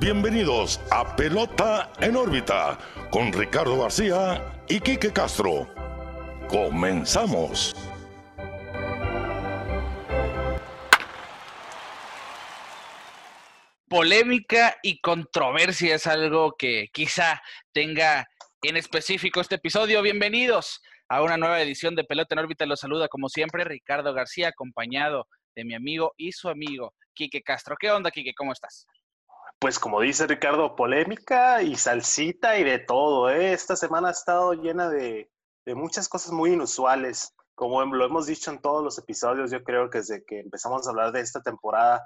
bienvenidos 0.00 0.80
a 0.90 1.14
Pelota 1.14 1.92
en 2.00 2.16
órbita 2.16 2.78
con 3.10 3.30
Ricardo 3.34 3.82
García 3.82 4.62
y 4.66 4.80
Quique 4.80 5.12
Castro. 5.12 5.68
Comenzamos. 6.48 7.76
Polémica 13.88 14.78
y 14.82 15.00
controversia 15.02 15.96
es 15.96 16.06
algo 16.06 16.54
que 16.56 16.88
quizá 16.92 17.42
tenga 17.72 18.26
en 18.62 18.78
específico 18.78 19.42
este 19.42 19.56
episodio. 19.56 20.00
Bienvenidos 20.00 20.80
a 21.10 21.22
una 21.22 21.36
nueva 21.36 21.60
edición 21.60 21.94
de 21.94 22.04
Pelota 22.04 22.34
en 22.34 22.38
órbita. 22.38 22.64
Los 22.64 22.80
saluda 22.80 23.08
como 23.08 23.28
siempre 23.28 23.64
Ricardo 23.64 24.14
García, 24.14 24.48
acompañado 24.48 25.28
de 25.54 25.64
mi 25.66 25.74
amigo 25.74 26.14
y 26.16 26.32
su 26.32 26.48
amigo 26.48 26.94
Quique 27.12 27.42
Castro. 27.42 27.76
¿Qué 27.78 27.90
onda, 27.90 28.10
Quique? 28.10 28.32
¿Cómo 28.32 28.52
estás? 28.52 28.86
Pues 29.60 29.78
como 29.78 30.00
dice 30.00 30.26
Ricardo, 30.26 30.74
polémica 30.74 31.60
y 31.60 31.76
salsita 31.76 32.58
y 32.58 32.64
de 32.64 32.78
todo. 32.78 33.28
¿eh? 33.28 33.52
Esta 33.52 33.76
semana 33.76 34.08
ha 34.08 34.12
estado 34.12 34.54
llena 34.54 34.88
de, 34.88 35.30
muchas 35.66 36.08
cosas 36.08 36.32
muy 36.32 36.54
inusuales. 36.54 37.34
Como 37.54 37.84
lo 37.84 38.06
hemos 38.06 38.26
dicho 38.26 38.50
en 38.50 38.62
todos 38.62 38.82
los 38.82 38.96
episodios, 38.96 39.50
yo 39.50 39.62
creo 39.62 39.90
que 39.90 39.98
desde 39.98 40.24
que 40.24 40.40
empezamos 40.40 40.86
a 40.86 40.90
hablar 40.90 41.12
de 41.12 41.20
esta 41.20 41.42
temporada, 41.42 42.02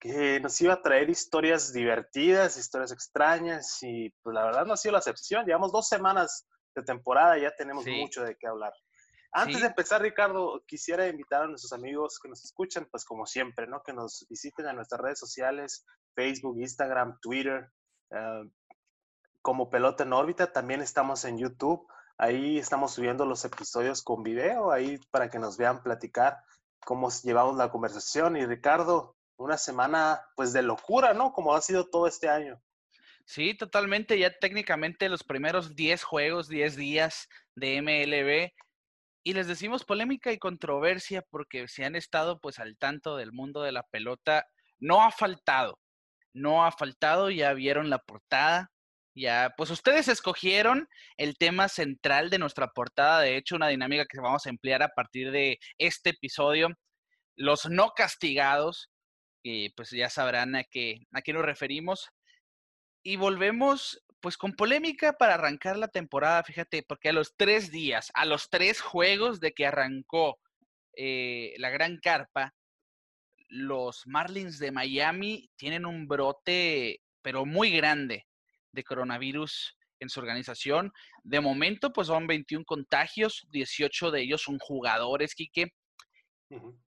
que 0.00 0.40
nos 0.40 0.58
iba 0.62 0.72
a 0.72 0.80
traer 0.80 1.10
historias 1.10 1.74
divertidas, 1.74 2.56
historias 2.56 2.90
extrañas 2.90 3.82
y 3.82 4.08
pues 4.22 4.32
la 4.32 4.46
verdad 4.46 4.64
no 4.64 4.72
ha 4.72 4.78
sido 4.78 4.92
la 4.92 4.98
excepción. 5.00 5.44
Llevamos 5.44 5.72
dos 5.72 5.86
semanas 5.86 6.46
de 6.74 6.82
temporada 6.84 7.36
y 7.36 7.42
ya 7.42 7.54
tenemos 7.54 7.84
mucho 7.86 8.24
de 8.24 8.34
qué 8.34 8.46
hablar. 8.46 8.72
Antes 9.36 9.62
de 9.62 9.66
empezar, 9.66 10.00
Ricardo, 10.00 10.62
quisiera 10.64 11.08
invitar 11.08 11.42
a 11.42 11.48
nuestros 11.48 11.72
amigos 11.72 12.20
que 12.22 12.28
nos 12.28 12.44
escuchan, 12.44 12.86
pues 12.88 13.04
como 13.04 13.26
siempre, 13.26 13.66
¿no? 13.66 13.82
Que 13.82 13.92
nos 13.92 14.24
visiten 14.30 14.68
a 14.68 14.72
nuestras 14.72 15.00
redes 15.00 15.18
sociales, 15.18 15.84
Facebook, 16.14 16.56
Instagram, 16.60 17.18
Twitter, 17.20 17.68
eh, 18.10 18.44
como 19.42 19.70
Pelota 19.70 20.04
en 20.04 20.12
órbita. 20.12 20.52
También 20.52 20.82
estamos 20.82 21.24
en 21.24 21.38
YouTube. 21.38 21.84
Ahí 22.16 22.58
estamos 22.58 22.94
subiendo 22.94 23.26
los 23.26 23.44
episodios 23.44 24.04
con 24.04 24.22
video, 24.22 24.70
ahí 24.70 25.00
para 25.10 25.28
que 25.28 25.40
nos 25.40 25.56
vean 25.56 25.82
platicar 25.82 26.38
cómo 26.84 27.10
llevamos 27.24 27.56
la 27.56 27.72
conversación. 27.72 28.36
Y 28.36 28.46
Ricardo, 28.46 29.16
una 29.36 29.58
semana 29.58 30.24
pues 30.36 30.52
de 30.52 30.62
locura, 30.62 31.12
¿no? 31.12 31.32
Como 31.32 31.56
ha 31.56 31.60
sido 31.60 31.90
todo 31.90 32.06
este 32.06 32.28
año. 32.28 32.62
Sí, 33.24 33.56
totalmente. 33.56 34.16
Ya 34.16 34.38
técnicamente 34.38 35.08
los 35.08 35.24
primeros 35.24 35.74
10 35.74 36.04
juegos, 36.04 36.46
10 36.46 36.76
días 36.76 37.28
de 37.56 37.82
MLB 37.82 38.63
y 39.24 39.32
les 39.32 39.46
decimos 39.46 39.84
polémica 39.84 40.32
y 40.32 40.38
controversia 40.38 41.22
porque 41.22 41.66
si 41.66 41.82
han 41.82 41.96
estado 41.96 42.38
pues 42.40 42.58
al 42.58 42.76
tanto 42.76 43.16
del 43.16 43.32
mundo 43.32 43.62
de 43.62 43.72
la 43.72 43.82
pelota, 43.84 44.46
no 44.78 45.02
ha 45.02 45.10
faltado, 45.10 45.80
no 46.34 46.64
ha 46.66 46.72
faltado, 46.72 47.30
ya 47.30 47.54
vieron 47.54 47.88
la 47.90 47.98
portada, 47.98 48.70
ya, 49.16 49.54
pues 49.56 49.70
ustedes 49.70 50.08
escogieron 50.08 50.88
el 51.16 51.38
tema 51.38 51.68
central 51.68 52.30
de 52.30 52.38
nuestra 52.38 52.68
portada, 52.68 53.20
de 53.20 53.36
hecho 53.36 53.56
una 53.56 53.68
dinámica 53.68 54.06
que 54.06 54.20
vamos 54.20 54.44
a 54.46 54.50
emplear 54.50 54.82
a 54.82 54.88
partir 54.88 55.30
de 55.30 55.58
este 55.78 56.10
episodio, 56.10 56.68
los 57.36 57.66
no 57.70 57.90
castigados, 57.96 58.90
y 59.42 59.70
pues 59.70 59.90
ya 59.90 60.10
sabrán 60.10 60.56
a 60.56 60.64
qué, 60.64 61.06
a 61.12 61.22
qué 61.22 61.32
nos 61.32 61.44
referimos. 61.44 62.08
Y 63.04 63.16
volvemos 63.16 64.03
pues 64.24 64.38
con 64.38 64.54
polémica 64.54 65.12
para 65.12 65.34
arrancar 65.34 65.76
la 65.76 65.88
temporada, 65.88 66.42
fíjate, 66.42 66.82
porque 66.82 67.10
a 67.10 67.12
los 67.12 67.36
tres 67.36 67.70
días, 67.70 68.10
a 68.14 68.24
los 68.24 68.48
tres 68.48 68.80
juegos 68.80 69.38
de 69.38 69.52
que 69.52 69.66
arrancó 69.66 70.40
eh, 70.96 71.52
la 71.58 71.68
gran 71.68 71.98
carpa, 71.98 72.54
los 73.48 74.06
Marlins 74.06 74.58
de 74.58 74.72
Miami 74.72 75.50
tienen 75.56 75.84
un 75.84 76.08
brote, 76.08 77.02
pero 77.20 77.44
muy 77.44 77.70
grande, 77.70 78.26
de 78.72 78.82
coronavirus 78.82 79.76
en 80.00 80.08
su 80.08 80.20
organización. 80.20 80.90
De 81.22 81.40
momento, 81.40 81.92
pues 81.92 82.06
son 82.06 82.26
21 82.26 82.64
contagios, 82.64 83.46
18 83.50 84.10
de 84.10 84.22
ellos 84.22 84.40
son 84.40 84.58
jugadores, 84.58 85.34
Quique. 85.34 85.74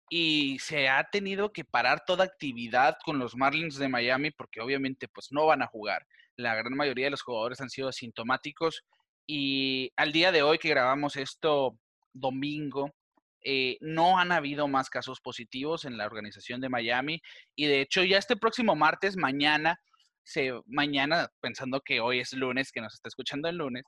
Y 0.09 0.59
se 0.59 0.87
ha 0.87 1.03
tenido 1.11 1.51
que 1.51 1.65
parar 1.65 2.05
toda 2.05 2.23
actividad 2.23 2.95
con 3.03 3.19
los 3.19 3.35
Marlins 3.35 3.75
de 3.75 3.89
Miami 3.89 4.31
porque 4.31 4.61
obviamente 4.61 5.09
pues 5.09 5.27
no 5.33 5.45
van 5.45 5.61
a 5.61 5.67
jugar 5.67 6.07
la 6.37 6.55
gran 6.55 6.75
mayoría 6.75 7.05
de 7.05 7.11
los 7.11 7.23
jugadores 7.23 7.59
han 7.61 7.69
sido 7.69 7.89
asintomáticos 7.89 8.83
y 9.25 9.91
al 9.97 10.11
día 10.11 10.31
de 10.31 10.43
hoy 10.43 10.57
que 10.57 10.69
grabamos 10.69 11.17
esto 11.17 11.77
domingo, 12.13 12.93
eh, 13.43 13.77
no 13.81 14.17
han 14.17 14.31
habido 14.31 14.67
más 14.67 14.89
casos 14.89 15.19
positivos 15.19 15.85
en 15.85 15.97
la 15.97 16.05
organización 16.05 16.61
de 16.61 16.69
Miami 16.69 17.21
y 17.55 17.65
de 17.65 17.81
hecho 17.81 18.03
ya 18.03 18.17
este 18.17 18.37
próximo 18.37 18.75
martes, 18.75 19.17
mañana, 19.17 19.79
se, 20.23 20.53
mañana, 20.65 21.29
pensando 21.41 21.81
que 21.81 21.99
hoy 21.99 22.19
es 22.19 22.33
lunes, 22.33 22.71
que 22.71 22.81
nos 22.81 22.93
está 22.93 23.09
escuchando 23.09 23.49
el 23.49 23.57
lunes, 23.57 23.83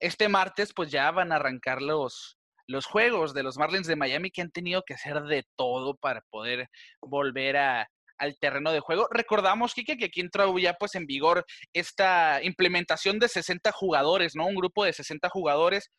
este 0.00 0.28
martes 0.28 0.72
pues 0.74 0.90
ya 0.90 1.10
van 1.10 1.32
a 1.32 1.36
arrancar 1.36 1.82
los, 1.82 2.38
los 2.66 2.86
juegos 2.86 3.34
de 3.34 3.42
los 3.42 3.58
Marlins 3.58 3.86
de 3.86 3.96
Miami 3.96 4.30
que 4.30 4.42
han 4.42 4.50
tenido 4.50 4.82
que 4.82 4.94
hacer 4.94 5.22
de 5.22 5.46
todo 5.56 5.96
para 5.96 6.22
poder 6.30 6.68
volver 7.00 7.56
a, 7.56 7.88
al 8.22 8.38
terreno 8.38 8.70
de 8.70 8.78
juego. 8.78 9.08
Recordamos, 9.10 9.74
Kike, 9.74 9.96
que 9.96 10.04
aquí 10.04 10.20
entró 10.20 10.56
ya 10.56 10.74
pues 10.74 10.94
en 10.94 11.06
vigor 11.06 11.44
esta 11.72 12.40
implementación 12.42 13.18
de 13.18 13.28
60 13.28 13.72
jugadores, 13.72 14.36
¿no? 14.36 14.46
Un 14.46 14.54
grupo 14.54 14.84
de 14.84 14.92
60 14.92 15.28
jugadores. 15.28 15.90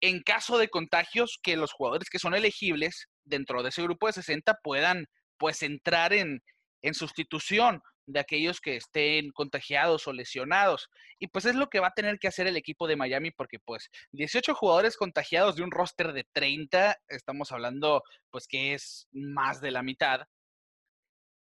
En 0.00 0.22
caso 0.22 0.58
de 0.58 0.68
contagios, 0.68 1.38
que 1.40 1.56
los 1.56 1.72
jugadores 1.72 2.10
que 2.10 2.18
son 2.18 2.34
elegibles 2.34 3.06
dentro 3.24 3.62
de 3.62 3.68
ese 3.68 3.82
grupo 3.82 4.08
de 4.08 4.14
60 4.14 4.58
puedan 4.62 5.06
pues 5.38 5.62
entrar 5.62 6.12
en, 6.12 6.42
en 6.82 6.94
sustitución 6.94 7.80
de 8.06 8.18
aquellos 8.18 8.60
que 8.60 8.74
estén 8.74 9.30
contagiados 9.30 10.08
o 10.08 10.12
lesionados. 10.12 10.88
Y 11.20 11.28
pues 11.28 11.44
es 11.44 11.54
lo 11.54 11.68
que 11.68 11.78
va 11.78 11.88
a 11.88 11.94
tener 11.94 12.18
que 12.18 12.26
hacer 12.26 12.48
el 12.48 12.56
equipo 12.56 12.88
de 12.88 12.96
Miami 12.96 13.30
porque 13.30 13.60
pues 13.60 13.88
18 14.12 14.52
jugadores 14.54 14.96
contagiados 14.96 15.54
de 15.54 15.62
un 15.62 15.70
roster 15.70 16.12
de 16.12 16.26
30, 16.32 16.96
estamos 17.06 17.52
hablando 17.52 18.02
pues 18.30 18.48
que 18.48 18.74
es 18.74 19.06
más 19.12 19.60
de 19.60 19.70
la 19.70 19.84
mitad. 19.84 20.22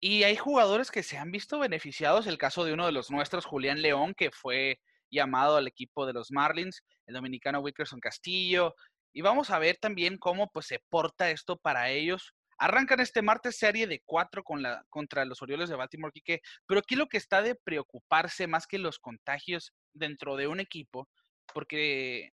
Y 0.01 0.23
hay 0.23 0.37
jugadores 0.37 0.91
que 0.91 1.03
se 1.03 1.17
han 1.17 1.31
visto 1.31 1.59
beneficiados, 1.59 2.25
el 2.25 2.37
caso 2.37 2.63
de 2.63 2.73
uno 2.73 2.85
de 2.85 2.93
los 2.93 3.11
nuestros, 3.11 3.45
Julián 3.45 3.81
León, 3.81 4.13
que 4.15 4.31
fue 4.31 4.79
llamado 5.11 5.57
al 5.57 5.67
equipo 5.67 6.05
de 6.05 6.13
los 6.13 6.31
Marlins, 6.31 6.83
el 7.05 7.15
dominicano 7.15 7.59
Wickerson 7.59 7.99
Castillo, 7.99 8.75
y 9.13 9.21
vamos 9.21 9.49
a 9.49 9.59
ver 9.59 9.77
también 9.77 10.17
cómo 10.17 10.49
pues 10.51 10.67
se 10.67 10.79
porta 10.89 11.31
esto 11.31 11.57
para 11.57 11.89
ellos. 11.89 12.33
Arrancan 12.57 12.99
este 12.99 13.21
martes 13.21 13.57
serie 13.57 13.87
de 13.87 14.01
cuatro 14.05 14.43
con 14.43 14.61
la, 14.61 14.83
contra 14.89 15.25
los 15.25 15.41
Orioles 15.41 15.69
de 15.69 15.75
Baltimore, 15.75 16.11
Quique, 16.13 16.41
pero 16.65 16.79
aquí 16.79 16.95
lo 16.95 17.07
que 17.07 17.17
está 17.17 17.41
de 17.41 17.55
preocuparse 17.55 18.47
más 18.47 18.67
que 18.67 18.77
los 18.77 18.99
contagios 18.99 19.73
dentro 19.93 20.35
de 20.35 20.47
un 20.47 20.59
equipo, 20.59 21.09
porque 21.53 22.31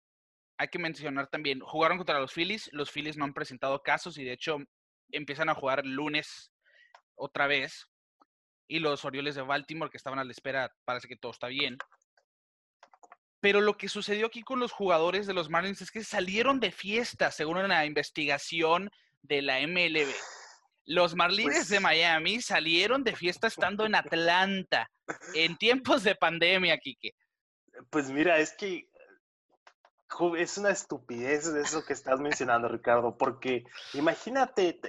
hay 0.58 0.68
que 0.68 0.80
mencionar 0.80 1.28
también, 1.28 1.60
jugaron 1.60 1.98
contra 1.98 2.20
los 2.20 2.34
Phillies, 2.34 2.70
los 2.72 2.92
Phillies 2.92 3.18
no 3.18 3.26
han 3.26 3.34
presentado 3.34 3.82
casos 3.82 4.18
y 4.18 4.24
de 4.24 4.34
hecho 4.34 4.58
empiezan 5.12 5.50
a 5.50 5.56
jugar 5.56 5.86
lunes 5.86 6.51
otra 7.22 7.48
vez. 7.48 7.88
Y 8.68 8.80
los 8.80 9.06
Orioles 9.06 9.36
de 9.36 9.42
Baltimore, 9.42 9.92
que 9.92 9.98
estaban 9.98 10.20
a 10.20 10.24
la 10.24 10.32
espera, 10.32 10.74
parece 10.86 11.08
que 11.08 11.18
todo 11.18 11.32
está 11.32 11.48
bien. 11.48 11.78
Pero 13.40 13.60
lo 13.60 13.78
que 13.78 13.90
sucedió 13.90 14.28
aquí 14.28 14.44
con 14.44 14.60
los 14.60 14.72
jugadores 14.72 15.28
de 15.28 15.34
los 15.34 15.50
Marlins 15.50 15.82
es 15.82 15.92
que 15.92 16.04
salieron 16.04 16.60
de 16.60 16.72
fiesta, 16.72 17.32
según 17.32 17.58
una 17.58 17.86
investigación 17.86 18.90
de 19.24 19.42
la 19.42 19.60
MLB. 19.62 20.14
Los 20.86 21.16
Marlins 21.16 21.68
de 21.68 21.76
pues 21.76 21.82
Miami 21.82 22.42
salieron 22.42 23.04
de 23.04 23.16
fiesta 23.16 23.48
estando 23.48 23.86
en 23.86 23.96
Atlanta, 23.96 24.90
en 25.34 25.58
tiempos 25.58 26.04
de 26.04 26.16
pandemia, 26.16 26.78
Kike. 26.78 27.14
Pues 27.90 28.10
mira, 28.10 28.40
es 28.40 28.54
que 28.54 28.88
es 30.38 30.58
una 30.58 30.70
estupidez 30.70 31.48
eso 31.48 31.86
que 31.86 31.94
estás 31.94 32.20
mencionando, 32.20 32.68
Ricardo, 32.68 33.18
porque 33.18 33.64
imagínate, 33.94 34.80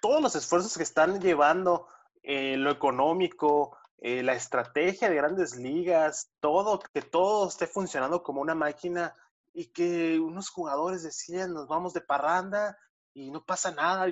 todos 0.00 0.22
los 0.22 0.34
esfuerzos 0.34 0.76
que 0.76 0.82
están 0.82 1.20
llevando, 1.20 1.86
eh, 2.22 2.56
lo 2.56 2.70
económico, 2.70 3.76
eh, 3.98 4.22
la 4.22 4.34
estrategia 4.34 5.10
de 5.10 5.16
grandes 5.16 5.56
ligas, 5.56 6.30
todo, 6.40 6.78
que 6.78 7.02
todo 7.02 7.48
esté 7.48 7.66
funcionando 7.66 8.22
como 8.22 8.40
una 8.40 8.54
máquina 8.54 9.14
y 9.52 9.66
que 9.66 10.18
unos 10.18 10.48
jugadores 10.48 11.02
decían, 11.02 11.52
nos 11.52 11.68
vamos 11.68 11.92
de 11.92 12.00
parranda 12.00 12.78
y 13.12 13.30
no 13.30 13.44
pasa 13.44 13.70
nada. 13.72 14.06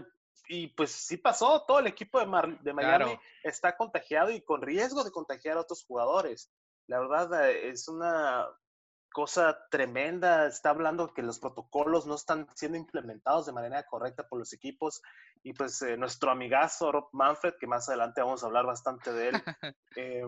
Y, 0.50 0.68
pues 0.68 0.92
sí 0.92 1.16
pasó, 1.16 1.64
todo 1.66 1.78
el 1.78 1.86
equipo 1.86 2.18
de, 2.18 2.58
de 2.60 2.72
Miami 2.72 3.18
está 3.42 3.76
contagiado 3.76 4.30
y 4.30 4.40
con 4.42 4.62
riesgo 4.62 5.04
de 5.04 5.10
contagiar 5.10 5.56
a 5.56 5.60
otros 5.60 5.84
jugadores. 5.84 6.50
La 6.86 7.00
verdad 7.00 7.48
eh, 7.50 7.68
es 7.68 7.88
una 7.88 8.46
cosa 9.12 9.58
tremenda. 9.70 10.46
Está 10.46 10.70
hablando 10.70 11.12
que 11.12 11.22
los 11.22 11.38
protocolos 11.38 12.06
no 12.06 12.14
están 12.14 12.46
siendo 12.54 12.78
implementados 12.78 13.46
de 13.46 13.52
manera 13.52 13.84
correcta 13.84 14.28
por 14.28 14.38
los 14.38 14.52
equipos. 14.52 15.02
Y 15.42 15.52
pues 15.52 15.82
eh, 15.82 15.96
nuestro 15.96 16.30
amigazo 16.30 16.92
Rob 16.92 17.08
Manfred, 17.12 17.54
que 17.58 17.66
más 17.66 17.88
adelante 17.88 18.20
vamos 18.20 18.42
a 18.42 18.46
hablar 18.46 18.66
bastante 18.66 19.12
de 19.12 19.28
él, 19.28 19.34
eh, 19.96 20.22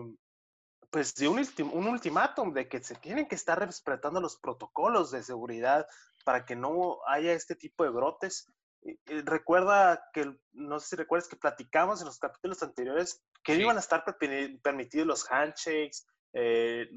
pues 0.89 1.15
dio 1.15 1.31
un, 1.31 1.39
un 1.73 1.87
ultimátum 1.87 2.53
de 2.53 2.67
que 2.67 2.83
se 2.83 2.95
tienen 2.95 3.27
que 3.27 3.35
estar 3.35 3.57
respetando 3.57 4.19
los 4.19 4.37
protocolos 4.37 5.11
de 5.11 5.23
seguridad 5.23 5.87
para 6.23 6.45
que 6.45 6.55
no 6.55 6.99
haya 7.07 7.33
este 7.33 7.55
tipo 7.55 7.83
de 7.83 7.89
brotes. 7.89 8.51
recuerda 9.05 10.03
que, 10.13 10.35
no 10.51 10.79
sé 10.79 10.89
si 10.89 10.95
recuerdas 10.95 11.29
que 11.29 11.37
platicamos 11.37 12.01
en 12.01 12.07
los 12.07 12.19
capítulos 12.19 12.61
anteriores 12.61 13.23
que 13.43 13.55
iban 13.55 13.77
a 13.77 13.79
estar 13.79 14.03
permitidos 14.61 15.07
los 15.07 15.31
handshakes, 15.31 16.05
eh, 16.33 16.89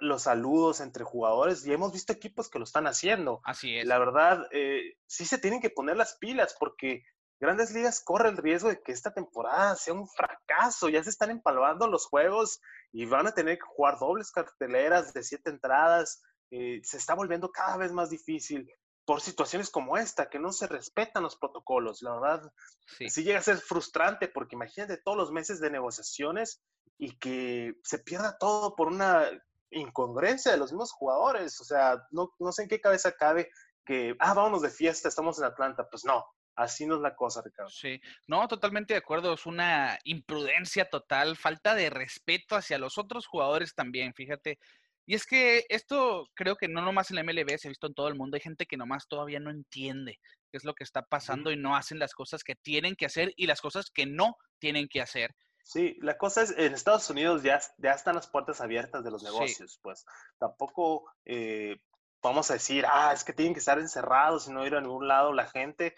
los 0.00 0.22
saludos 0.22 0.80
entre 0.80 1.04
jugadores 1.04 1.66
y 1.66 1.72
hemos 1.72 1.92
visto 1.92 2.12
equipos 2.12 2.48
que 2.48 2.58
lo 2.58 2.64
están 2.64 2.86
haciendo. 2.86 3.40
Así 3.44 3.78
es. 3.78 3.86
La 3.86 3.98
verdad, 3.98 4.46
eh, 4.50 4.96
sí 5.06 5.24
se 5.24 5.38
tienen 5.38 5.60
que 5.60 5.70
poner 5.70 5.96
las 5.96 6.16
pilas 6.16 6.56
porque 6.58 7.04
Grandes 7.40 7.72
Ligas 7.72 8.02
corre 8.02 8.28
el 8.28 8.36
riesgo 8.36 8.68
de 8.68 8.80
que 8.82 8.92
esta 8.92 9.12
temporada 9.12 9.76
sea 9.76 9.94
un 9.94 10.08
fracaso. 10.08 10.88
Ya 10.88 11.02
se 11.02 11.10
están 11.10 11.30
empalmando 11.30 11.88
los 11.88 12.06
juegos 12.06 12.60
y 12.92 13.06
van 13.06 13.26
a 13.26 13.34
tener 13.34 13.58
que 13.58 13.66
jugar 13.66 13.98
dobles 13.98 14.30
carteleras 14.30 15.12
de 15.12 15.22
siete 15.22 15.50
entradas. 15.50 16.22
Eh, 16.50 16.80
se 16.82 16.96
está 16.96 17.14
volviendo 17.14 17.50
cada 17.50 17.76
vez 17.76 17.92
más 17.92 18.10
difícil 18.10 18.70
por 19.04 19.20
situaciones 19.20 19.68
como 19.68 19.98
esta, 19.98 20.30
que 20.30 20.38
no 20.38 20.52
se 20.52 20.66
respetan 20.66 21.22
los 21.22 21.36
protocolos. 21.36 22.02
La 22.02 22.14
verdad, 22.14 22.52
sí. 22.98 23.10
sí. 23.10 23.22
llega 23.24 23.40
a 23.40 23.42
ser 23.42 23.58
frustrante 23.58 24.28
porque 24.28 24.56
imagínate 24.56 24.96
todos 24.96 25.18
los 25.18 25.30
meses 25.30 25.60
de 25.60 25.70
negociaciones 25.70 26.62
y 26.96 27.18
que 27.18 27.74
se 27.82 27.98
pierda 27.98 28.38
todo 28.38 28.74
por 28.76 28.88
una 28.88 29.28
incongruencia 29.70 30.52
de 30.52 30.58
los 30.58 30.72
mismos 30.72 30.92
jugadores. 30.92 31.60
O 31.60 31.64
sea, 31.64 32.02
no, 32.10 32.32
no 32.38 32.52
sé 32.52 32.62
en 32.62 32.68
qué 32.68 32.80
cabeza 32.80 33.12
cabe 33.12 33.50
que, 33.84 34.14
ah, 34.18 34.34
vámonos 34.34 34.62
de 34.62 34.70
fiesta, 34.70 35.08
estamos 35.08 35.38
en 35.38 35.44
Atlanta. 35.44 35.86
Pues 35.90 36.04
no, 36.04 36.24
Así 36.56 36.86
no 36.86 36.96
es 36.96 37.00
la 37.00 37.16
cosa, 37.16 37.42
Ricardo. 37.44 37.70
Sí, 37.70 38.00
no, 38.28 38.46
totalmente 38.46 38.94
de 38.94 38.98
acuerdo. 38.98 39.34
Es 39.34 39.44
una 39.46 39.98
imprudencia 40.04 40.88
total, 40.88 41.36
falta 41.36 41.74
de 41.74 41.90
respeto 41.90 42.54
hacia 42.54 42.78
los 42.78 42.96
otros 42.96 43.26
jugadores 43.26 43.74
también, 43.74 44.14
fíjate. 44.14 44.58
Y 45.06 45.14
es 45.14 45.26
que 45.26 45.66
esto 45.68 46.28
creo 46.34 46.56
que 46.56 46.68
no 46.68 46.80
nomás 46.80 47.10
en 47.10 47.16
la 47.16 47.24
MLB, 47.24 47.58
se 47.58 47.68
ha 47.68 47.70
visto 47.70 47.88
en 47.88 47.94
todo 47.94 48.08
el 48.08 48.14
mundo. 48.14 48.36
Hay 48.36 48.40
gente 48.40 48.66
que 48.66 48.76
nomás 48.76 49.08
todavía 49.08 49.40
no 49.40 49.50
entiende 49.50 50.18
qué 50.50 50.56
es 50.56 50.64
lo 50.64 50.74
que 50.74 50.84
está 50.84 51.02
pasando 51.02 51.50
y 51.50 51.56
no 51.56 51.76
hacen 51.76 51.98
las 51.98 52.14
cosas 52.14 52.44
que 52.44 52.54
tienen 52.54 52.94
que 52.94 53.06
hacer 53.06 53.32
y 53.36 53.46
las 53.46 53.60
cosas 53.60 53.90
que 53.90 54.06
no 54.06 54.36
tienen 54.60 54.88
que 54.88 55.02
hacer. 55.02 55.34
Sí, 55.64 55.96
la 56.02 56.18
cosa 56.18 56.42
es, 56.42 56.50
en 56.58 56.74
Estados 56.74 57.08
Unidos 57.08 57.42
ya, 57.42 57.58
ya 57.78 57.92
están 57.92 58.16
las 58.16 58.26
puertas 58.26 58.60
abiertas 58.60 59.02
de 59.02 59.10
los 59.10 59.22
negocios, 59.22 59.80
pues 59.82 60.04
tampoco 60.38 61.10
eh, 61.24 61.80
vamos 62.22 62.50
a 62.50 62.54
decir, 62.54 62.84
ah, 62.86 63.12
es 63.14 63.24
que 63.24 63.32
tienen 63.32 63.54
que 63.54 63.60
estar 63.60 63.78
encerrados 63.78 64.46
y 64.46 64.52
no 64.52 64.66
ir 64.66 64.74
a 64.74 64.82
ningún 64.82 65.08
lado 65.08 65.32
la 65.32 65.46
gente 65.46 65.94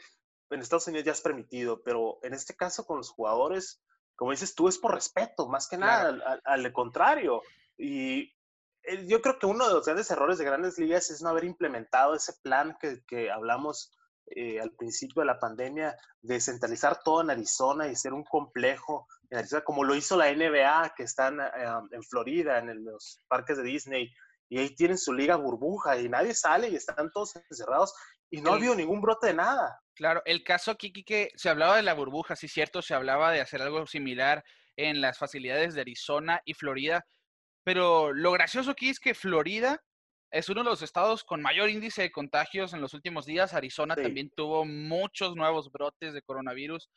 en 0.50 0.60
Estados 0.60 0.86
Unidos 0.86 1.04
ya 1.04 1.12
es 1.12 1.20
permitido, 1.20 1.82
pero 1.82 2.20
en 2.22 2.32
este 2.32 2.54
caso 2.54 2.86
con 2.86 2.98
los 2.98 3.10
jugadores, 3.10 3.82
como 4.14 4.30
dices 4.30 4.54
tú, 4.54 4.68
es 4.68 4.78
por 4.78 4.94
respeto, 4.94 5.48
más 5.48 5.66
que 5.68 5.76
nada, 5.76 6.40
al, 6.44 6.72
contrario. 6.72 7.42
Y 7.76 8.32
eh, 8.84 9.04
yo 9.08 9.20
creo 9.20 9.40
que 9.40 9.46
uno 9.46 9.66
de 9.66 9.74
los 9.74 9.84
grandes 9.84 10.08
errores 10.12 10.38
de 10.38 10.44
grandes 10.44 10.78
ligas 10.78 11.10
es 11.10 11.22
no 11.22 11.30
haber 11.30 11.44
implementado 11.44 12.14
ese 12.14 12.34
plan 12.40 12.78
que, 12.80 13.02
que 13.04 13.32
hablamos 13.32 13.92
eh, 14.28 14.60
al 14.60 14.72
principio 14.72 15.20
de 15.20 15.26
la 15.26 15.38
pandemia, 15.38 15.96
de 16.20 16.40
centralizar 16.40 17.00
todo 17.04 17.20
en 17.20 17.30
Arizona 17.30 17.88
y 17.88 17.94
ser 17.94 18.12
un 18.12 18.24
complejo 18.24 19.06
como 19.64 19.84
lo 19.84 19.94
hizo 19.94 20.16
la 20.16 20.32
NBA, 20.32 20.94
que 20.96 21.04
está 21.04 21.28
en, 21.28 21.40
en 21.92 22.02
Florida, 22.02 22.58
en 22.58 22.84
los 22.84 23.20
parques 23.28 23.56
de 23.56 23.64
Disney, 23.64 24.12
y 24.48 24.58
ahí 24.58 24.74
tienen 24.74 24.98
su 24.98 25.12
liga 25.12 25.36
burbuja 25.36 25.98
y 25.98 26.08
nadie 26.08 26.34
sale 26.34 26.68
y 26.68 26.76
están 26.76 27.10
todos 27.10 27.34
encerrados 27.36 27.94
y 28.30 28.40
no 28.40 28.52
ha 28.52 28.56
habido 28.56 28.74
ningún 28.74 29.00
brote 29.00 29.28
de 29.28 29.34
nada. 29.34 29.80
Claro, 29.94 30.22
el 30.24 30.44
caso 30.44 30.70
aquí 30.70 30.92
que 30.92 31.30
se 31.36 31.48
hablaba 31.48 31.76
de 31.76 31.82
la 31.82 31.94
burbuja, 31.94 32.36
sí 32.36 32.48
cierto, 32.48 32.82
se 32.82 32.94
hablaba 32.94 33.32
de 33.32 33.40
hacer 33.40 33.62
algo 33.62 33.86
similar 33.86 34.44
en 34.76 35.00
las 35.00 35.18
facilidades 35.18 35.74
de 35.74 35.80
Arizona 35.80 36.40
y 36.44 36.54
Florida, 36.54 37.04
pero 37.64 38.12
lo 38.12 38.32
gracioso 38.32 38.70
aquí 38.70 38.90
es 38.90 39.00
que 39.00 39.14
Florida 39.14 39.82
es 40.30 40.48
uno 40.48 40.62
de 40.62 40.70
los 40.70 40.82
estados 40.82 41.24
con 41.24 41.40
mayor 41.40 41.70
índice 41.70 42.02
de 42.02 42.12
contagios 42.12 42.74
en 42.74 42.80
los 42.80 42.94
últimos 42.94 43.26
días. 43.26 43.54
Arizona 43.54 43.96
también 43.96 44.30
tuvo 44.36 44.64
muchos 44.64 45.34
nuevos 45.34 45.70
brotes 45.72 46.12
de 46.12 46.22
coronavirus. 46.22 46.90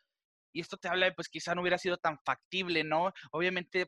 Y 0.52 0.62
esto 0.62 0.78
te 0.78 0.88
habla 0.88 1.06
de, 1.08 1.12
pues 1.14 1.30
quizá 1.30 1.56
no 1.56 1.62
hubiera 1.62 1.78
sido 1.78 1.98
tan 1.98 2.20
factible, 2.20 2.84
¿no? 2.84 3.14
Obviamente, 3.32 3.88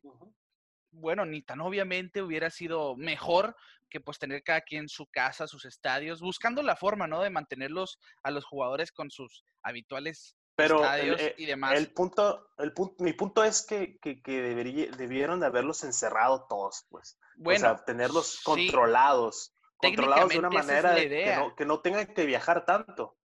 bueno, 0.91 1.25
ni 1.25 1.41
tan 1.41 1.61
obviamente 1.61 2.21
hubiera 2.21 2.49
sido 2.49 2.95
mejor 2.95 3.55
que 3.89 3.99
pues 3.99 4.19
tener 4.19 4.43
cada 4.43 4.61
quien 4.61 4.87
su 4.87 5.05
casa, 5.07 5.47
sus 5.47 5.65
estadios, 5.65 6.21
buscando 6.21 6.63
la 6.63 6.75
forma, 6.75 7.07
¿no? 7.07 7.21
De 7.21 7.29
mantenerlos 7.29 7.99
a 8.23 8.31
los 8.31 8.45
jugadores 8.45 8.91
con 8.91 9.11
sus 9.11 9.43
habituales 9.61 10.35
estadios 10.57 11.19
eh, 11.21 11.35
y 11.37 11.45
demás. 11.45 11.77
El 11.77 11.91
punto, 11.91 12.49
el 12.57 12.73
punto, 12.73 13.03
mi 13.03 13.13
punto 13.13 13.43
es 13.43 13.65
que, 13.65 13.99
que, 13.99 14.21
que 14.21 14.41
debieron 14.41 15.39
de 15.39 15.47
haberlos 15.47 15.83
encerrado 15.83 16.45
todos, 16.47 16.85
pues. 16.89 17.17
Bueno, 17.35 17.57
o 17.57 17.75
sea, 17.75 17.85
tenerlos 17.85 18.41
controlados. 18.43 19.53
Controlados 19.77 20.29
de 20.29 20.39
una 20.39 20.49
manera 20.49 20.95
que, 20.95 21.35
no, 21.35 21.55
que 21.55 21.65
no 21.65 21.79
tengan 21.81 22.05
que 22.13 22.25
viajar 22.25 22.65
tanto. 22.65 23.17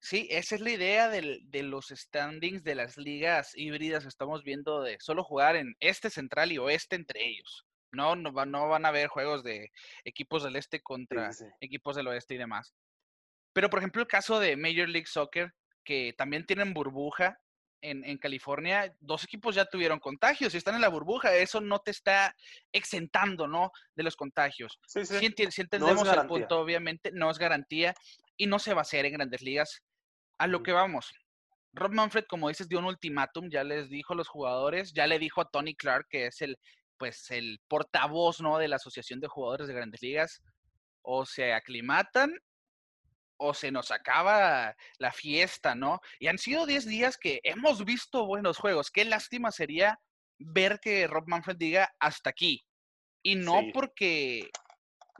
Sí, 0.00 0.28
esa 0.30 0.54
es 0.54 0.60
la 0.60 0.70
idea 0.70 1.08
del, 1.08 1.40
de 1.50 1.62
los 1.62 1.88
standings 1.88 2.62
de 2.62 2.74
las 2.74 2.96
ligas 2.96 3.52
híbridas 3.56 4.04
que 4.04 4.08
estamos 4.08 4.42
viendo 4.44 4.82
de 4.82 4.96
solo 5.00 5.24
jugar 5.24 5.56
en 5.56 5.74
este 5.80 6.10
central 6.10 6.52
y 6.52 6.58
oeste 6.58 6.96
entre 6.96 7.26
ellos. 7.26 7.66
No, 7.92 8.14
no, 8.16 8.30
no 8.30 8.68
van 8.68 8.84
a 8.84 8.88
haber 8.88 9.08
juegos 9.08 9.42
de 9.42 9.72
equipos 10.04 10.42
del 10.44 10.56
este 10.56 10.82
contra 10.82 11.30
equipos 11.60 11.96
del 11.96 12.08
oeste 12.08 12.34
y 12.34 12.38
demás. 12.38 12.74
Pero, 13.52 13.70
por 13.70 13.78
ejemplo, 13.78 14.02
el 14.02 14.08
caso 14.08 14.38
de 14.38 14.56
Major 14.56 14.88
League 14.88 15.06
Soccer, 15.06 15.52
que 15.84 16.14
también 16.16 16.44
tienen 16.46 16.74
burbuja 16.74 17.40
en, 17.80 18.04
en, 18.04 18.18
California, 18.18 18.94
dos 19.00 19.24
equipos 19.24 19.54
ya 19.54 19.64
tuvieron 19.64 20.00
contagios 20.00 20.52
y 20.52 20.58
están 20.58 20.74
en 20.74 20.80
la 20.80 20.88
burbuja. 20.88 21.34
Eso 21.34 21.60
no 21.60 21.78
te 21.78 21.90
está 21.90 22.34
exentando, 22.72 23.48
¿no? 23.48 23.72
De 23.94 24.02
los 24.02 24.16
contagios. 24.16 24.78
Sí, 24.86 25.04
sí. 25.06 25.18
Si, 25.18 25.60
entendemos 25.60 26.06
el 26.08 26.26
punto, 26.26 26.60
obviamente, 26.60 27.10
no 27.12 27.30
es 27.30 27.38
garantía 27.38 27.94
y 28.36 28.46
no 28.46 28.58
se 28.58 28.74
va 28.74 28.80
a 28.80 28.82
hacer 28.82 29.06
en 29.06 29.14
grandes 29.14 29.42
ligas. 29.42 29.82
A 30.38 30.46
lo 30.46 30.62
que 30.62 30.72
vamos. 30.72 31.12
Rob 31.72 31.92
Manfred, 31.92 32.24
como 32.28 32.48
dices, 32.48 32.68
dio 32.68 32.78
un 32.78 32.86
ultimátum, 32.86 33.50
ya 33.50 33.62
les 33.62 33.90
dijo 33.90 34.14
a 34.14 34.16
los 34.16 34.28
jugadores, 34.28 34.92
ya 34.92 35.06
le 35.06 35.18
dijo 35.18 35.40
a 35.40 35.48
Tony 35.50 35.74
Clark, 35.74 36.06
que 36.08 36.26
es 36.26 36.40
el 36.40 36.56
pues 36.98 37.30
el 37.30 37.60
portavoz, 37.68 38.40
¿no? 38.40 38.58
De 38.58 38.68
la 38.68 38.76
Asociación 38.76 39.20
de 39.20 39.28
Jugadores 39.28 39.68
de 39.68 39.74
Grandes 39.74 40.02
Ligas, 40.02 40.42
o 41.02 41.24
se 41.24 41.52
aclimatan 41.52 42.34
o 43.40 43.54
se 43.54 43.70
nos 43.70 43.92
acaba 43.92 44.74
la 44.98 45.12
fiesta, 45.12 45.76
¿no? 45.76 46.00
Y 46.18 46.26
han 46.26 46.38
sido 46.38 46.66
10 46.66 46.86
días 46.86 47.16
que 47.16 47.40
hemos 47.44 47.84
visto 47.84 48.26
buenos 48.26 48.58
juegos. 48.58 48.90
Qué 48.90 49.04
lástima 49.04 49.52
sería 49.52 49.98
ver 50.38 50.80
que 50.80 51.06
Rob 51.06 51.28
Manfred 51.28 51.56
diga 51.56 51.94
hasta 52.00 52.30
aquí. 52.30 52.64
Y 53.22 53.36
no 53.36 53.62
porque 53.72 54.50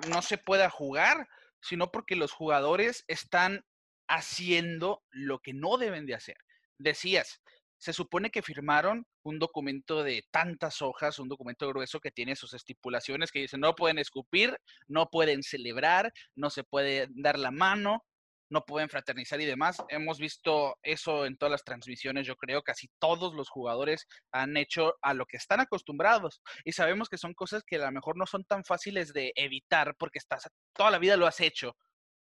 no 0.09 0.21
se 0.23 0.37
pueda 0.37 0.69
jugar, 0.69 1.29
sino 1.61 1.93
porque 1.93 2.17
los 2.17 2.33
jugadores 2.33 3.05
están 3.07 3.65
haciendo 4.09 5.03
lo 5.11 5.39
que 5.39 5.53
no 5.53 5.77
deben 5.79 6.07
de 6.07 6.15
hacer. 6.15 6.37
Decías, 6.79 7.41
se 7.79 7.93
supone 7.93 8.31
que 8.31 8.43
firmaron 8.43 9.07
un 9.23 9.39
documento 9.39 10.03
de 10.03 10.25
tantas 10.31 10.83
hojas, 10.83 11.19
un 11.19 11.29
documento 11.29 11.69
grueso 11.69 12.01
que 12.01 12.11
tiene 12.11 12.35
sus 12.35 12.53
estipulaciones 12.55 13.31
que 13.31 13.41
dicen 13.41 13.61
no 13.61 13.75
pueden 13.75 13.99
escupir, 13.99 14.57
no 14.89 15.09
pueden 15.11 15.43
celebrar, 15.43 16.13
no 16.35 16.51
se 16.51 16.65
puede 16.65 17.07
dar 17.11 17.39
la 17.39 17.53
mano, 17.53 18.05
no 18.51 18.65
pueden 18.65 18.89
fraternizar 18.89 19.41
y 19.41 19.45
demás. 19.45 19.77
Hemos 19.89 20.19
visto 20.19 20.77
eso 20.83 21.27
en 21.27 21.37
todas 21.37 21.53
las 21.53 21.65
transmisiones, 21.65 22.27
yo 22.27 22.37
creo, 22.37 22.63
casi 22.63 22.89
todos 22.99 23.35
los 23.35 23.49
jugadores 23.49 24.07
han 24.33 24.57
hecho 24.57 24.95
a 25.03 25.15
lo 25.15 25.27
que 25.27 25.37
están 25.37 25.61
acostumbrados 25.61 26.43
y 26.65 26.73
sabemos 26.73 27.09
que 27.09 27.19
son 27.19 27.35
cosas 27.35 27.63
que 27.65 27.77
a 27.77 27.87
lo 27.87 27.93
mejor 27.93 28.17
no 28.17 28.27
son 28.27 28.45
tan 28.45 28.65
fáciles 28.65 29.13
de 29.13 29.33
evitar 29.37 29.95
porque 29.99 30.19
estás 30.19 30.49
toda 30.73 30.91
la 30.91 30.99
vida 30.99 31.17
lo 31.17 31.27
has 31.27 31.41
hecho. 31.41 31.77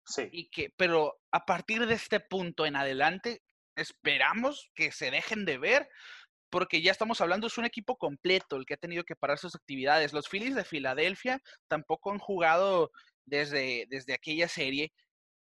Sí. 0.08 0.30
Y 0.32 0.50
que, 0.50 0.74
pero 0.78 1.20
a 1.32 1.46
partir 1.46 1.86
de 1.86 1.94
este 1.94 2.20
punto 2.20 2.66
en 2.66 2.76
adelante, 2.76 3.44
esperamos 3.76 4.72
que 4.74 4.92
se 4.92 5.12
dejen 5.12 5.46
de 5.46 5.58
ver, 5.58 5.90
porque 6.50 6.82
ya 6.82 6.92
estamos 6.92 7.22
hablando, 7.22 7.48
es 7.48 7.58
un 7.58 7.66
equipo 7.66 7.98
completo 7.98 8.56
el 8.56 8.66
que 8.66 8.76
ha 8.76 8.78
tenido 8.78 9.04
que 9.04 9.16
parar 9.16 9.38
sus 9.38 9.56
actividades. 9.56 10.14
Los 10.14 10.30
Phillies 10.30 10.56
de 10.56 10.64
Filadelfia 10.64 11.42
tampoco 11.68 12.12
han 12.12 12.20
jugado 12.20 12.92
desde, 13.26 13.86
desde 13.90 14.14
aquella 14.14 14.48
serie 14.48 14.94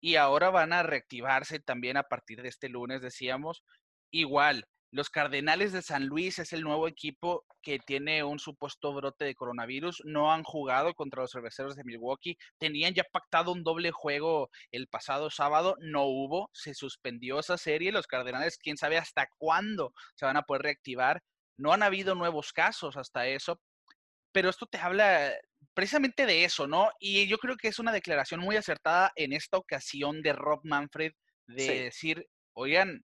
y 0.02 0.16
ahora 0.16 0.50
van 0.50 0.74
a 0.74 0.84
reactivarse 0.84 1.60
también 1.60 1.98
a 1.98 2.04
partir 2.04 2.42
de 2.42 2.50
este 2.50 2.70
lunes, 2.70 3.02
decíamos. 3.02 3.64
Igual, 4.12 4.68
los 4.92 5.10
Cardenales 5.10 5.74
de 5.74 5.82
San 5.82 6.06
Luis 6.06 6.40
es 6.40 6.54
el 6.54 6.62
nuevo 6.62 6.88
equipo 6.88 7.46
que 7.62 7.78
tiene 7.80 8.24
un 8.24 8.40
supuesto 8.40 8.94
brote 8.94 9.26
de 9.26 9.36
coronavirus. 9.36 10.02
No 10.06 10.32
han 10.32 10.44
jugado 10.44 10.94
contra 10.94 11.22
los 11.22 11.32
cerveceros 11.32 11.76
de 11.76 11.84
Milwaukee. 11.84 12.38
Tenían 12.58 12.94
ya 12.94 13.04
pactado 13.12 13.52
un 13.52 13.64
doble 13.64 13.92
juego 13.92 14.50
el 14.72 14.88
pasado 14.88 15.30
sábado. 15.30 15.76
No 15.80 16.06
hubo. 16.06 16.50
Se 16.54 16.74
suspendió 16.74 17.40
esa 17.40 17.58
serie. 17.58 17.92
Los 17.92 18.08
Cardenales, 18.08 18.58
quién 18.58 18.78
sabe 18.78 18.98
hasta 18.98 19.28
cuándo 19.38 19.92
se 20.16 20.26
van 20.26 20.38
a 20.38 20.44
poder 20.44 20.64
reactivar. 20.64 21.22
No 21.58 21.74
han 21.74 21.84
habido 21.84 22.16
nuevos 22.16 22.54
casos 22.54 22.96
hasta 22.96 23.28
eso. 23.28 23.60
Pero 24.32 24.50
esto 24.50 24.68
te 24.68 24.78
habla 24.78 25.34
precisamente 25.74 26.26
de 26.26 26.46
eso, 26.46 26.66
¿no? 26.66 26.90
Y 27.00 27.28
yo 27.28 27.38
creo 27.40 27.58
que 27.58 27.68
es 27.68 27.80
una 27.80 27.92
declaración 27.92 28.40
muy 28.40 28.56
acertada 28.56 29.12
en 29.16 29.34
esta 29.34 29.58
ocasión 29.58 30.22
de 30.22 30.34
Rob 30.34 30.62
Manfred 30.64 31.12
de 31.48 31.84
decir, 31.84 32.26
oigan, 32.54 33.04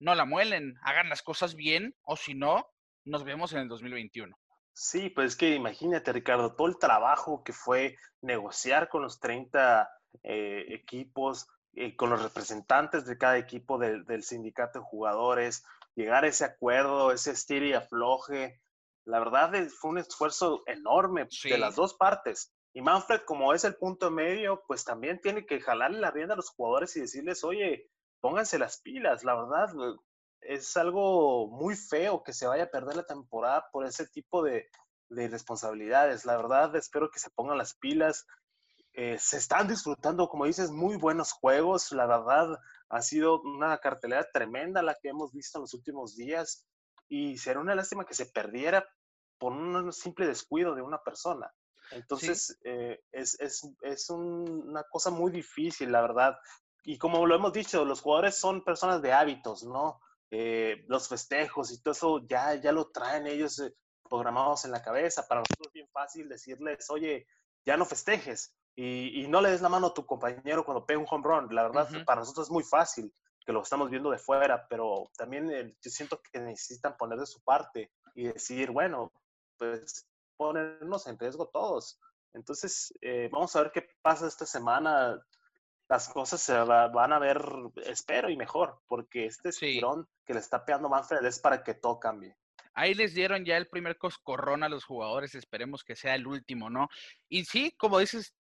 no 0.00 0.14
la 0.14 0.24
muelen, 0.24 0.76
hagan 0.82 1.08
las 1.08 1.22
cosas 1.22 1.54
bien 1.54 1.94
o 2.02 2.16
si 2.16 2.34
no, 2.34 2.66
nos 3.04 3.24
vemos 3.24 3.52
en 3.52 3.60
el 3.60 3.68
2021. 3.68 4.36
Sí, 4.72 5.10
pues 5.10 5.32
es 5.32 5.36
que 5.36 5.54
imagínate, 5.54 6.12
Ricardo, 6.12 6.54
todo 6.54 6.68
el 6.68 6.78
trabajo 6.78 7.42
que 7.42 7.52
fue 7.52 7.96
negociar 8.22 8.88
con 8.88 9.02
los 9.02 9.18
30 9.18 9.90
eh, 10.22 10.66
equipos, 10.68 11.48
eh, 11.74 11.96
con 11.96 12.10
los 12.10 12.22
representantes 12.22 13.04
de 13.04 13.18
cada 13.18 13.38
equipo 13.38 13.78
del 13.78 14.22
sindicato 14.22 14.78
de 14.78 14.84
jugadores, 14.84 15.64
llegar 15.96 16.24
a 16.24 16.28
ese 16.28 16.44
acuerdo, 16.44 17.10
ese 17.10 17.32
estilo 17.32 17.66
y 17.66 17.72
afloje. 17.72 18.60
La 19.04 19.18
verdad 19.18 19.52
fue 19.80 19.90
un 19.90 19.98
esfuerzo 19.98 20.62
enorme 20.66 21.26
de 21.42 21.58
las 21.58 21.74
dos 21.74 21.94
partes. 21.94 22.54
Y 22.72 22.82
Manfred, 22.82 23.22
como 23.22 23.54
es 23.54 23.64
el 23.64 23.74
punto 23.74 24.10
medio, 24.10 24.62
pues 24.68 24.84
también 24.84 25.20
tiene 25.20 25.44
que 25.44 25.60
jalarle 25.60 25.98
la 25.98 26.12
rienda 26.12 26.34
a 26.34 26.36
los 26.36 26.50
jugadores 26.50 26.94
y 26.96 27.00
decirles, 27.00 27.42
oye, 27.42 27.90
pónganse 28.20 28.58
las 28.58 28.80
pilas. 28.80 29.24
La 29.24 29.34
verdad, 29.34 29.68
es 30.40 30.76
algo 30.76 31.48
muy 31.48 31.76
feo 31.76 32.22
que 32.22 32.32
se 32.32 32.46
vaya 32.46 32.64
a 32.64 32.70
perder 32.70 32.96
la 32.96 33.06
temporada 33.06 33.66
por 33.72 33.86
ese 33.86 34.06
tipo 34.06 34.42
de, 34.42 34.68
de 35.08 35.24
irresponsabilidades. 35.24 36.24
La 36.24 36.36
verdad, 36.36 36.74
espero 36.76 37.10
que 37.10 37.18
se 37.18 37.30
pongan 37.30 37.58
las 37.58 37.74
pilas. 37.74 38.26
Eh, 38.92 39.16
se 39.18 39.36
están 39.36 39.68
disfrutando, 39.68 40.28
como 40.28 40.46
dices, 40.46 40.70
muy 40.70 40.96
buenos 40.96 41.32
juegos. 41.32 41.92
La 41.92 42.06
verdad, 42.06 42.58
ha 42.88 43.02
sido 43.02 43.40
una 43.42 43.78
cartelera 43.78 44.26
tremenda 44.32 44.82
la 44.82 44.94
que 44.94 45.08
hemos 45.10 45.32
visto 45.32 45.58
en 45.58 45.62
los 45.62 45.74
últimos 45.74 46.16
días 46.16 46.66
y 47.08 47.38
será 47.38 47.60
una 47.60 47.74
lástima 47.74 48.04
que 48.04 48.14
se 48.14 48.26
perdiera 48.26 48.86
por 49.38 49.52
un 49.52 49.92
simple 49.92 50.26
descuido 50.26 50.74
de 50.74 50.82
una 50.82 50.98
persona. 50.98 51.50
Entonces, 51.90 52.58
eh, 52.64 53.00
es, 53.12 53.40
es, 53.40 53.66
es 53.82 54.10
una 54.10 54.82
cosa 54.90 55.10
muy 55.10 55.30
difícil, 55.30 55.92
la 55.92 56.02
verdad. 56.02 56.36
Y 56.84 56.98
como 56.98 57.26
lo 57.26 57.34
hemos 57.34 57.52
dicho, 57.52 57.84
los 57.84 58.00
jugadores 58.00 58.36
son 58.36 58.64
personas 58.64 59.02
de 59.02 59.12
hábitos, 59.12 59.64
¿no? 59.64 60.00
Eh, 60.30 60.84
los 60.88 61.08
festejos 61.08 61.72
y 61.72 61.82
todo 61.82 61.92
eso 61.92 62.26
ya, 62.26 62.54
ya 62.54 62.72
lo 62.72 62.90
traen 62.90 63.26
ellos 63.26 63.62
programados 64.08 64.64
en 64.64 64.72
la 64.72 64.82
cabeza. 64.82 65.26
Para 65.26 65.40
nosotros 65.40 65.68
es 65.68 65.74
bien 65.74 65.88
fácil 65.88 66.28
decirles, 66.28 66.88
oye, 66.90 67.26
ya 67.64 67.76
no 67.76 67.84
festejes 67.84 68.54
y, 68.74 69.26
no 69.28 69.40
le 69.40 69.50
des 69.50 69.60
la 69.60 69.68
mano 69.68 69.88
a 69.88 69.94
tu 69.94 70.06
compañero 70.06 70.64
cuando 70.64 70.86
pega 70.86 71.00
un 71.00 71.06
home 71.10 71.24
run. 71.24 71.54
La 71.54 71.64
verdad, 71.64 71.88
para 72.06 72.20
nosotros 72.20 72.46
es 72.46 72.50
muy 72.52 72.62
fácil 72.62 73.12
que 73.44 73.52
lo 73.52 73.62
estamos 73.62 73.90
viendo 73.90 74.10
de 74.10 74.18
fuera, 74.18 74.66
pero 74.68 75.10
también 75.16 75.50
eh, 75.50 75.74
yo 75.82 75.90
siento 75.90 76.20
que 76.20 76.38
necesitan 76.38 76.96
poner 76.96 77.18
de 77.18 77.26
su 77.26 77.42
parte 77.42 77.90
y 78.14 78.24
decir, 78.24 78.70
bueno, 78.70 79.12
pues 79.56 80.06
ponernos 80.36 81.06
en 81.06 81.18
riesgo 81.18 81.48
todos. 81.48 81.98
Entonces, 82.34 82.92
eh, 83.00 83.28
vamos 83.32 83.56
a 83.56 83.62
ver 83.62 83.72
qué 83.72 83.88
pasa 84.00 84.28
esta 84.28 84.46
semana. 84.46 85.20
Las 85.88 86.08
cosas 86.08 86.40
se 86.42 86.52
van 86.52 87.12
a 87.12 87.18
ver, 87.18 87.42
espero, 87.86 88.28
y 88.28 88.36
mejor, 88.36 88.80
porque 88.86 89.24
este 89.24 89.48
estirón 89.48 90.06
que 90.26 90.34
le 90.34 90.40
está 90.40 90.64
pegando 90.64 90.88
Manfred 90.88 91.24
es 91.24 91.38
para 91.38 91.62
que 91.62 91.74
todo 91.74 91.98
cambie. 91.98 92.36
Ahí 92.74 92.94
les 92.94 93.14
dieron 93.14 93.44
ya 93.44 93.56
el 93.56 93.68
primer 93.68 93.96
coscorrón 93.96 94.62
a 94.62 94.68
los 94.68 94.84
jugadores, 94.84 95.34
esperemos 95.34 95.82
que 95.82 95.96
sea 95.96 96.14
el 96.14 96.26
último, 96.26 96.70
¿no? 96.70 96.88
Y 97.28 97.44
sí, 97.44 97.74
como 97.76 97.98
dices, 97.98 98.34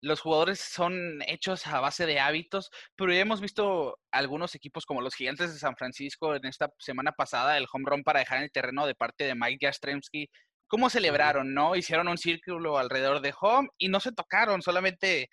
los 0.00 0.20
jugadores 0.20 0.58
son 0.58 1.22
hechos 1.28 1.66
a 1.68 1.78
base 1.78 2.06
de 2.06 2.18
hábitos, 2.18 2.70
pero 2.96 3.12
ya 3.12 3.20
hemos 3.20 3.40
visto 3.40 4.00
algunos 4.10 4.54
equipos 4.56 4.84
como 4.84 5.00
los 5.00 5.14
Gigantes 5.14 5.52
de 5.52 5.60
San 5.60 5.76
Francisco 5.76 6.34
en 6.34 6.44
esta 6.46 6.72
semana 6.78 7.12
pasada, 7.12 7.56
el 7.56 7.68
home 7.72 7.84
run 7.86 8.02
para 8.02 8.18
dejar 8.18 8.38
en 8.38 8.44
el 8.44 8.50
terreno 8.50 8.84
de 8.84 8.96
parte 8.96 9.24
de 9.24 9.36
Mike 9.36 9.64
Jastrzemski, 9.66 10.28
cómo 10.72 10.88
celebraron, 10.88 11.52
¿no? 11.52 11.76
Hicieron 11.76 12.08
un 12.08 12.16
círculo 12.16 12.78
alrededor 12.78 13.20
de 13.20 13.34
home 13.38 13.68
y 13.76 13.90
no 13.90 14.00
se 14.00 14.10
tocaron, 14.10 14.62
solamente 14.62 15.28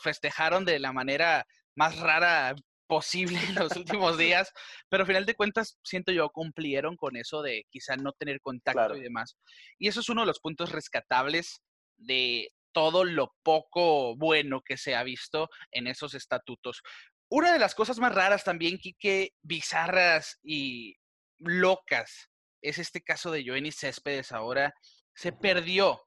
festejaron 0.00 0.64
de 0.64 0.78
la 0.78 0.92
manera 0.92 1.48
más 1.74 1.98
rara 1.98 2.54
posible 2.86 3.40
en 3.48 3.56
los 3.56 3.74
últimos 3.74 4.16
días, 4.18 4.52
pero 4.88 5.02
al 5.02 5.08
final 5.08 5.26
de 5.26 5.34
cuentas 5.34 5.80
siento 5.82 6.12
yo 6.12 6.30
cumplieron 6.30 6.96
con 6.96 7.16
eso 7.16 7.42
de 7.42 7.64
quizá 7.70 7.96
no 7.96 8.12
tener 8.12 8.40
contacto 8.40 8.94
y 8.94 9.00
demás. 9.00 9.36
Y 9.80 9.88
eso 9.88 9.98
es 9.98 10.08
uno 10.10 10.20
de 10.20 10.28
los 10.28 10.38
puntos 10.38 10.70
rescatables 10.70 11.60
de 11.96 12.52
todo 12.70 13.02
lo 13.02 13.34
poco 13.42 14.14
bueno 14.14 14.60
que 14.64 14.76
se 14.76 14.94
ha 14.94 15.02
visto 15.02 15.50
en 15.72 15.88
esos 15.88 16.14
estatutos. 16.14 16.82
Una 17.28 17.52
de 17.52 17.58
las 17.58 17.74
cosas 17.74 17.98
más 17.98 18.14
raras 18.14 18.44
también, 18.44 18.78
Quique, 18.78 19.32
bizarras 19.42 20.38
y 20.44 20.94
locas, 21.40 22.30
es 22.64 22.78
este 22.78 23.02
caso 23.02 23.30
de 23.30 23.44
Joenny 23.46 23.70
Céspedes 23.70 24.32
ahora. 24.32 24.74
Se 25.14 25.32
perdió 25.32 26.00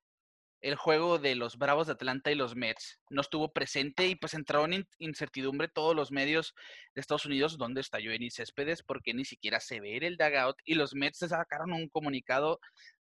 el 0.62 0.76
juego 0.76 1.20
de 1.20 1.36
los 1.36 1.58
Bravos 1.58 1.86
de 1.86 1.94
Atlanta 1.94 2.32
y 2.32 2.36
los 2.36 2.56
Mets. 2.56 3.00
No 3.12 3.22
estuvo 3.22 3.54
presente 3.54 4.08
y 4.08 4.16
pues 4.16 4.34
entraron 4.34 4.74
en 4.74 4.88
incertidumbre 4.98 5.68
todos 5.68 5.96
los 5.96 6.12
medios 6.12 6.56
de 6.96 7.02
Estados 7.02 7.28
Unidos 7.28 7.60
dónde 7.60 7.82
está 7.82 8.00
Joenny 8.04 8.32
Céspedes 8.32 8.82
porque 8.82 9.14
ni 9.14 9.24
siquiera 9.24 9.60
se 9.60 9.80
ve 9.80 9.98
el 9.98 10.18
dugout 10.18 10.58
y 10.66 10.74
los 10.74 10.96
Mets 10.96 11.20
sacaron 11.20 11.74
un 11.74 11.90
comunicado 11.90 12.60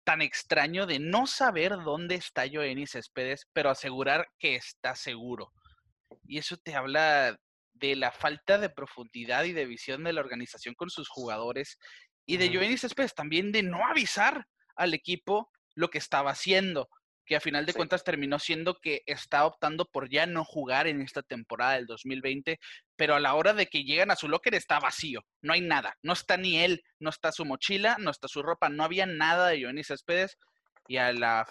tan 0.04 0.22
extraño 0.22 0.86
de 0.86 1.00
no 1.00 1.26
saber 1.26 1.72
dónde 1.84 2.14
está 2.14 2.44
Joenny 2.50 2.86
Céspedes, 2.86 3.48
pero 3.52 3.70
asegurar 3.70 4.28
que 4.38 4.54
está 4.54 4.94
seguro. 4.94 5.52
Y 6.24 6.38
eso 6.38 6.56
te 6.56 6.74
habla 6.74 7.36
de 7.74 7.96
la 7.96 8.12
falta 8.12 8.58
de 8.58 8.70
profundidad 8.70 9.44
y 9.44 9.52
de 9.52 9.66
visión 9.66 10.04
de 10.04 10.12
la 10.12 10.20
organización 10.20 10.74
con 10.74 10.90
sus 10.90 11.08
jugadores 11.08 11.78
y 12.26 12.36
de 12.36 12.48
Joenny 12.52 12.76
Céspedes 12.76 13.14
también 13.14 13.52
de 13.52 13.62
no 13.62 13.84
avisar 13.86 14.46
al 14.76 14.94
equipo 14.94 15.50
lo 15.74 15.88
que 15.88 15.98
estaba 15.98 16.30
haciendo 16.30 16.88
que 17.30 17.36
a 17.36 17.40
final 17.40 17.64
de 17.64 17.74
cuentas 17.74 18.02
terminó 18.02 18.40
siendo 18.40 18.80
que 18.80 19.04
está 19.06 19.46
optando 19.46 19.84
por 19.84 20.10
ya 20.10 20.26
no 20.26 20.44
jugar 20.44 20.88
en 20.88 21.00
esta 21.00 21.22
temporada 21.22 21.74
del 21.74 21.86
2020, 21.86 22.58
pero 22.96 23.14
a 23.14 23.20
la 23.20 23.34
hora 23.34 23.54
de 23.54 23.68
que 23.68 23.84
llegan 23.84 24.10
a 24.10 24.16
su 24.16 24.26
locker 24.26 24.52
está 24.56 24.80
vacío, 24.80 25.24
no 25.40 25.52
hay 25.52 25.60
nada, 25.60 25.96
no 26.02 26.12
está 26.12 26.36
ni 26.36 26.58
él, 26.58 26.82
no 26.98 27.08
está 27.08 27.30
su 27.30 27.44
mochila, 27.44 27.98
no 28.00 28.10
está 28.10 28.26
su 28.26 28.42
ropa, 28.42 28.68
no 28.68 28.82
había 28.82 29.06
nada 29.06 29.46
de 29.46 29.62
Johnny 29.62 29.84
Céspedes 29.84 30.38
y 30.88 30.96
a 30.96 31.12
la 31.12 31.46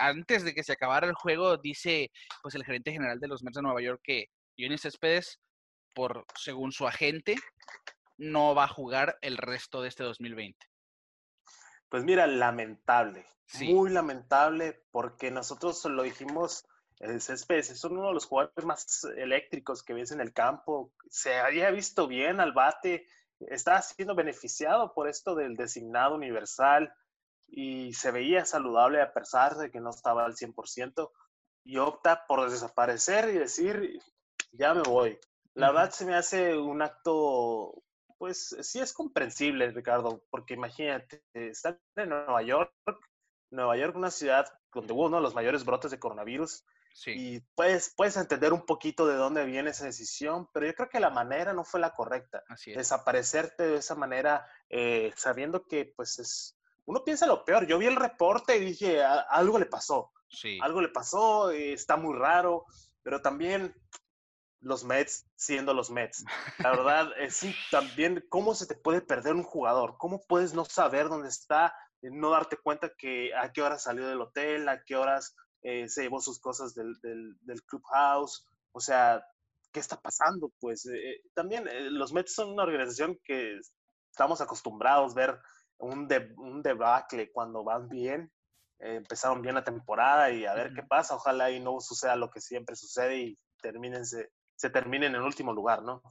antes 0.00 0.44
de 0.44 0.52
que 0.52 0.62
se 0.62 0.74
acabara 0.74 1.06
el 1.06 1.14
juego 1.14 1.56
dice 1.56 2.10
pues 2.42 2.54
el 2.54 2.64
gerente 2.64 2.92
general 2.92 3.18
de 3.18 3.28
los 3.28 3.42
Mets 3.42 3.56
de 3.56 3.62
Nueva 3.62 3.80
York 3.80 4.02
que 4.04 4.26
Johnny 4.58 4.76
Céspedes 4.76 5.40
por 5.94 6.26
según 6.36 6.72
su 6.72 6.86
agente 6.86 7.36
no 8.18 8.54
va 8.54 8.64
a 8.64 8.68
jugar 8.68 9.18
el 9.20 9.36
resto 9.36 9.82
de 9.82 9.88
este 9.88 10.04
2020. 10.04 10.66
Pues 11.88 12.04
mira, 12.04 12.26
lamentable, 12.26 13.26
muy 13.60 13.90
lamentable, 13.90 14.82
porque 14.90 15.30
nosotros 15.30 15.84
lo 15.84 16.02
dijimos, 16.02 16.64
el 17.00 17.20
Céspedes 17.20 17.70
es 17.70 17.84
uno 17.84 18.06
de 18.06 18.14
los 18.14 18.26
jugadores 18.26 18.64
más 18.64 19.04
eléctricos 19.16 19.82
que 19.82 19.92
ves 19.92 20.10
en 20.12 20.20
el 20.20 20.32
campo, 20.32 20.92
se 21.10 21.38
había 21.38 21.70
visto 21.70 22.06
bien 22.06 22.40
al 22.40 22.52
bate, 22.52 23.06
está 23.40 23.82
siendo 23.82 24.14
beneficiado 24.14 24.94
por 24.94 25.08
esto 25.08 25.34
del 25.34 25.56
designado 25.56 26.14
universal 26.14 26.94
y 27.48 27.92
se 27.92 28.10
veía 28.10 28.44
saludable 28.44 29.02
a 29.02 29.12
pesar 29.12 29.56
de 29.56 29.70
que 29.70 29.80
no 29.80 29.90
estaba 29.90 30.24
al 30.24 30.34
100% 30.34 31.10
y 31.64 31.76
opta 31.76 32.24
por 32.26 32.48
desaparecer 32.50 33.28
y 33.28 33.38
decir, 33.38 33.98
ya 34.52 34.74
me 34.74 34.82
voy. 34.82 35.18
La 35.54 35.70
verdad 35.70 35.90
se 35.90 36.06
me 36.06 36.14
hace 36.14 36.56
un 36.56 36.82
acto 36.82 37.82
pues 38.22 38.56
sí 38.60 38.78
es 38.78 38.92
comprensible, 38.92 39.72
Ricardo, 39.72 40.22
porque 40.30 40.54
imagínate, 40.54 41.24
estar 41.34 41.80
en 41.96 42.10
Nueva 42.10 42.40
York, 42.40 42.72
Nueva 43.50 43.76
York, 43.76 43.96
una 43.96 44.12
ciudad 44.12 44.46
donde 44.72 44.92
hubo 44.92 45.06
uno 45.06 45.16
de 45.16 45.24
los 45.24 45.34
mayores 45.34 45.64
brotes 45.64 45.90
de 45.90 45.98
coronavirus, 45.98 46.64
y 47.06 47.40
puedes, 47.56 47.92
puedes 47.96 48.16
entender 48.16 48.52
un 48.52 48.64
poquito 48.64 49.08
de 49.08 49.16
dónde 49.16 49.44
viene 49.44 49.70
esa 49.70 49.86
decisión, 49.86 50.48
pero 50.52 50.66
yo 50.66 50.74
creo 50.76 50.88
que 50.88 51.00
la 51.00 51.10
manera 51.10 51.52
no 51.52 51.64
fue 51.64 51.80
la 51.80 51.96
correcta. 51.96 52.44
Desaparecerte 52.64 53.64
de 53.64 53.78
esa 53.78 53.96
manera, 53.96 54.46
eh, 54.70 55.12
sabiendo 55.16 55.66
que, 55.66 55.92
pues, 55.96 56.20
es, 56.20 56.56
uno 56.84 57.02
piensa 57.02 57.26
lo 57.26 57.44
peor. 57.44 57.66
Yo 57.66 57.76
vi 57.76 57.86
el 57.86 57.96
reporte 57.96 58.56
y 58.56 58.64
dije, 58.64 59.02
algo 59.02 59.58
le 59.58 59.66
pasó. 59.66 60.12
Sí. 60.28 60.60
Algo 60.62 60.80
le 60.80 60.90
pasó, 60.90 61.50
eh, 61.50 61.72
está 61.72 61.96
muy 61.96 62.16
raro, 62.16 62.66
pero 63.02 63.20
también 63.20 63.74
los 64.62 64.84
Mets 64.84 65.26
siendo 65.36 65.74
los 65.74 65.90
Mets. 65.90 66.24
La 66.58 66.70
verdad, 66.76 67.10
es 67.18 67.36
sí, 67.36 67.54
también 67.70 68.24
cómo 68.28 68.54
se 68.54 68.66
te 68.66 68.74
puede 68.74 69.00
perder 69.00 69.34
un 69.34 69.42
jugador, 69.42 69.96
cómo 69.98 70.22
puedes 70.26 70.54
no 70.54 70.64
saber 70.64 71.08
dónde 71.08 71.28
está, 71.28 71.74
eh, 72.00 72.10
no 72.10 72.30
darte 72.30 72.56
cuenta 72.56 72.90
que 72.96 73.34
a 73.34 73.52
qué 73.52 73.62
horas 73.62 73.82
salió 73.82 74.06
del 74.06 74.20
hotel, 74.20 74.68
a 74.68 74.82
qué 74.84 74.96
horas 74.96 75.34
eh, 75.62 75.88
se 75.88 76.02
llevó 76.02 76.20
sus 76.20 76.40
cosas 76.40 76.74
del, 76.74 76.94
del, 77.02 77.62
clubhouse, 77.64 78.46
o 78.72 78.80
sea, 78.80 79.24
¿qué 79.72 79.80
está 79.80 80.00
pasando? 80.00 80.52
Pues 80.60 80.86
eh, 80.86 81.22
también 81.34 81.68
los 81.96 82.12
Mets 82.12 82.34
son 82.34 82.50
una 82.50 82.62
organización 82.62 83.18
que 83.24 83.58
estamos 84.10 84.40
acostumbrados 84.40 85.12
a 85.12 85.16
ver 85.16 85.38
un, 85.78 86.08
un 86.36 86.62
debacle 86.62 87.30
cuando 87.32 87.64
van 87.64 87.88
bien, 87.88 88.32
empezaron 88.78 89.42
bien 89.42 89.54
la 89.54 89.62
temporada 89.64 90.30
y 90.30 90.44
a 90.44 90.54
ver 90.54 90.72
qué 90.74 90.82
pasa, 90.82 91.14
ojalá 91.14 91.50
y 91.52 91.60
no 91.60 91.80
suceda 91.80 92.16
lo 92.16 92.30
que 92.30 92.40
siempre 92.40 92.74
sucede 92.74 93.16
y 93.18 93.38
termínense 93.60 94.32
se 94.56 94.70
termine 94.70 95.06
en 95.06 95.14
el 95.14 95.22
último 95.22 95.52
lugar, 95.52 95.82
¿no? 95.82 96.02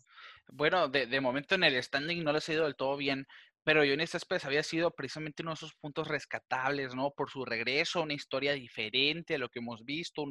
Bueno, 0.47 0.89
de, 0.89 1.21
momento 1.21 1.55
en 1.55 1.63
el 1.63 1.81
standing 1.81 2.23
no 2.23 2.33
les 2.33 2.47
ha 2.49 2.53
ido 2.53 2.65
del 2.65 2.75
todo 2.75 2.97
bien, 2.97 3.25
pero 3.63 3.81
Johnny 3.81 4.07
Céspedes 4.07 4.45
había 4.45 4.63
sido 4.63 4.91
precisamente 4.91 5.43
uno 5.43 5.51
de 5.51 5.55
esos 5.55 5.75
puntos 5.75 6.07
rescatables, 6.07 6.95
¿no? 6.95 7.11
Por 7.11 7.29
su 7.29 7.45
regreso, 7.45 8.01
una 8.01 8.13
historia 8.13 8.53
diferente 8.53 9.35
a 9.35 9.37
lo 9.37 9.49
que 9.49 9.59
hemos 9.59 9.85
visto, 9.85 10.25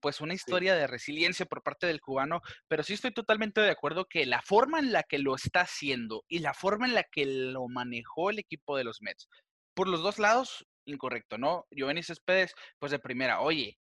pues 0.00 0.20
una 0.20 0.34
historia 0.34 0.74
de 0.74 0.86
resiliencia 0.86 1.46
por 1.46 1.62
parte 1.62 1.86
del 1.86 2.00
cubano, 2.00 2.40
pero 2.68 2.82
sí 2.82 2.94
estoy 2.94 3.12
totalmente 3.12 3.60
de 3.60 3.70
acuerdo 3.70 4.06
que 4.06 4.26
la 4.26 4.42
forma 4.42 4.78
en 4.78 4.92
la 4.92 5.02
que 5.02 5.18
lo 5.18 5.34
está 5.34 5.60
haciendo 5.60 6.24
y 6.28 6.38
la 6.38 6.54
forma 6.54 6.86
en 6.86 6.94
la 6.94 7.04
que 7.04 7.26
lo 7.26 7.68
manejó 7.68 8.30
el 8.30 8.38
equipo 8.38 8.76
de 8.76 8.84
los 8.84 9.02
Mets, 9.02 9.28
por 9.74 9.88
los 9.88 10.02
dos 10.02 10.18
lados, 10.18 10.66
incorrecto, 10.86 11.38
¿no? 11.38 11.66
Giovanni 11.70 12.02
Céspedes, 12.02 12.54
pues 12.78 12.90
de 12.90 12.98
primera, 12.98 13.40
oye, 13.40 13.78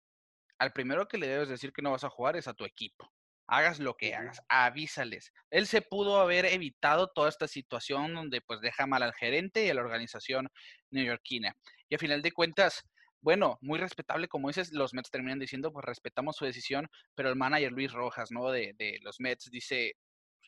al 0.60 0.72
primero 0.72 1.08
que 1.08 1.18
le 1.18 1.28
debes 1.28 1.50
decir 1.50 1.72
que 1.72 1.82
no 1.82 1.92
vas 1.92 2.04
a 2.04 2.10
jugar 2.10 2.36
es 2.38 2.48
a 2.48 2.54
tu 2.54 2.66
equipo 2.66 3.12
hagas 3.48 3.80
lo 3.80 3.96
que 3.96 4.14
hagas, 4.14 4.42
avísales. 4.50 5.32
Él 5.50 5.68
se 5.68 5.82
pudo 5.82 6.20
haber 6.20 6.46
evitado 6.46 7.08
toda 7.08 7.30
esta 7.30 7.48
situación 7.48 8.14
donde 8.14 8.42
pues 8.42 8.60
deja 8.62 8.86
mal 8.86 9.04
al 9.04 9.14
gerente 9.14 9.66
y 9.66 9.70
a 9.70 9.74
la 9.74 9.82
organización 9.82 10.50
neoyorquina. 10.92 11.56
Y 11.90 11.96
a 11.96 12.00
final 12.00 12.22
de 12.22 12.32
cuentas, 12.32 12.84
bueno, 13.22 13.58
muy 13.62 13.80
respetable, 13.80 14.28
como 14.28 14.50
dices, 14.50 14.72
los 14.74 14.94
Mets 14.94 15.10
terminan 15.10 15.40
diciendo, 15.40 15.72
pues 15.72 15.86
respetamos 15.86 16.36
su 16.36 16.46
decisión, 16.46 16.88
pero 17.16 17.30
el 17.30 17.36
manager 17.36 17.72
Luis 17.72 17.92
Rojas, 17.92 18.32
¿no? 18.32 18.52
De, 18.52 18.74
de 18.78 19.00
los 19.02 19.20
Mets 19.20 19.50
dice, 19.50 19.94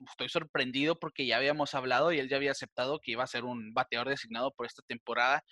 estoy 0.08 0.30
sorprendido 0.30 1.00
porque 1.00 1.26
ya 1.26 1.38
habíamos 1.38 1.74
hablado 1.74 2.12
y 2.12 2.20
él 2.20 2.30
ya 2.30 2.38
había 2.38 2.52
aceptado 2.52 3.00
que 3.00 3.12
iba 3.12 3.24
a 3.24 3.28
ser 3.28 3.44
un 3.44 3.74
bateador 3.74 4.10
designado 4.10 4.52
por 4.52 4.66
esta 4.66 4.82
temporada. 4.88 5.44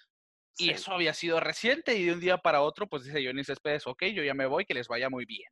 Y 0.60 0.72
eso 0.72 0.92
había 0.92 1.13
sido 1.13 1.39
reciente 1.39 1.98
y 1.98 2.06
de 2.06 2.13
un 2.13 2.20
día 2.20 2.39
para 2.39 2.62
otro, 2.62 2.88
pues 2.88 3.04
dice 3.04 3.24
Johnny 3.24 3.44
Céspedes, 3.44 3.86
ok, 3.86 4.06
yo 4.06 4.24
ya 4.24 4.34
me 4.34 4.48
voy, 4.48 4.66
que 4.66 4.74
les 4.74 4.88
vaya 4.88 5.08
muy 5.08 5.25
bien. 5.25 5.48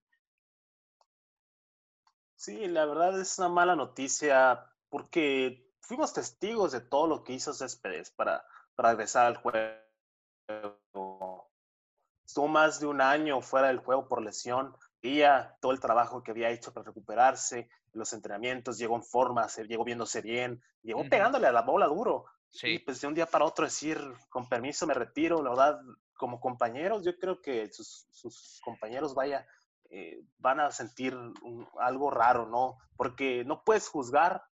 Sí, 2.36 2.68
la 2.68 2.86
verdad 2.86 3.20
es 3.20 3.38
una 3.40 3.50
mala 3.50 3.76
noticia 3.76 4.66
porque 4.90 5.72
fuimos 5.82 6.14
testigos 6.14 6.72
de 6.72 6.82
todo 6.82 7.08
lo 7.08 7.24
que 7.24 7.34
hizo 7.34 7.54
Céspedes 7.54 8.12
para, 8.12 8.46
para 8.76 8.90
regresar 8.90 9.26
al 9.28 9.38
juego. 9.38 9.82
Estuvo 12.26 12.48
más 12.48 12.80
de 12.80 12.88
un 12.88 13.02
año 13.02 13.42
fuera 13.42 13.68
del 13.68 13.80
juego 13.80 14.08
por 14.08 14.22
lesión, 14.22 14.76
ya 15.14 15.56
todo 15.62 15.72
el 15.72 15.80
trabajo 15.80 16.24
que 16.24 16.32
había 16.32 16.50
hecho 16.50 16.74
para 16.74 16.88
recuperarse, 16.88 17.70
los 17.94 18.12
entrenamientos, 18.14 18.78
llegó 18.78 18.96
en 18.96 19.04
forma, 19.04 19.48
se, 19.48 19.66
llegó 19.66 19.84
viéndose 19.84 20.22
bien, 20.22 20.62
llegó 20.82 21.08
pegándole 21.08 21.48
a 21.48 21.52
la 21.52 21.62
bola 21.62 21.86
duro. 21.88 22.26
Sí. 22.50 22.68
Y 22.70 22.80
pues 22.80 23.02
de 23.02 23.08
un 23.08 23.14
día 23.14 23.26
para 23.26 23.46
otro 23.46 23.66
decir, 23.66 24.00
con 24.30 24.50
permiso 24.50 24.88
me 24.88 24.94
retiro, 24.94 25.44
la 25.44 25.50
verdad, 25.52 25.80
como 26.14 26.40
compañeros, 26.40 27.04
yo 27.04 27.18
creo 27.18 27.42
que 27.42 27.72
sus, 27.72 28.08
sus 28.10 28.60
compañeros, 28.64 29.14
vaya, 29.14 29.46
eh, 29.98 30.20
van 30.40 30.60
a 30.60 30.72
sentir 30.72 31.18
algo 31.80 32.12
raro, 32.12 32.48
¿no? 32.48 32.78
Porque 32.98 33.46
no 33.46 33.64
puedes 33.64 33.88
juzgar 33.88 34.44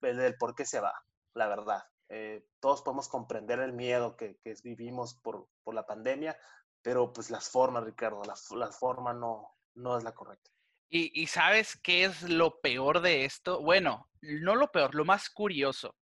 el, 0.00 0.38
por 0.38 0.54
qué 0.54 0.64
se 0.64 0.80
va, 0.80 0.94
la 1.34 1.48
verdad. 1.48 1.82
Eh, 2.08 2.46
todos 2.60 2.80
podemos 2.80 3.06
comprender 3.10 3.58
el 3.58 3.74
miedo 3.74 4.16
que, 4.16 4.38
que 4.42 4.54
vivimos 4.64 5.20
por, 5.20 5.48
por, 5.64 5.74
la 5.74 5.84
pandemia, 5.84 6.34
pero 6.80 7.12
pues 7.12 7.30
las 7.30 7.50
formas, 7.50 7.84
Ricardo, 7.84 8.22
la, 8.24 8.34
la 8.56 8.72
forma 8.72 9.12
no, 9.12 9.54
no 9.74 9.98
es 9.98 10.02
la 10.02 10.14
correcta. 10.14 10.50
Y, 10.88 11.12
y, 11.20 11.26
sabes 11.26 11.78
qué 11.82 12.04
es 12.04 12.22
lo 12.22 12.58
peor 12.62 13.02
de 13.02 13.26
esto? 13.26 13.60
Bueno, 13.60 14.08
no 14.22 14.56
lo 14.56 14.72
peor, 14.72 14.94
lo 14.94 15.04
más 15.04 15.28
curioso. 15.28 15.94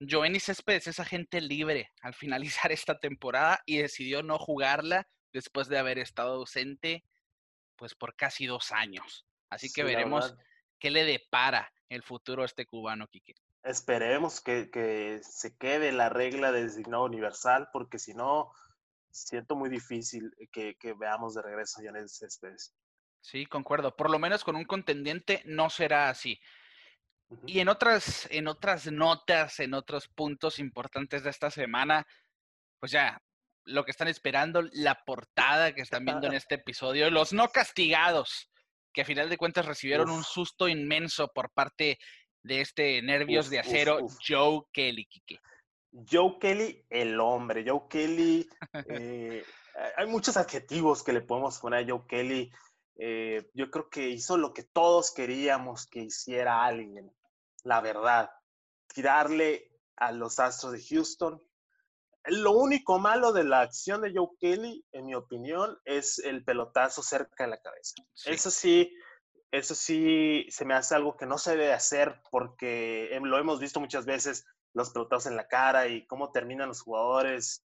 Joenny 0.00 0.40
Céspedes 0.40 0.86
es 0.86 0.98
agente 1.00 1.42
libre 1.42 1.92
al 2.00 2.14
finalizar 2.64 2.72
esta 2.72 2.98
temporada 2.98 3.60
y 3.66 3.76
decidió 3.76 4.22
no 4.22 4.38
jugarla 4.38 5.06
después 5.34 5.68
de 5.68 5.78
haber 5.78 5.98
estado 5.98 6.36
ausente 6.36 7.04
pues 7.82 7.96
por 7.96 8.14
casi 8.14 8.46
dos 8.46 8.70
años. 8.70 9.26
Así 9.50 9.72
que 9.72 9.82
veremos 9.82 10.36
qué 10.78 10.92
le 10.92 11.02
depara 11.02 11.68
el 11.88 12.04
futuro 12.04 12.42
a 12.42 12.46
este 12.46 12.64
cubano, 12.64 13.08
Quique. 13.08 13.34
Esperemos 13.64 14.40
que, 14.40 14.70
que, 14.70 15.18
se 15.24 15.56
quede 15.56 15.90
la 15.90 16.08
regla 16.08 16.52
de 16.52 16.62
designado 16.62 17.02
universal, 17.02 17.70
porque 17.72 17.98
si 17.98 18.14
no, 18.14 18.52
siento 19.10 19.56
muy 19.56 19.68
difícil 19.68 20.30
que, 20.52 20.76
que 20.76 20.92
veamos 20.92 21.34
de 21.34 21.42
regreso 21.42 21.80
a 21.80 21.84
Janet 21.84 22.06
Céspedes. 22.06 22.72
Sí, 23.20 23.46
concuerdo. 23.46 23.96
Por 23.96 24.12
lo 24.12 24.20
menos 24.20 24.44
con 24.44 24.54
un 24.54 24.64
contendiente 24.64 25.42
no 25.44 25.68
será 25.68 26.08
así. 26.08 26.40
Y 27.46 27.58
en 27.58 27.68
otras, 27.68 28.28
en 28.30 28.46
otras 28.46 28.92
notas, 28.92 29.58
en 29.58 29.74
otros 29.74 30.06
puntos 30.06 30.60
importantes 30.60 31.24
de 31.24 31.30
esta 31.30 31.50
semana, 31.50 32.06
pues 32.78 32.92
ya, 32.92 33.20
lo 33.64 33.84
que 33.84 33.90
están 33.90 34.08
esperando, 34.08 34.62
la 34.72 35.02
portada 35.04 35.74
que 35.74 35.82
están 35.82 36.04
viendo 36.04 36.26
en 36.26 36.34
este 36.34 36.56
episodio, 36.56 37.10
los 37.10 37.32
no 37.32 37.48
castigados, 37.48 38.50
que 38.92 39.02
a 39.02 39.04
final 39.04 39.28
de 39.28 39.38
cuentas 39.38 39.66
recibieron 39.66 40.10
un 40.10 40.24
susto 40.24 40.68
inmenso 40.68 41.28
por 41.28 41.50
parte 41.50 41.98
de 42.42 42.60
este 42.60 43.02
nervios 43.02 43.50
de 43.50 43.60
acero, 43.60 44.00
Joe 44.26 44.62
Kelly, 44.72 45.06
Kike. 45.06 45.38
Joe 46.10 46.38
Kelly, 46.40 46.84
el 46.90 47.20
hombre. 47.20 47.64
Joe 47.66 47.82
Kelly, 47.88 48.48
eh, 48.88 49.44
hay 49.96 50.06
muchos 50.06 50.36
adjetivos 50.36 51.02
que 51.02 51.12
le 51.12 51.20
podemos 51.20 51.58
poner 51.58 51.84
a 51.84 51.88
Joe 51.88 52.06
Kelly. 52.08 52.50
Eh, 52.96 53.50
yo 53.54 53.70
creo 53.70 53.88
que 53.88 54.08
hizo 54.08 54.36
lo 54.36 54.52
que 54.52 54.64
todos 54.64 55.12
queríamos 55.12 55.86
que 55.86 56.00
hiciera 56.00 56.64
alguien, 56.64 57.10
la 57.64 57.80
verdad. 57.80 58.30
Tirarle 58.92 59.70
a 59.96 60.12
los 60.12 60.38
Astros 60.38 60.72
de 60.72 60.82
Houston, 60.82 61.42
lo 62.26 62.52
único 62.52 62.98
malo 62.98 63.32
de 63.32 63.44
la 63.44 63.62
acción 63.62 64.00
de 64.02 64.12
Joe 64.14 64.28
Kelly, 64.38 64.84
en 64.92 65.06
mi 65.06 65.14
opinión, 65.14 65.78
es 65.84 66.18
el 66.20 66.44
pelotazo 66.44 67.02
cerca 67.02 67.44
de 67.44 67.50
la 67.50 67.60
cabeza. 67.60 67.94
Eso 68.26 68.50
sí, 68.50 68.94
eso 69.50 69.74
sí 69.74 70.46
se 70.50 70.64
me 70.64 70.74
hace 70.74 70.94
algo 70.94 71.16
que 71.16 71.26
no 71.26 71.38
se 71.38 71.52
debe 71.52 71.72
hacer 71.72 72.20
porque 72.30 73.10
lo 73.22 73.38
hemos 73.38 73.58
visto 73.58 73.80
muchas 73.80 74.06
veces, 74.06 74.46
los 74.72 74.90
pelotazos 74.90 75.26
en 75.26 75.36
la 75.36 75.48
cara 75.48 75.88
y 75.88 76.06
cómo 76.06 76.30
terminan 76.30 76.68
los 76.68 76.82
jugadores. 76.82 77.64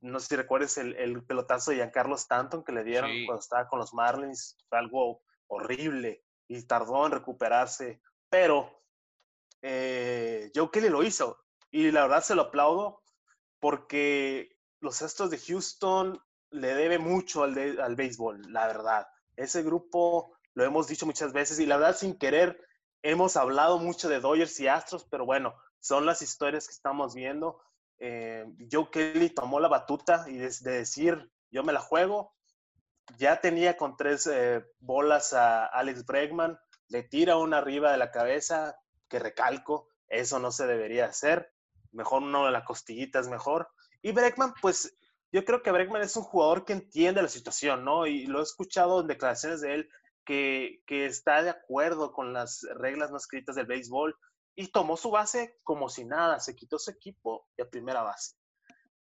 No 0.00 0.20
sé 0.20 0.28
si 0.28 0.36
recuerdes 0.36 0.78
el, 0.78 1.24
pelotazo 1.24 1.70
de 1.70 1.78
Giancarlo 1.78 2.14
Stanton 2.14 2.64
que 2.64 2.72
le 2.72 2.84
dieron 2.84 3.10
cuando 3.26 3.40
estaba 3.40 3.68
con 3.68 3.80
los 3.80 3.92
Marlins. 3.92 4.56
Fue 4.68 4.78
algo 4.78 5.22
horrible 5.48 6.24
y 6.48 6.62
tardó 6.62 7.06
en 7.06 7.12
recuperarse. 7.12 8.00
Pero 8.28 8.84
eh, 9.62 10.50
Joe 10.54 10.70
Kelly 10.70 10.88
lo 10.88 11.02
hizo 11.02 11.38
y 11.70 11.90
la 11.90 12.02
verdad 12.02 12.22
se 12.22 12.34
lo 12.34 12.42
aplaudo 12.42 13.02
porque 13.60 14.56
los 14.80 15.02
Astros 15.02 15.30
de 15.30 15.38
Houston 15.38 16.20
le 16.50 16.74
debe 16.74 16.98
mucho 16.98 17.44
al, 17.44 17.80
al 17.80 17.96
béisbol, 17.96 18.52
la 18.52 18.66
verdad. 18.66 19.06
Ese 19.36 19.62
grupo 19.62 20.36
lo 20.54 20.64
hemos 20.64 20.88
dicho 20.88 21.06
muchas 21.06 21.32
veces 21.32 21.60
y 21.60 21.66
la 21.66 21.76
verdad 21.76 21.96
sin 21.96 22.18
querer 22.18 22.58
hemos 23.02 23.36
hablado 23.36 23.78
mucho 23.78 24.08
de 24.08 24.20
Dodgers 24.20 24.58
y 24.60 24.68
Astros, 24.68 25.06
pero 25.10 25.24
bueno, 25.24 25.54
son 25.78 26.06
las 26.06 26.22
historias 26.22 26.66
que 26.66 26.74
estamos 26.74 27.14
viendo. 27.14 27.62
Eh, 27.98 28.44
Joe 28.70 28.90
Kelly 28.90 29.30
tomó 29.30 29.60
la 29.60 29.68
batuta 29.68 30.26
y 30.28 30.36
de, 30.36 30.50
decir, 30.60 31.30
yo 31.50 31.62
me 31.62 31.72
la 31.72 31.80
juego. 31.80 32.34
Ya 33.18 33.40
tenía 33.40 33.76
con 33.76 33.96
tres 33.96 34.26
eh, 34.26 34.64
bolas 34.78 35.32
a 35.32 35.66
Alex 35.66 36.04
Bregman, 36.04 36.58
le 36.88 37.02
tira 37.02 37.36
una 37.36 37.58
arriba 37.58 37.90
de 37.90 37.98
la 37.98 38.10
cabeza, 38.10 38.78
que 39.08 39.18
recalco, 39.18 39.88
eso 40.08 40.38
no 40.38 40.52
se 40.52 40.66
debería 40.66 41.06
hacer 41.06 41.52
mejor 41.92 42.22
uno 42.22 42.46
de 42.46 42.52
la 42.52 42.64
costillita 42.64 43.18
es 43.18 43.28
mejor. 43.28 43.68
Y 44.02 44.12
Breckman, 44.12 44.54
pues 44.60 44.96
yo 45.32 45.44
creo 45.44 45.62
que 45.62 45.70
Breckman 45.70 46.02
es 46.02 46.16
un 46.16 46.24
jugador 46.24 46.64
que 46.64 46.72
entiende 46.72 47.22
la 47.22 47.28
situación, 47.28 47.84
¿no? 47.84 48.06
Y 48.06 48.26
lo 48.26 48.40
he 48.40 48.42
escuchado 48.42 49.00
en 49.00 49.06
declaraciones 49.06 49.60
de 49.60 49.74
él 49.74 49.90
que, 50.24 50.82
que 50.86 51.06
está 51.06 51.42
de 51.42 51.50
acuerdo 51.50 52.12
con 52.12 52.32
las 52.32 52.66
reglas 52.74 53.10
no 53.10 53.16
escritas 53.16 53.56
del 53.56 53.66
béisbol 53.66 54.16
y 54.54 54.68
tomó 54.68 54.96
su 54.96 55.10
base 55.10 55.58
como 55.62 55.88
si 55.88 56.04
nada, 56.04 56.40
se 56.40 56.54
quitó 56.54 56.78
su 56.78 56.90
equipo 56.90 57.48
y 57.56 57.62
a 57.62 57.70
primera 57.70 58.02
base. 58.02 58.36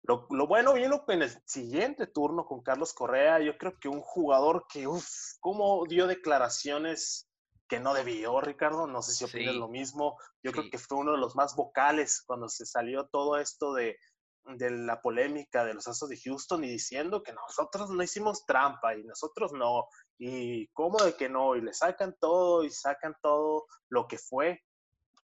Lo, 0.04 0.28
lo, 0.30 0.48
bueno 0.48 0.74
vino 0.74 1.04
en 1.08 1.22
el 1.24 1.30
siguiente 1.46 2.08
turno 2.08 2.46
con 2.46 2.62
Carlos 2.62 2.94
Correa. 2.94 3.40
Yo 3.40 3.58
creo 3.58 3.78
que 3.78 3.90
un 3.90 4.00
jugador 4.00 4.66
que, 4.72 4.88
uff, 4.88 5.08
cómo 5.40 5.84
dio 5.86 6.08
declaraciones 6.08 7.28
que 7.68 7.80
no 7.80 7.94
debió, 7.94 8.40
Ricardo. 8.42 8.88
No 8.88 9.02
sé 9.02 9.14
si 9.14 9.26
opinas 9.26 9.56
lo 9.56 9.68
mismo. 9.68 10.18
Yo 10.44 10.52
creo 10.52 10.70
que 10.70 10.78
fue 10.78 10.98
uno 10.98 11.12
de 11.12 11.18
los 11.18 11.36
más 11.36 11.56
vocales 11.56 12.24
cuando 12.26 12.50
se 12.50 12.66
salió 12.66 13.08
todo 13.08 13.38
esto 13.38 13.74
de, 13.74 13.98
de 14.46 14.72
la 14.72 15.02
polémica 15.02 15.66
de 15.66 15.74
los 15.74 15.88
Astros 15.88 16.10
de 16.10 16.20
Houston 16.20 16.64
y 16.64 16.70
diciendo 16.70 17.24
que 17.24 17.34
nosotros 17.34 17.90
no 17.90 18.02
hicimos 18.02 18.46
trampa 18.46 18.96
y 18.96 19.04
nosotros 19.04 19.52
no. 19.54 19.88
Y 20.18 20.68
cómo 20.70 20.98
de 20.98 21.16
que 21.16 21.30
no. 21.30 21.56
Y 21.56 21.62
le 21.62 21.74
sacan 21.74 22.16
todo 22.20 22.64
y 22.64 22.72
sacan 22.72 23.16
todo 23.22 23.66
lo 23.90 24.08
que 24.08 24.18
fue. 24.18 24.62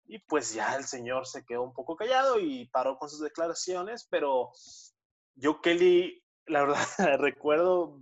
Y 0.05 0.19
pues 0.19 0.53
ya 0.53 0.75
el 0.75 0.85
señor 0.85 1.27
se 1.27 1.45
quedó 1.45 1.63
un 1.63 1.73
poco 1.73 1.95
callado 1.95 2.39
y 2.39 2.67
paró 2.69 2.97
con 2.97 3.09
sus 3.09 3.21
declaraciones, 3.21 4.07
pero 4.09 4.51
yo, 5.35 5.61
Kelly, 5.61 6.21
la 6.47 6.61
verdad, 6.61 6.77
recuerdo 7.19 8.01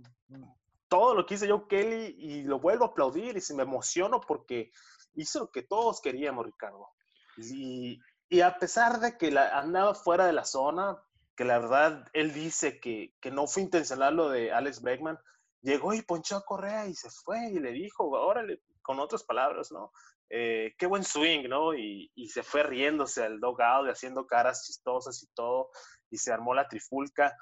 todo 0.90 1.14
lo 1.14 1.24
que 1.24 1.34
hizo 1.34 1.46
Joe 1.46 1.68
Kelly 1.68 2.16
y 2.18 2.42
lo 2.42 2.58
vuelvo 2.58 2.84
a 2.84 2.88
aplaudir 2.88 3.36
y 3.36 3.40
se 3.40 3.54
me 3.54 3.62
emociono 3.62 4.20
porque 4.20 4.72
hizo 5.14 5.38
lo 5.38 5.50
que 5.50 5.62
todos 5.62 6.00
queríamos, 6.00 6.44
Ricardo. 6.44 6.88
Y, 7.36 8.00
y 8.28 8.40
a 8.40 8.58
pesar 8.58 8.98
de 8.98 9.16
que 9.16 9.28
andaba 9.38 9.94
fuera 9.94 10.26
de 10.26 10.32
la 10.32 10.44
zona, 10.44 11.00
que 11.36 11.44
la 11.44 11.60
verdad 11.60 12.04
él 12.12 12.34
dice 12.34 12.80
que, 12.80 13.14
que 13.20 13.30
no 13.30 13.46
fue 13.46 13.62
intencional 13.62 14.16
lo 14.16 14.30
de 14.30 14.52
Alex 14.52 14.82
Bregman, 14.82 15.18
llegó 15.62 15.94
y 15.94 16.02
ponchó 16.02 16.36
a 16.36 16.44
Correa 16.44 16.86
y 16.86 16.94
se 16.94 17.08
fue 17.08 17.50
y 17.50 17.60
le 17.60 17.70
dijo, 17.70 18.10
órale, 18.10 18.60
con 18.82 18.98
otras 18.98 19.22
palabras, 19.22 19.70
¿no? 19.70 19.92
Eh, 20.28 20.74
qué 20.76 20.86
buen 20.86 21.04
swing, 21.04 21.48
¿no? 21.48 21.72
Y, 21.72 22.10
y, 22.14 22.28
se 22.28 22.42
fue 22.42 22.62
riéndose 22.62 23.22
al 23.22 23.40
dogout 23.40 23.86
y 23.86 23.90
haciendo 23.90 24.26
caras 24.26 24.64
chistosas 24.66 25.22
y 25.22 25.26
todo, 25.34 25.70
y 26.10 26.18
se 26.18 26.32
armó 26.32 26.52
la 26.52 26.68
trifulca. 26.68 27.36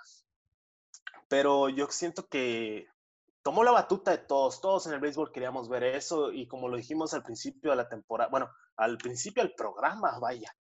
Pero 1.29 1.69
yo 1.69 1.87
siento 1.91 2.27
que 2.29 2.87
tomó 3.49 3.65
la 3.65 3.71
batuta 3.71 4.11
de 4.11 4.19
todos, 4.19 4.61
todos 4.61 4.87
en 4.87 4.93
el 4.93 5.01
béisbol 5.01 5.33
queríamos 5.33 5.71
ver 5.71 5.83
eso 5.83 6.31
y 6.31 6.47
como 6.47 6.69
lo 6.69 6.77
dijimos 6.77 7.15
al 7.15 7.23
principio 7.23 7.71
de 7.71 7.79
la 7.79 7.89
temporada, 7.89 8.29
bueno, 8.29 8.51
al 8.77 8.99
principio 8.99 9.43
del 9.43 9.55
programa, 9.55 10.19
vaya, 10.19 10.55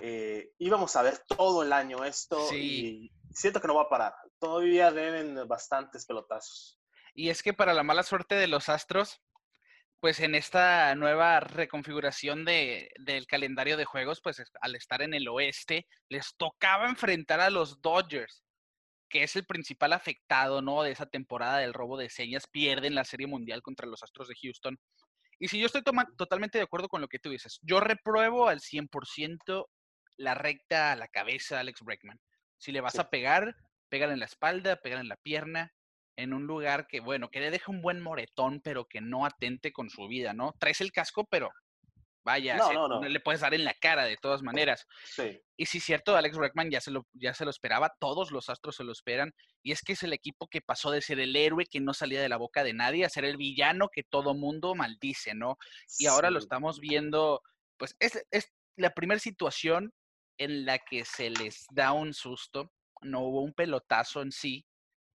eh, 0.00 0.52
íbamos 0.58 0.94
a 0.94 1.02
ver 1.02 1.18
todo 1.26 1.64
el 1.64 1.72
año 1.72 2.04
esto 2.04 2.54
y 2.54 3.10
siento 3.32 3.60
que 3.60 3.66
no 3.66 3.74
va 3.74 3.82
a 3.82 3.88
parar, 3.88 4.14
todavía 4.38 4.92
deben 4.92 5.48
bastantes 5.48 6.06
pelotazos. 6.06 6.80
Y 7.12 7.30
es 7.30 7.42
que 7.42 7.54
para 7.54 7.74
la 7.74 7.82
mala 7.82 8.04
suerte 8.04 8.36
de 8.36 8.46
los 8.46 8.68
Astros, 8.68 9.20
pues 9.98 10.20
en 10.20 10.36
esta 10.36 10.94
nueva 10.94 11.40
reconfiguración 11.40 12.44
de, 12.44 12.92
del 13.00 13.26
calendario 13.26 13.76
de 13.76 13.84
juegos, 13.84 14.20
pues 14.22 14.40
al 14.60 14.76
estar 14.76 15.02
en 15.02 15.12
el 15.12 15.26
oeste, 15.26 15.88
les 16.08 16.36
tocaba 16.36 16.88
enfrentar 16.88 17.40
a 17.40 17.50
los 17.50 17.82
Dodgers, 17.82 18.44
que 19.08 19.22
es 19.22 19.36
el 19.36 19.44
principal 19.44 19.92
afectado, 19.92 20.62
¿no? 20.62 20.82
De 20.82 20.90
esa 20.90 21.06
temporada 21.06 21.58
del 21.58 21.74
robo 21.74 21.96
de 21.96 22.10
señas, 22.10 22.46
pierden 22.46 22.94
la 22.94 23.04
Serie 23.04 23.26
Mundial 23.26 23.62
contra 23.62 23.86
los 23.86 24.02
Astros 24.02 24.28
de 24.28 24.36
Houston. 24.42 24.78
Y 25.38 25.48
si 25.48 25.58
yo 25.58 25.66
estoy 25.66 25.82
totalmente 26.16 26.58
de 26.58 26.64
acuerdo 26.64 26.88
con 26.88 27.00
lo 27.00 27.08
que 27.08 27.18
tú 27.18 27.30
dices, 27.30 27.58
yo 27.62 27.80
repruebo 27.80 28.48
al 28.48 28.60
100% 28.60 29.66
la 30.16 30.34
recta 30.34 30.92
a 30.92 30.96
la 30.96 31.08
cabeza 31.08 31.56
a 31.56 31.60
Alex 31.60 31.80
Breckman. 31.82 32.20
Si 32.58 32.72
le 32.72 32.80
vas 32.80 32.98
a 32.98 33.08
pegar, 33.08 33.54
pégale 33.88 34.14
en 34.14 34.18
la 34.18 34.24
espalda, 34.24 34.76
pégale 34.76 35.02
en 35.02 35.08
la 35.08 35.16
pierna, 35.16 35.72
en 36.16 36.34
un 36.34 36.48
lugar 36.48 36.88
que, 36.88 36.98
bueno, 36.98 37.30
que 37.30 37.38
le 37.38 37.52
deje 37.52 37.70
un 37.70 37.80
buen 37.80 38.00
moretón, 38.00 38.60
pero 38.60 38.86
que 38.86 39.00
no 39.00 39.24
atente 39.24 39.72
con 39.72 39.88
su 39.90 40.08
vida, 40.08 40.32
¿no? 40.32 40.52
Traes 40.58 40.80
el 40.80 40.90
casco, 40.90 41.24
pero 41.24 41.50
vaya, 42.24 42.56
no, 42.56 43.00
le 43.02 43.20
puedes 43.20 43.40
dar 43.40 43.54
en 43.54 43.64
la 43.64 43.74
cara 43.74 44.04
de 44.04 44.16
todas 44.16 44.42
maneras. 44.42 44.86
Sí. 45.04 45.40
Y 45.56 45.66
sí, 45.66 45.80
cierto, 45.80 46.16
Alex 46.16 46.36
Breckman 46.36 46.70
ya 46.70 46.80
se, 46.80 46.90
lo, 46.90 47.06
ya 47.12 47.34
se 47.34 47.44
lo 47.44 47.50
esperaba, 47.50 47.94
todos 47.98 48.30
los 48.30 48.48
astros 48.48 48.76
se 48.76 48.84
lo 48.84 48.92
esperan, 48.92 49.34
y 49.62 49.72
es 49.72 49.82
que 49.82 49.94
es 49.94 50.02
el 50.02 50.12
equipo 50.12 50.46
que 50.48 50.60
pasó 50.60 50.90
de 50.90 51.02
ser 51.02 51.20
el 51.20 51.34
héroe 51.34 51.66
que 51.66 51.80
no 51.80 51.94
salía 51.94 52.20
de 52.20 52.28
la 52.28 52.36
boca 52.36 52.64
de 52.64 52.74
nadie 52.74 53.04
a 53.04 53.10
ser 53.10 53.24
el 53.24 53.36
villano 53.36 53.88
que 53.88 54.02
todo 54.02 54.34
mundo 54.34 54.74
maldice, 54.74 55.34
¿no? 55.34 55.58
Y 55.98 56.06
ahora 56.06 56.30
lo 56.30 56.38
estamos 56.38 56.80
viendo, 56.80 57.42
pues 57.76 57.96
es, 57.98 58.24
es 58.30 58.52
la 58.76 58.90
primera 58.90 59.18
situación 59.18 59.92
en 60.38 60.64
la 60.64 60.78
que 60.78 61.04
se 61.04 61.30
les 61.30 61.66
da 61.70 61.92
un 61.92 62.14
susto, 62.14 62.72
no 63.00 63.20
hubo 63.20 63.42
un 63.42 63.52
pelotazo 63.52 64.22
en 64.22 64.32
sí, 64.32 64.66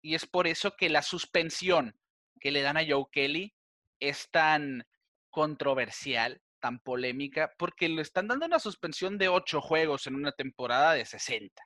y 0.02 0.16
es 0.16 0.26
por 0.26 0.48
eso 0.48 0.76
que 0.78 0.90
la 0.90 1.02
suspensión 1.02 2.00
que 2.40 2.52
le 2.52 2.62
dan 2.62 2.78
a 2.78 2.86
Joe 2.88 3.06
Kelly 3.12 3.54
es 4.00 4.30
tan 4.32 4.88
controversial, 5.30 6.42
tan 6.60 6.80
polémica, 6.80 7.54
porque 7.58 7.90
le 7.90 8.02
están 8.02 8.28
dando 8.28 8.46
una 8.46 8.60
suspensión 8.60 9.18
de 9.18 9.30
ocho 9.30 9.62
juegos 9.62 10.08
en 10.08 10.16
una 10.16 10.32
temporada 10.32 10.94
de 10.94 11.06
60. 11.06 11.64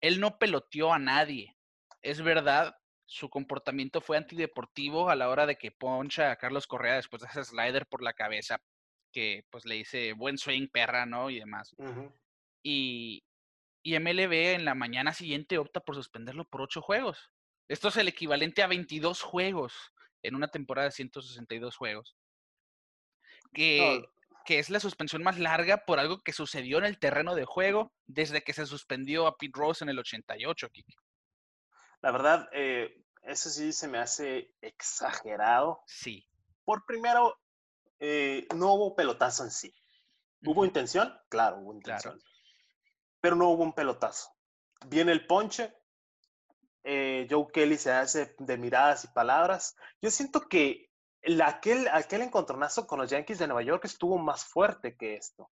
Él 0.00 0.20
no 0.20 0.38
peloteó 0.38 0.92
a 0.92 0.98
nadie. 0.98 1.56
Es 2.02 2.22
verdad, 2.22 2.74
su 3.06 3.28
comportamiento 3.30 4.00
fue 4.00 4.16
antideportivo 4.16 5.10
a 5.10 5.16
la 5.16 5.28
hora 5.28 5.46
de 5.46 5.56
que 5.56 5.72
poncha 5.72 6.30
a 6.30 6.36
Carlos 6.36 6.66
Correa 6.66 6.96
después 6.96 7.22
de 7.22 7.28
ese 7.28 7.44
slider 7.44 7.86
por 7.86 8.02
la 8.02 8.12
cabeza, 8.12 8.60
que 9.12 9.44
pues 9.50 9.64
le 9.64 9.76
dice 9.76 10.12
buen 10.12 10.38
swing, 10.38 10.68
perra, 10.68 11.06
¿no? 11.06 11.30
Y 11.30 11.38
demás. 11.38 11.74
Y, 12.62 13.24
y 13.82 13.98
MLB 13.98 14.54
en 14.54 14.64
la 14.64 14.74
mañana 14.74 15.12
siguiente 15.14 15.58
opta 15.58 15.80
por 15.80 15.94
suspenderlo 15.94 16.44
por 16.44 16.62
ocho 16.62 16.82
juegos. 16.82 17.30
Esto 17.68 17.88
es 17.88 17.96
el 17.96 18.08
equivalente 18.08 18.62
a 18.62 18.66
22 18.66 19.22
juegos 19.22 19.74
en 20.22 20.34
una 20.34 20.48
temporada 20.48 20.88
de 20.88 20.92
162 20.92 21.76
juegos. 21.76 22.16
Que, 23.52 24.04
que 24.44 24.58
es 24.58 24.70
la 24.70 24.80
suspensión 24.80 25.22
más 25.22 25.38
larga 25.38 25.84
por 25.84 25.98
algo 25.98 26.20
que 26.20 26.32
sucedió 26.32 26.78
en 26.78 26.84
el 26.84 26.98
terreno 26.98 27.34
de 27.34 27.44
juego 27.44 27.92
desde 28.06 28.42
que 28.42 28.52
se 28.52 28.66
suspendió 28.66 29.26
a 29.26 29.36
Pete 29.36 29.58
Rose 29.58 29.84
en 29.84 29.90
el 29.90 29.98
88, 29.98 30.68
Kiki. 30.70 30.94
La 32.00 32.12
verdad, 32.12 32.48
eh, 32.52 33.02
eso 33.22 33.50
sí 33.50 33.72
se 33.72 33.88
me 33.88 33.98
hace 33.98 34.54
exagerado. 34.60 35.82
Sí. 35.86 36.28
Por 36.64 36.84
primero, 36.86 37.40
eh, 37.98 38.46
no 38.54 38.74
hubo 38.74 38.94
pelotazo 38.94 39.44
en 39.44 39.50
sí. 39.50 39.74
¿Hubo 40.44 40.64
intención? 40.64 41.12
Claro, 41.28 41.58
hubo 41.58 41.74
intención 41.74 42.20
pero 43.20 43.36
no 43.36 43.50
hubo 43.50 43.64
un 43.64 43.72
pelotazo. 43.72 44.30
Viene 44.86 45.12
el 45.12 45.26
ponche, 45.26 45.74
eh, 46.84 47.26
Joe 47.28 47.46
Kelly 47.52 47.76
se 47.76 47.92
hace 47.92 48.34
de 48.38 48.56
miradas 48.56 49.04
y 49.04 49.08
palabras. 49.08 49.76
Yo 50.00 50.10
siento 50.10 50.48
que 50.48 50.87
aquel, 51.44 51.88
aquel 51.88 52.22
encontronazo 52.22 52.86
con 52.86 52.98
los 53.00 53.10
Yankees 53.10 53.38
de 53.38 53.46
Nueva 53.46 53.62
York 53.62 53.84
estuvo 53.84 54.18
más 54.18 54.44
fuerte 54.44 54.96
que 54.96 55.14
esto. 55.14 55.50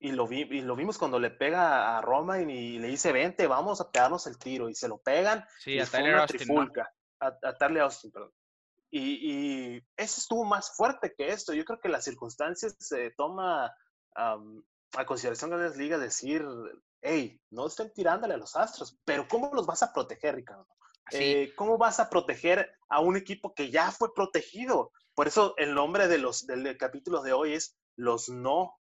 y, 0.00 0.10
lo 0.12 0.26
vi, 0.26 0.42
y 0.42 0.60
lo 0.60 0.74
vimos 0.74 0.98
cuando 0.98 1.20
le 1.20 1.30
pega 1.30 1.96
a 1.96 2.00
Roma 2.00 2.40
y, 2.40 2.78
le 2.78 2.88
dice, 2.88 3.12
vente, 3.12 3.46
vamos 3.46 3.80
a 3.80 3.90
pegarnos 3.90 4.26
el 4.26 4.38
tiro. 4.38 4.68
Y 4.68 4.74
se 4.74 4.88
lo 4.88 4.98
pegan. 4.98 5.44
Sí, 5.58 5.78
a 5.78 5.86
Tyler 5.86 6.16
Austin. 6.16 6.48
A, 7.20 7.84
Austin, 7.84 8.10
perdón. 8.10 8.32
Y, 8.90 9.76
eso 9.96 10.20
estuvo 10.20 10.44
más 10.44 10.76
fuerte 10.76 11.14
que 11.16 11.28
esto. 11.28 11.54
Yo 11.54 11.64
creo 11.64 11.80
que 11.80 11.88
las 11.88 12.04
circunstancias 12.04 12.74
se 12.78 13.10
toma 13.12 13.72
a 14.14 15.06
consideración 15.06 15.50
de 15.50 15.58
las 15.58 15.76
ligas 15.76 16.00
decir, 16.00 16.44
hey, 17.00 17.40
no 17.50 17.66
estén 17.66 17.92
tirándole 17.92 18.34
a 18.34 18.38
los 18.38 18.56
Astros, 18.56 18.98
pero 19.04 19.26
¿cómo 19.28 19.50
los 19.54 19.66
vas 19.66 19.82
a 19.82 19.92
proteger, 19.92 20.36
Ricardo? 20.36 20.66
Eh, 21.10 21.52
¿Cómo 21.56 21.76
vas 21.76 22.00
a 22.00 22.08
proteger 22.08 22.78
a 22.92 23.00
un 23.00 23.16
equipo 23.16 23.54
que 23.54 23.70
ya 23.70 23.90
fue 23.90 24.14
protegido? 24.14 24.92
Por 25.14 25.26
eso 25.26 25.54
el 25.56 25.74
nombre 25.74 26.08
de 26.08 26.18
los, 26.18 26.46
del 26.46 26.76
capítulo 26.76 27.22
de 27.22 27.32
hoy 27.32 27.54
es 27.54 27.76
los 27.96 28.28
no 28.28 28.78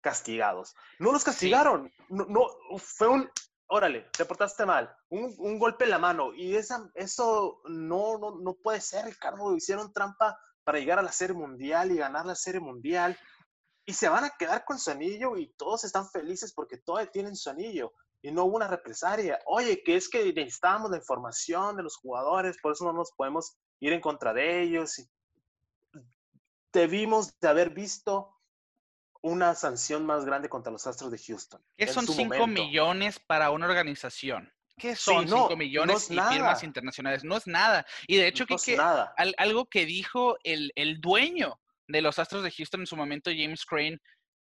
castigados. 0.00 0.74
No 0.98 1.12
los 1.12 1.24
castigaron, 1.24 1.92
no, 2.08 2.24
no, 2.26 2.46
fue 2.78 3.08
un, 3.08 3.30
órale, 3.66 4.08
te 4.16 4.24
portaste 4.24 4.64
mal, 4.64 4.94
un, 5.08 5.34
un, 5.38 5.58
golpe 5.58 5.84
en 5.84 5.90
la 5.90 5.98
mano. 5.98 6.32
Y 6.34 6.56
esa, 6.56 6.90
eso 6.94 7.60
no, 7.64 8.18
no, 8.18 8.38
no 8.40 8.54
puede 8.54 8.80
ser, 8.80 9.06
Ricardo. 9.06 9.56
Hicieron 9.56 9.92
trampa 9.92 10.38
para 10.64 10.78
llegar 10.78 10.98
a 10.98 11.02
la 11.02 11.12
Serie 11.12 11.34
Mundial 11.34 11.90
y 11.90 11.96
ganar 11.96 12.26
la 12.26 12.34
Serie 12.34 12.60
Mundial 12.60 13.18
y 13.84 13.94
se 13.94 14.08
van 14.08 14.24
a 14.24 14.30
quedar 14.38 14.64
con 14.64 14.78
su 14.78 14.90
anillo 14.90 15.36
y 15.36 15.52
todos 15.54 15.84
están 15.84 16.08
felices 16.10 16.52
porque 16.52 16.76
todos 16.76 17.10
tienen 17.10 17.34
su 17.34 17.48
anillo 17.50 17.92
y 18.22 18.32
no 18.32 18.44
hubo 18.44 18.56
una 18.56 18.68
represalia. 18.68 19.38
Oye, 19.46 19.82
que 19.82 19.96
es 19.96 20.08
que 20.08 20.32
necesitamos 20.32 20.90
la 20.90 20.96
información 20.96 21.76
de 21.76 21.82
los 21.82 21.96
jugadores, 21.96 22.56
por 22.60 22.72
eso 22.72 22.84
no 22.84 22.92
nos 22.92 23.12
podemos 23.12 23.56
ir 23.80 23.92
en 23.92 24.00
contra 24.00 24.32
de 24.32 24.62
ellos. 24.62 25.08
Debimos 26.72 27.38
de 27.40 27.48
haber 27.48 27.70
visto 27.70 28.34
una 29.22 29.54
sanción 29.54 30.06
más 30.06 30.24
grande 30.24 30.48
contra 30.48 30.72
los 30.72 30.86
Astros 30.86 31.10
de 31.10 31.18
Houston. 31.18 31.62
¿Qué 31.76 31.86
son 31.86 32.06
5 32.06 32.46
millones 32.46 33.18
para 33.20 33.50
una 33.50 33.66
organización? 33.66 34.52
¿Qué 34.76 34.94
son 34.94 35.28
5 35.28 35.56
millones 35.56 36.10
y 36.10 36.18
firmas 36.18 36.62
internacionales? 36.62 37.24
No 37.24 37.36
es 37.36 37.46
nada. 37.46 37.84
Y 38.06 38.16
de 38.16 38.28
hecho, 38.28 38.46
que, 38.46 38.56
algo 39.36 39.66
que 39.66 39.86
dijo 39.86 40.36
el, 40.44 40.72
el 40.76 41.00
dueño 41.00 41.58
de 41.88 42.00
los 42.00 42.18
Astros 42.18 42.44
de 42.44 42.52
Houston 42.52 42.80
en 42.80 42.86
su 42.86 42.96
momento, 42.96 43.30
James 43.30 43.64
Crane, 43.64 43.98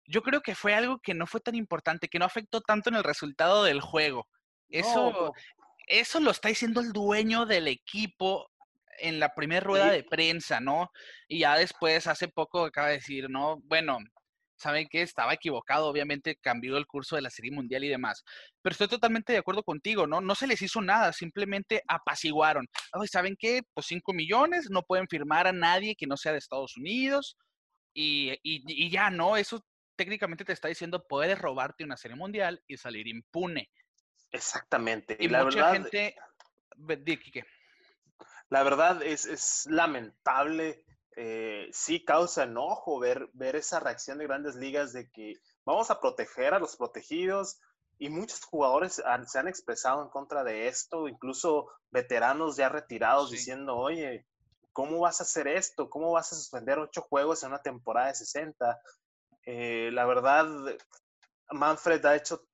yo 0.08 0.22
creo 0.22 0.42
que 0.42 0.56
fue 0.56 0.74
algo 0.74 1.00
que 1.00 1.14
no 1.14 1.28
fue 1.28 1.42
tan 1.42 1.56
importante, 1.56 2.08
que 2.08 2.20
no 2.20 2.26
afectó 2.26 2.62
tanto 2.62 2.90
en 2.90 2.96
el 2.96 3.04
resultado 3.04 3.64
del 3.64 3.82
juego. 3.82 4.28
Eso, 4.70 5.34
eso 5.88 6.20
lo 6.20 6.32
está 6.32 6.50
diciendo 6.50 6.82
el 6.82 6.92
dueño 6.92 7.46
del 7.46 7.68
equipo 7.68 8.50
en 9.00 9.20
la 9.20 9.34
primera 9.34 9.62
rueda 9.62 9.92
de 9.92 10.04
prensa, 10.04 10.60
¿no? 10.60 10.92
Y 11.28 11.40
ya 11.40 11.58
después, 11.58 12.08
hace 12.08 12.28
poco, 12.28 12.66
acaba 12.66 12.88
de 12.88 12.96
decir, 12.96 13.30
¿no? 13.30 13.60
Bueno, 13.64 14.00
saben 14.58 14.88
que 14.88 15.02
estaba 15.02 15.34
equivocado, 15.34 15.88
obviamente 15.88 16.38
cambió 16.38 16.78
el 16.78 16.88
curso 16.88 17.16
de 17.16 17.22
la 17.22 17.30
Serie 17.30 17.52
Mundial 17.52 17.84
y 17.84 17.90
demás. 17.90 18.24
Pero 18.62 18.72
estoy 18.72 18.88
totalmente 18.88 19.34
de 19.34 19.40
acuerdo 19.40 19.64
contigo, 19.64 20.08
¿no? 20.08 20.22
No 20.22 20.36
se 20.36 20.48
les 20.48 20.62
hizo 20.62 20.82
nada, 20.82 21.12
simplemente 21.14 21.84
apaciguaron. 21.88 22.68
¿saben 23.10 23.36
qué? 23.38 23.62
Pues 23.74 23.88
5 23.88 24.14
millones, 24.14 24.70
no 24.70 24.84
pueden 24.84 25.08
firmar 25.08 25.48
a 25.48 25.54
nadie 25.54 25.96
que 25.96 26.08
no 26.08 26.18
sea 26.18 26.32
de 26.32 26.38
Estados 26.40 26.78
Unidos 26.78 27.38
y, 27.94 28.38
y, 28.44 28.90
ya, 28.90 29.10
¿no? 29.10 29.38
Eso 29.38 29.64
técnicamente 29.96 30.46
te 30.46 30.54
está 30.54 30.68
diciendo, 30.68 31.06
puedes 31.08 31.40
robarte 31.40 31.84
una 31.84 31.98
Serie 31.98 32.18
Mundial 32.18 32.64
y 32.68 32.78
salir 32.78 33.08
impune. 33.08 33.70
Exactamente. 34.32 35.18
Y, 35.20 35.30
la 35.30 35.44
mucha 35.44 35.72
gente... 35.72 36.16
La 38.50 38.64
verdad 38.64 39.02
es, 39.02 39.26
es 39.26 39.66
lamentable 39.68 40.86
eh, 41.18 41.70
sí 41.72 42.04
causa 42.04 42.44
enojo 42.44 43.00
ver, 43.00 43.30
ver 43.34 43.56
esa 43.56 43.80
reacción 43.80 44.18
de 44.18 44.26
grandes 44.26 44.56
ligas 44.56 44.92
de 44.92 45.10
que 45.10 45.36
vamos 45.64 45.90
a 45.90 46.02
proteger 46.02 46.54
a 46.54 46.60
los 46.60 46.76
protegidos 46.76 47.58
y 47.98 48.10
muchos 48.10 48.44
jugadores 48.44 49.02
se 49.28 49.40
han 49.40 49.48
expresado 49.48 50.04
en 50.04 50.10
contra 50.10 50.44
de 50.44 50.68
esto, 50.68 51.08
incluso 51.08 51.72
veteranos 51.90 52.58
ya 52.58 52.68
retirados 52.68 53.32
diciendo, 53.32 53.78
oye, 53.78 54.26
¿cómo 54.74 55.00
vas 55.00 55.22
a 55.22 55.24
hacer 55.24 55.48
esto? 55.48 55.90
¿Cómo 55.90 56.12
vas 56.12 56.34
a 56.34 56.36
suspender 56.36 56.80
ocho 56.80 57.02
juegos 57.02 57.44
en 57.44 57.50
una 57.50 57.62
temporada 57.62 58.08
de 58.08 58.16
60? 58.16 58.78
Eh, 59.46 59.90
la 59.94 60.06
verdad, 60.06 60.46
Manfred 61.52 62.06
ha 62.06 62.16
hecho, 62.16 62.48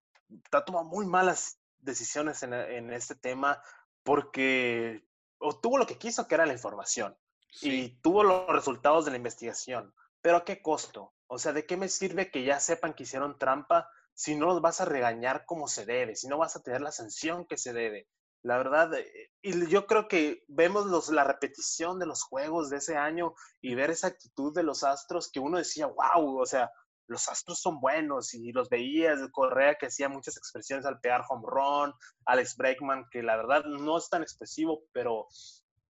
ha 0.51 0.65
tomado 0.65 0.85
muy 0.85 1.05
malas 1.05 1.59
decisiones 1.79 2.43
en, 2.43 2.53
en 2.53 2.91
este 2.91 3.15
tema 3.15 3.61
porque 4.03 5.05
obtuvo 5.39 5.77
lo 5.77 5.87
que 5.87 5.97
quiso, 5.97 6.27
que 6.27 6.35
era 6.35 6.45
la 6.45 6.53
información 6.53 7.17
y 7.61 7.89
tuvo 8.01 8.23
los 8.23 8.47
resultados 8.47 9.05
de 9.05 9.11
la 9.11 9.17
investigación. 9.17 9.93
Pero 10.21 10.37
¿a 10.37 10.45
qué 10.45 10.61
costo? 10.61 11.13
O 11.27 11.39
sea, 11.39 11.53
¿de 11.53 11.65
qué 11.65 11.77
me 11.77 11.89
sirve 11.89 12.31
que 12.31 12.43
ya 12.43 12.59
sepan 12.59 12.93
que 12.93 13.03
hicieron 13.03 13.37
trampa 13.37 13.89
si 14.13 14.35
no 14.35 14.45
los 14.45 14.61
vas 14.61 14.81
a 14.81 14.85
regañar 14.85 15.45
como 15.45 15.67
se 15.67 15.85
debe, 15.85 16.15
si 16.15 16.27
no 16.27 16.37
vas 16.37 16.55
a 16.55 16.61
tener 16.61 16.81
la 16.81 16.91
sanción 16.91 17.45
que 17.45 17.57
se 17.57 17.73
debe? 17.73 18.07
La 18.43 18.57
verdad, 18.57 18.93
eh, 18.95 19.31
y 19.41 19.67
yo 19.67 19.85
creo 19.85 20.07
que 20.07 20.43
vemos 20.47 20.87
los, 20.87 21.09
la 21.09 21.23
repetición 21.23 21.99
de 21.99 22.07
los 22.07 22.23
juegos 22.23 22.69
de 22.69 22.77
ese 22.77 22.97
año 22.97 23.33
y 23.61 23.75
ver 23.75 23.91
esa 23.91 24.07
actitud 24.07 24.53
de 24.53 24.63
los 24.63 24.83
Astros 24.83 25.29
que 25.31 25.39
uno 25.39 25.57
decía, 25.57 25.87
wow, 25.87 26.39
o 26.39 26.45
sea, 26.45 26.71
los 27.07 27.27
Astros 27.27 27.59
son 27.59 27.79
buenos 27.79 28.33
y 28.33 28.51
los 28.51 28.69
veías, 28.69 29.19
Correa 29.31 29.75
que 29.75 29.87
hacía 29.87 30.09
muchas 30.09 30.37
expresiones 30.37 30.85
al 30.85 30.99
pegar 30.99 31.23
home 31.27 31.45
run, 31.45 31.93
Alex 32.25 32.55
Breckman 32.55 33.05
que 33.11 33.21
la 33.21 33.35
verdad 33.35 33.65
no 33.65 33.97
es 33.97 34.09
tan 34.09 34.23
expresivo, 34.23 34.83
pero 34.91 35.27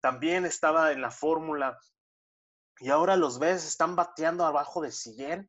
también 0.02 0.46
estaba 0.46 0.92
en 0.92 1.02
la 1.02 1.12
fórmula. 1.12 1.78
y 2.80 2.90
ahora 2.90 3.16
los 3.16 3.38
ves, 3.38 3.66
están 3.66 3.96
bateando 3.96 4.46
abajo 4.46 4.82
de 4.82 4.92
100. 4.92 5.48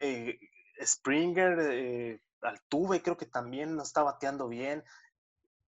Eh, 0.00 0.38
Springer, 0.82 1.58
eh, 1.60 2.20
Altuve 2.42 3.00
creo 3.00 3.16
que 3.16 3.26
también 3.26 3.76
no 3.76 3.82
está 3.84 4.02
bateando 4.02 4.48
bien. 4.48 4.82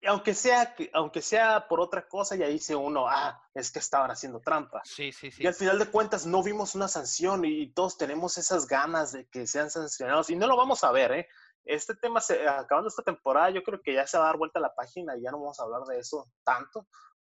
Aunque 0.06 0.34
sea, 0.34 0.74
aunque 0.92 1.22
sea 1.22 1.66
por 1.68 1.80
otra 1.80 2.06
cosa, 2.08 2.36
ya 2.36 2.46
dice 2.46 2.74
uno, 2.74 3.08
ah, 3.08 3.40
es 3.54 3.70
que 3.70 3.78
estaban 3.78 4.10
haciendo 4.10 4.40
trampa. 4.40 4.82
Sí, 4.84 5.12
sí, 5.12 5.30
sí. 5.30 5.42
Y 5.42 5.46
al 5.46 5.54
final 5.54 5.78
de 5.78 5.86
cuentas 5.86 6.26
no 6.26 6.42
vimos 6.42 6.74
una 6.74 6.88
sanción 6.88 7.44
y 7.44 7.72
todos 7.72 7.96
tenemos 7.96 8.38
esas 8.38 8.66
ganas 8.66 9.12
de 9.12 9.26
que 9.26 9.46
sean 9.46 9.70
sancionados 9.70 10.30
y 10.30 10.36
no 10.36 10.46
lo 10.46 10.56
vamos 10.56 10.84
a 10.84 10.92
ver, 10.92 11.12
¿eh? 11.12 11.28
Este 11.64 11.94
tema, 11.94 12.20
se, 12.20 12.46
acabando 12.46 12.88
esta 12.88 13.02
temporada, 13.02 13.50
yo 13.50 13.62
creo 13.62 13.80
que 13.80 13.94
ya 13.94 14.06
se 14.06 14.18
va 14.18 14.24
a 14.24 14.26
dar 14.28 14.36
vuelta 14.36 14.58
a 14.58 14.62
la 14.62 14.74
página 14.74 15.16
y 15.16 15.22
ya 15.22 15.30
no 15.30 15.38
vamos 15.38 15.58
a 15.58 15.62
hablar 15.62 15.82
de 15.84 15.98
eso 15.98 16.30
tanto, 16.44 16.86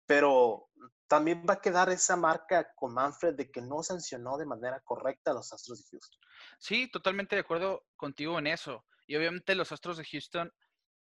pero 0.04 0.68
también 1.06 1.44
va 1.48 1.54
a 1.54 1.60
quedar 1.60 1.90
esa 1.90 2.16
marca 2.16 2.72
con 2.74 2.92
Manfred 2.92 3.34
de 3.34 3.50
que 3.50 3.60
no 3.60 3.82
sancionó 3.82 4.36
de 4.36 4.46
manera 4.46 4.80
correcta 4.80 5.30
a 5.30 5.34
los 5.34 5.52
Astros 5.52 5.84
de 5.84 5.90
Houston. 5.90 6.20
Sí, 6.58 6.90
totalmente 6.90 7.36
de 7.36 7.42
acuerdo 7.42 7.86
contigo 7.96 8.38
en 8.38 8.48
eso. 8.48 8.84
Y 9.06 9.14
obviamente 9.16 9.54
los 9.54 9.70
Astros 9.70 9.96
de 9.98 10.04
Houston, 10.04 10.52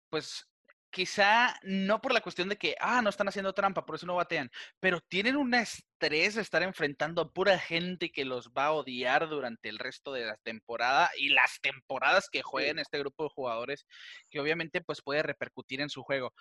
pues 0.09 0.47
quizá 0.95 1.59
no 1.63 1.99
por 1.99 2.13
la 2.13 2.21
cuestión 2.21 2.47
de 2.47 2.55
que, 2.55 2.77
ah, 2.79 3.01
no 3.01 3.09
están 3.09 3.27
haciendo 3.27 3.51
trampa, 3.51 3.85
por 3.85 3.97
eso 3.97 4.05
no 4.05 4.15
batean, 4.15 4.49
pero 4.79 5.01
tienen 5.01 5.35
un 5.35 5.53
estrés 5.53 6.35
de 6.35 6.41
estar 6.41 6.63
enfrentando 6.63 7.21
a 7.21 7.33
pura 7.33 7.59
gente 7.59 8.11
que 8.13 8.23
los 8.23 8.51
va 8.51 8.67
a 8.67 8.71
odiar 8.71 9.27
durante 9.27 9.67
el 9.67 9.77
resto 9.77 10.13
de 10.13 10.25
la 10.25 10.37
temporada 10.37 11.09
y 11.17 11.29
las 11.29 11.59
temporadas 11.61 12.29
que 12.31 12.43
jueguen 12.43 12.79
este 12.79 12.97
grupo 12.97 13.25
de 13.25 13.29
jugadores, 13.29 13.85
que 14.29 14.39
obviamente 14.39 14.79
pues 14.79 15.01
puede 15.01 15.21
repercutir 15.21 15.81
en 15.81 15.89
su 15.89 16.01
juego. 16.01 16.33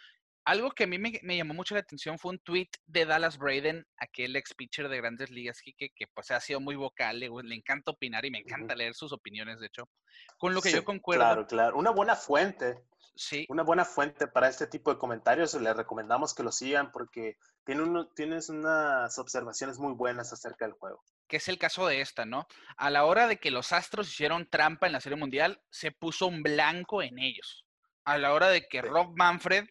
Algo 0.44 0.72
que 0.72 0.84
a 0.84 0.86
mí 0.86 0.98
me, 0.98 1.36
llamó 1.36 1.54
mucho 1.54 1.74
la 1.74 1.80
atención 1.80 2.18
fue 2.18 2.32
un 2.32 2.38
tweet 2.38 2.68
de 2.86 3.06
Dallas 3.06 3.38
Braden, 3.38 3.86
aquel 3.96 4.36
ex 4.36 4.52
pitcher 4.52 4.88
de 4.88 4.98
grandes 4.98 5.30
ligas, 5.30 5.60
que, 5.62 5.72
que 5.74 6.06
pues 6.08 6.30
ha 6.30 6.40
sido 6.40 6.60
muy 6.60 6.76
vocal, 6.76 7.18
le, 7.18 7.28
encanta 7.54 7.92
opinar 7.92 8.26
y 8.26 8.30
me 8.30 8.38
encanta 8.38 8.74
leer 8.74 8.94
sus 8.94 9.12
opiniones, 9.12 9.58
de 9.60 9.66
hecho, 9.66 9.88
con 10.36 10.52
lo 10.52 10.60
que 10.60 10.70
yo 10.70 10.84
concuerdo. 10.84 11.24
Claro, 11.24 11.46
claro, 11.46 11.78
una 11.78 11.90
buena 11.90 12.14
fuente. 12.14 12.84
Sí. 13.16 13.46
Una 13.48 13.62
buena 13.62 13.84
fuente 13.84 14.26
para 14.26 14.48
este 14.48 14.66
tipo 14.66 14.92
de 14.92 14.98
comentarios, 14.98 15.54
le 15.54 15.72
recomendamos 15.72 16.34
que 16.34 16.42
lo 16.42 16.50
sigan 16.50 16.90
porque 16.90 17.38
tiene 17.64 17.82
uno, 17.82 18.08
tienes 18.08 18.48
unas 18.48 19.18
observaciones 19.18 19.78
muy 19.78 19.92
buenas 19.94 20.32
acerca 20.32 20.66
del 20.66 20.74
juego. 20.74 21.02
Que 21.28 21.36
es 21.36 21.48
el 21.48 21.58
caso 21.58 21.86
de 21.86 22.00
esta, 22.00 22.26
¿no? 22.26 22.46
A 22.76 22.90
la 22.90 23.04
hora 23.04 23.28
de 23.28 23.38
que 23.38 23.52
los 23.52 23.72
Astros 23.72 24.08
hicieron 24.08 24.48
trampa 24.50 24.86
en 24.86 24.92
la 24.92 25.00
Serie 25.00 25.16
Mundial, 25.16 25.62
se 25.70 25.92
puso 25.92 26.26
un 26.26 26.42
blanco 26.42 27.02
en 27.02 27.18
ellos. 27.18 27.64
A 28.04 28.18
la 28.18 28.34
hora 28.34 28.48
de 28.48 28.66
que 28.66 28.82
Rob 28.82 29.14
Manfred 29.16 29.66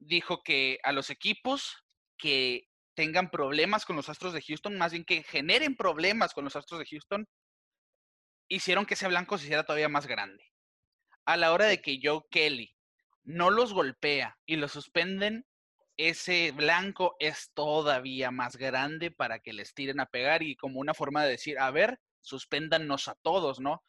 dijo 0.00 0.42
que 0.42 0.78
a 0.82 0.92
los 0.92 1.10
equipos 1.10 1.84
que 2.18 2.66
tengan 2.94 3.30
problemas 3.30 3.84
con 3.84 3.96
los 3.96 4.08
Astros 4.08 4.32
de 4.32 4.42
Houston, 4.42 4.76
más 4.76 4.92
bien 4.92 5.04
que 5.04 5.22
generen 5.22 5.76
problemas 5.76 6.34
con 6.34 6.44
los 6.44 6.56
Astros 6.56 6.80
de 6.80 6.86
Houston, 6.86 7.28
hicieron 8.48 8.84
que 8.84 8.94
ese 8.94 9.08
blanco 9.08 9.38
se 9.38 9.44
hiciera 9.44 9.64
todavía 9.64 9.88
más 9.88 10.06
grande. 10.06 10.44
A 11.24 11.36
la 11.36 11.52
hora 11.52 11.66
de 11.66 11.80
que 11.80 12.00
Joe 12.02 12.22
Kelly 12.30 12.74
no 13.22 13.50
los 13.50 13.72
golpea 13.72 14.38
y 14.44 14.56
los 14.56 14.72
suspenden, 14.72 15.46
ese 15.96 16.52
blanco 16.52 17.14
es 17.20 17.52
todavía 17.52 18.30
más 18.30 18.56
grande 18.56 19.10
para 19.10 19.40
que 19.40 19.52
les 19.52 19.74
tiren 19.74 20.00
a 20.00 20.06
pegar 20.06 20.42
y 20.42 20.56
como 20.56 20.80
una 20.80 20.94
forma 20.94 21.22
de 21.22 21.32
decir, 21.32 21.58
a 21.58 21.70
ver, 21.70 22.00
suspéndannos 22.20 23.08
a 23.08 23.14
todos, 23.16 23.60
¿no? 23.60 23.84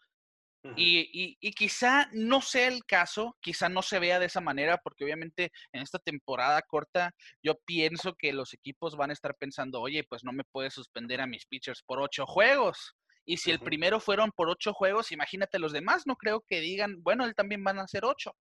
Y, 0.76 1.38
y, 1.40 1.52
quizá 1.54 2.08
no 2.14 2.42
sea 2.42 2.68
el 2.68 2.86
caso, 2.86 3.36
quizá 3.42 3.68
no 3.68 3.82
se 3.82 3.98
vea 3.98 4.20
de 4.20 4.28
esa 4.28 4.42
manera, 4.42 4.78
porque 4.78 5.04
obviamente 5.04 5.52
en 5.72 5.82
esta 5.82 5.98
temporada 5.98 6.62
corta 6.62 7.12
yo 7.44 7.56
pienso 7.66 8.14
que 8.14 8.32
los 8.32 8.54
equipos 8.54 8.96
van 8.96 9.10
a 9.10 9.14
estar 9.14 9.36
pensando, 9.36 9.82
oye, 9.82 10.04
pues 10.04 10.24
no 10.24 10.32
me 10.32 10.44
puedes 10.44 10.74
suspender 10.74 11.20
a 11.20 11.28
mis 11.28 11.48
pitchers 11.48 11.82
por 11.84 12.00
ocho 12.00 12.26
juegos. 12.28 12.96
Y 13.26 13.38
si 13.38 13.52
el 13.52 13.60
primero 13.60 14.00
fueron 14.00 14.32
por 14.32 14.50
ocho 14.50 14.74
juegos, 14.74 15.12
imagínate 15.12 15.58
los 15.58 15.74
demás, 15.74 16.04
no 16.06 16.16
creo 16.16 16.42
que 16.42 16.60
digan, 16.60 17.02
bueno, 17.02 17.26
él 17.26 17.34
también 17.34 17.64
van 17.64 17.80
a 17.80 17.84
hacer 17.84 18.06
ocho, 18.06 18.36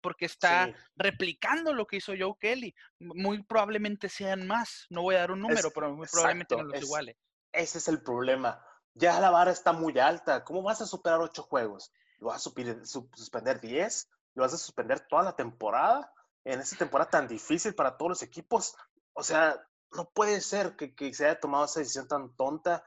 porque 0.00 0.26
está 0.26 0.72
replicando 0.96 1.72
lo 1.72 1.86
que 1.86 1.96
hizo 1.96 2.14
Joe 2.18 2.34
Kelly. 2.40 2.74
Muy 2.98 3.42
probablemente 3.44 4.08
sean 4.08 4.46
más, 4.46 4.86
no 4.90 5.02
voy 5.02 5.16
a 5.16 5.20
dar 5.20 5.32
un 5.32 5.40
número, 5.40 5.70
pero 5.72 5.94
muy 5.94 6.06
probablemente 6.10 6.56
no 6.56 6.64
los 6.64 6.82
iguale. 6.82 7.16
Ese 7.52 7.78
es 7.78 7.86
el 7.86 8.02
problema 8.02 8.60
ya 8.94 9.20
la 9.20 9.30
vara 9.30 9.50
está 9.50 9.72
muy 9.72 9.98
alta. 9.98 10.44
¿Cómo 10.44 10.62
vas 10.62 10.80
a 10.80 10.86
superar 10.86 11.20
ocho 11.20 11.42
juegos? 11.42 11.92
¿Lo 12.18 12.28
vas 12.28 12.46
a 12.46 12.50
suspender 12.84 13.60
diez? 13.60 14.08
¿Lo 14.34 14.42
vas 14.42 14.54
a 14.54 14.58
suspender 14.58 15.00
toda 15.00 15.22
la 15.22 15.36
temporada? 15.36 16.12
En 16.44 16.60
esta 16.60 16.76
temporada 16.76 17.10
tan 17.10 17.28
difícil 17.28 17.74
para 17.74 17.96
todos 17.96 18.10
los 18.10 18.22
equipos. 18.22 18.76
O 19.12 19.22
sea, 19.22 19.60
no 19.92 20.10
puede 20.10 20.40
ser 20.40 20.76
que, 20.76 21.14
se 21.14 21.26
haya 21.26 21.40
tomado 21.40 21.64
esa 21.64 21.80
decisión 21.80 22.06
tan 22.06 22.34
tonta. 22.36 22.84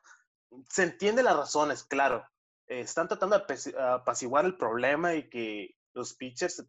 Se 0.69 0.83
entiende 0.83 1.23
las 1.23 1.35
razones, 1.35 1.83
claro. 1.83 2.25
están 2.67 3.07
tratando 3.07 3.39
de 3.39 3.75
apaciguar 3.79 4.45
el 4.45 4.57
problema 4.57 5.15
y 5.15 5.29
que 5.29 5.75
los 5.93 6.13
pitchers 6.13 6.65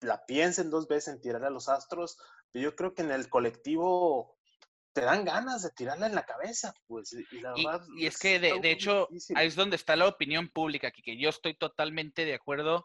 la 0.00 0.24
piensen 0.24 0.70
dos 0.70 0.86
veces 0.88 1.14
en 1.14 1.20
tirar 1.20 1.44
a 1.44 1.50
los 1.50 1.68
astros. 1.68 2.18
Pero 2.52 2.70
yo 2.70 2.76
creo 2.76 2.94
que 2.94 3.02
en 3.02 3.10
el 3.10 3.28
colectivo 3.28 4.37
te 4.98 5.04
dan 5.04 5.24
ganas 5.24 5.62
de 5.62 5.70
tirarla 5.70 6.06
en 6.06 6.14
la 6.14 6.24
cabeza, 6.24 6.74
pues. 6.86 7.14
Y, 7.94 8.06
es 8.06 8.18
que, 8.18 8.40
de, 8.40 8.70
hecho, 8.70 9.08
ahí 9.36 9.46
es 9.46 9.54
donde 9.54 9.76
está 9.76 9.94
la 9.94 10.08
opinión 10.08 10.48
pública, 10.48 10.90
que, 10.90 11.02
que 11.02 11.16
yo 11.16 11.28
estoy 11.28 11.54
totalmente 11.54 12.24
de 12.24 12.34
acuerdo 12.34 12.84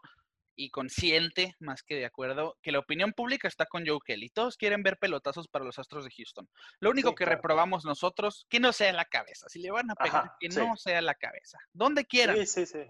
y 0.56 0.70
consciente, 0.70 1.56
más 1.58 1.82
que 1.82 1.96
de 1.96 2.04
acuerdo, 2.04 2.56
que 2.62 2.70
la 2.70 2.78
opinión 2.78 3.12
pública 3.12 3.48
está 3.48 3.66
con 3.66 3.84
Joe 3.84 3.98
Kelly. 4.04 4.28
Todos 4.28 4.56
quieren 4.56 4.84
ver 4.84 4.98
pelotazos 4.98 5.48
para 5.48 5.64
los 5.64 5.80
Astros 5.80 6.04
de 6.04 6.12
Houston. 6.16 6.48
Lo 6.78 6.90
único 6.90 7.16
que 7.16 7.24
reprobamos 7.24 7.84
nosotros, 7.84 8.46
que 8.48 8.60
no 8.60 8.72
sea 8.72 8.90
en 8.90 8.96
la 8.96 9.06
cabeza. 9.06 9.48
Si 9.48 9.58
le 9.58 9.72
van 9.72 9.90
a 9.90 9.96
pegar, 9.96 10.30
que 10.38 10.48
no 10.50 10.76
sea 10.76 10.98
en 11.00 11.06
la 11.06 11.16
cabeza. 11.16 11.58
Donde 11.72 12.04
quieran, 12.04 12.36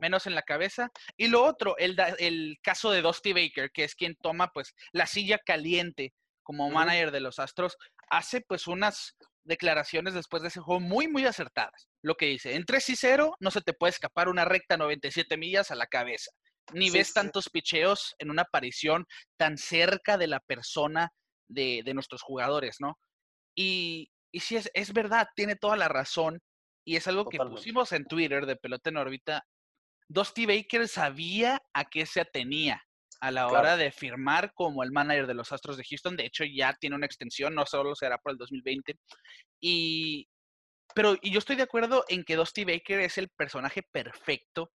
menos 0.03 0.27
en 0.27 0.35
la 0.35 0.43
cabeza. 0.43 0.91
Y 1.17 1.29
lo 1.29 1.43
otro, 1.43 1.79
el, 1.79 1.97
el 2.19 2.59
caso 2.63 2.91
de 2.91 3.01
Dusty 3.01 3.33
Baker, 3.33 3.71
que 3.71 3.85
es 3.85 3.95
quien 3.95 4.17
toma 4.17 4.53
pues 4.53 4.75
la 4.93 5.07
silla 5.07 5.39
caliente 5.39 6.13
como 6.45 6.71
manager 6.71 7.11
de 7.11 7.21
los 7.21 7.41
Astros, 7.41 7.77
hace 8.11 8.41
pues 8.41 8.67
unas 8.67 9.17
declaraciones 9.45 10.15
después 10.15 10.43
de 10.43 10.49
ese 10.49 10.61
juego 10.61 10.81
muy, 10.81 11.09
muy 11.09 11.25
acertadas. 11.27 11.89
Lo 12.03 12.17
que 12.17 12.27
dice, 12.27 12.55
en 12.55 12.65
3 12.65 12.91
y 12.91 12.97
0 12.97 13.37
no 13.41 13.51
se 13.51 13.61
te 13.61 13.75
puede 13.75 13.91
escapar 13.91 14.29
una 14.29 14.45
recta 14.45 14.77
97 14.77 15.37
millas 15.37 15.71
a 15.71 15.75
la 15.75 15.87
cabeza. 15.87 16.31
Ni 16.73 16.91
ves 16.91 17.13
tantos 17.13 17.51
picheos 17.51 18.15
en 18.19 18.31
una 18.31 18.43
aparición 18.43 19.05
tan 19.37 19.59
cerca 19.59 20.17
de 20.17 20.29
la 20.29 20.41
persona 20.41 21.11
de, 21.49 21.83
nuestros 21.93 22.23
jugadores, 22.23 22.77
¿no? 22.81 22.99
Y, 23.55 24.11
y 24.33 24.41
sí, 24.41 24.57
es, 24.57 24.71
es 24.73 24.93
verdad, 24.95 25.29
tiene 25.37 25.57
toda 25.57 25.77
la 25.77 25.89
razón. 25.89 26.41
Y 26.87 26.97
es 26.97 27.07
algo 27.07 27.29
que 27.29 27.39
pusimos 27.39 27.93
en 27.93 28.07
Twitter 28.07 28.47
de 28.47 28.57
Pelota 28.57 28.91
en 28.91 28.97
órbita. 28.97 29.45
Dusty 30.09 30.47
Baker 30.47 30.89
sabía 30.89 31.63
a 31.75 31.85
qué 31.85 32.07
se 32.07 32.21
atenía 32.21 32.83
a 33.25 33.31
la 33.31 33.49
hora 33.49 33.79
de 33.79 33.91
firmar 33.91 34.53
como 34.53 34.83
el 34.83 34.93
manager 34.93 35.27
de 35.27 35.33
los 35.33 35.51
Astros 35.51 35.79
de 35.79 35.85
Houston. 35.85 36.15
De 36.15 36.27
hecho, 36.27 36.45
ya 36.45 36.75
tiene 36.75 36.97
una 36.97 37.07
extensión, 37.07 37.55
no 37.55 37.65
solo 37.65 37.95
será 37.95 38.19
por 38.19 38.33
el 38.33 38.39
2020. 38.39 38.99
Y, 39.61 40.29
pero 40.95 41.17
y 41.23 41.31
yo 41.31 41.39
estoy 41.39 41.57
de 41.57 41.63
acuerdo 41.63 42.05
en 42.09 42.23
que 42.23 42.37
Dusty 42.37 42.65
Baker 42.65 43.01
es 43.01 43.17
el 43.17 43.31
personaje 43.31 43.83
perfecto 43.83 44.71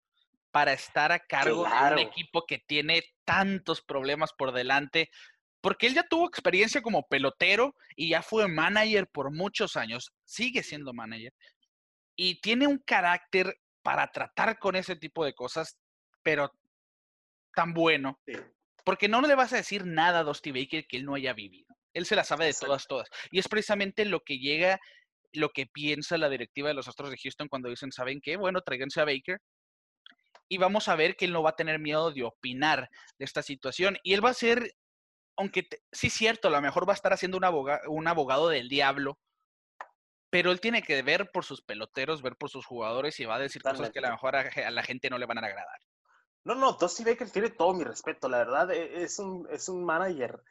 para 0.50 0.74
estar 0.74 1.12
a 1.12 1.20
cargo 1.20 1.64
de 1.64 1.94
un 1.94 2.00
equipo 2.00 2.46
que 2.48 2.58
tiene 2.58 3.04
tantos 3.24 3.84
problemas 3.84 4.34
por 4.34 4.52
delante, 4.52 5.12
porque 5.62 5.86
él 5.86 5.94
ya 5.94 6.08
tuvo 6.08 6.26
experiencia 6.26 6.82
como 6.82 7.08
pelotero 7.08 7.76
y 7.96 8.10
ya 8.10 8.24
fue 8.24 8.48
manager 8.48 9.08
por 9.08 9.32
muchos 9.32 9.76
años, 9.76 10.12
sigue 10.26 10.64
siendo 10.64 10.92
manager, 10.92 11.34
y 12.16 12.42
tiene 12.42 12.66
un 12.66 12.80
carácter 12.80 13.56
para 13.84 14.08
tratar 14.08 14.58
con 14.58 14.76
ese 14.76 14.96
tipo 14.96 15.24
de 15.24 15.36
cosas, 15.36 15.78
pero 16.24 16.52
tan 17.54 17.74
bueno. 17.74 18.20
Porque 18.84 19.08
no 19.08 19.22
le 19.22 19.36
vas 19.36 19.54
a 19.54 19.58
decir 19.58 19.86
nada 19.86 20.20
a 20.20 20.24
Dusty 20.24 20.52
Baker 20.52 20.88
que 20.88 20.98
él 20.98 21.06
no 21.06 21.16
haya 21.16 21.34
vivido. 21.34 21.76
Él 21.94 22.06
se 22.06 22.16
la 22.16 22.24
sabe 22.24 22.46
de 22.46 22.54
todas, 22.54 22.88
todas. 22.88 23.10
Y 23.32 23.40
es 23.40 23.48
precisamente 23.48 24.06
lo 24.06 24.22
que 24.22 24.40
llega, 24.40 24.80
lo 25.34 25.50
que 25.50 25.66
piensa 25.68 26.18
la 26.18 26.30
directiva 26.30 26.70
de 26.70 26.76
los 26.76 26.88
Astros 26.88 27.12
de 27.12 27.18
Houston 27.18 27.48
cuando 27.48 27.70
dicen, 27.70 27.92
¿saben 27.92 28.22
qué? 28.22 28.38
Bueno, 28.38 28.62
tráiganse 28.62 29.02
a 29.02 29.06
Baker. 29.06 29.40
Y 30.48 30.58
vamos 30.58 30.88
a 30.88 30.96
ver 30.96 31.16
que 31.16 31.26
él 31.26 31.34
no 31.34 31.44
va 31.44 31.52
a 31.52 31.56
tener 31.56 31.80
miedo 31.80 32.12
de 32.12 32.24
opinar 32.24 32.90
de 33.18 33.26
esta 33.26 33.44
situación. 33.44 33.98
Y 34.04 34.14
él 34.14 34.24
va 34.24 34.32
a 34.32 34.34
ser, 34.34 34.74
aunque 35.38 35.68
sí 35.92 36.08
es 36.08 36.14
cierto, 36.14 36.48
a 36.48 36.52
lo 36.52 36.62
mejor 36.62 36.88
va 36.88 36.94
a 36.94 36.96
estar 36.96 37.14
haciendo 37.14 37.38
un, 37.38 37.46
abogado, 37.46 37.92
un 37.92 38.08
abogado 38.08 38.50
del 38.50 38.70
diablo, 38.70 39.20
pero 40.32 40.52
él 40.52 40.60
tiene 40.60 40.82
que 40.82 41.02
ver 41.02 41.32
por 41.32 41.44
sus 41.44 41.62
peloteros, 41.62 42.22
ver 42.22 42.36
por 42.36 42.50
sus 42.50 42.66
jugadores 42.66 43.20
y 43.20 43.26
va 43.26 43.36
a 43.36 43.40
decir 43.40 43.62
cosas 43.62 43.92
que 43.92 44.00
a 44.00 44.04
lo 44.04 44.12
mejor 44.12 44.36
a 44.36 44.72
la 44.72 44.84
gente 44.84 45.10
no 45.10 45.18
le 45.18 45.26
van 45.26 45.38
a 45.40 45.48
agradar. 45.48 45.80
No, 46.43 46.56
no, 46.56 46.73
Dusty 46.73 47.04
Baker 47.04 47.30
tiene 47.30 47.49
todo 47.49 47.73
mi 47.73 47.84
respeto, 47.84 48.30
la 48.30 48.39
verdad, 48.39 48.71
e, 48.71 49.04
es 49.04 49.19
un, 49.19 49.47
es 49.52 49.69
un 49.69 49.84
manager 49.84 50.41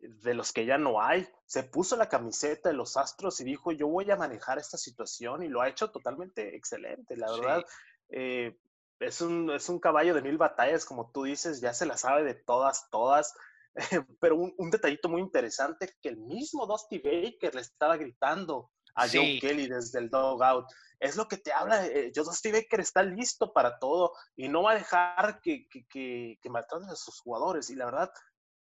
de 0.00 0.34
los 0.34 0.52
que 0.52 0.66
ya 0.66 0.78
no 0.78 1.02
hay. 1.02 1.28
Se 1.46 1.62
puso 1.62 1.96
la 1.96 2.08
camiseta 2.08 2.68
de 2.68 2.74
los 2.74 2.96
Astros 2.96 3.40
y 3.40 3.44
dijo, 3.44 3.72
yo 3.72 3.88
voy 3.88 4.10
a 4.10 4.16
manejar 4.16 4.58
esta 4.58 4.78
situación 4.78 5.42
y 5.42 5.48
lo 5.48 5.60
ha 5.60 5.68
hecho 5.68 5.90
totalmente 5.90 6.56
excelente, 6.56 7.16
la 7.16 7.30
verdad. 7.30 7.64
Eh, 8.08 8.58
es, 8.98 9.20
un, 9.20 9.50
es 9.50 9.68
un 9.68 9.78
caballo 9.78 10.14
de 10.14 10.22
mil 10.22 10.38
batallas, 10.38 10.84
como 10.84 11.10
tú 11.10 11.24
dices, 11.24 11.60
ya 11.60 11.74
se 11.74 11.86
la 11.86 11.96
sabe 11.96 12.24
de 12.24 12.34
todas, 12.34 12.88
todas. 12.90 13.34
pero 14.20 14.36
un, 14.36 14.54
un, 14.58 14.70
detallito 14.70 15.08
muy 15.08 15.20
interesante, 15.20 15.94
que 16.02 16.08
el 16.08 16.16
mismo 16.16 16.66
Dusty 16.66 16.98
Baker 16.98 17.54
le 17.54 17.60
estaba 17.60 17.96
gritando 17.96 18.70
a 19.00 19.08
Joe 19.08 19.38
Kelly 19.40 19.68
desde 19.68 19.98
el 19.98 20.10
dugout. 20.10 20.66
Es 20.98 21.16
lo 21.16 21.26
que 21.26 21.38
te 21.38 21.50
habla, 21.50 21.86
eh, 21.86 22.12
Dusty 22.14 22.52
Baker 22.52 22.80
está 22.80 23.02
listo 23.02 23.52
para 23.52 23.78
todo 23.78 24.12
y 24.36 24.48
no 24.48 24.62
va 24.62 24.72
a 24.72 24.74
dejar 24.74 25.40
que, 25.40 25.66
que, 25.68 25.86
que, 25.88 26.38
que 26.42 26.50
maltraten 26.50 26.90
a 26.90 26.96
sus 26.96 27.20
jugadores. 27.20 27.70
Y 27.70 27.74
la 27.76 27.86
verdad, 27.86 28.10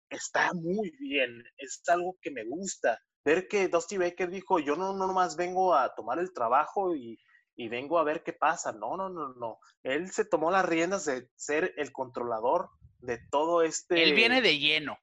está 0.09 0.53
muy 0.53 0.91
bien. 1.01 1.43
Es 1.57 1.83
algo 1.89 2.17
que 2.21 2.31
me 2.31 2.45
gusta. 2.45 3.01
Ver 3.25 3.49
que 3.49 3.69
Dusty 3.69 3.99
Baker 3.99 4.31
dijo, 4.31 4.61
yo 4.61 4.77
no, 4.77 4.93
no 4.93 5.09
nomás 5.09 5.37
vengo 5.37 5.75
a 5.75 5.95
tomar 5.95 6.21
el 6.21 6.33
trabajo 6.33 6.95
y, 6.95 7.19
y 7.57 7.69
vengo 7.69 7.99
a 7.99 8.05
ver 8.05 8.23
qué 8.23 8.33
pasa. 8.33 8.73
No, 8.73 8.97
no, 8.97 9.09
no, 9.09 9.35
no. 9.35 9.59
Él 9.83 10.11
se 10.13 10.25
tomó 10.25 10.53
las 10.53 10.65
riendas 10.65 11.05
de 11.07 11.29
ser 11.35 11.75
el 11.77 11.93
controlador 11.93 12.71
de 12.99 13.19
todo 13.31 13.63
este... 13.63 14.01
Él 14.01 14.15
viene 14.15 14.41
de 14.41 14.59
lleno. 14.59 14.97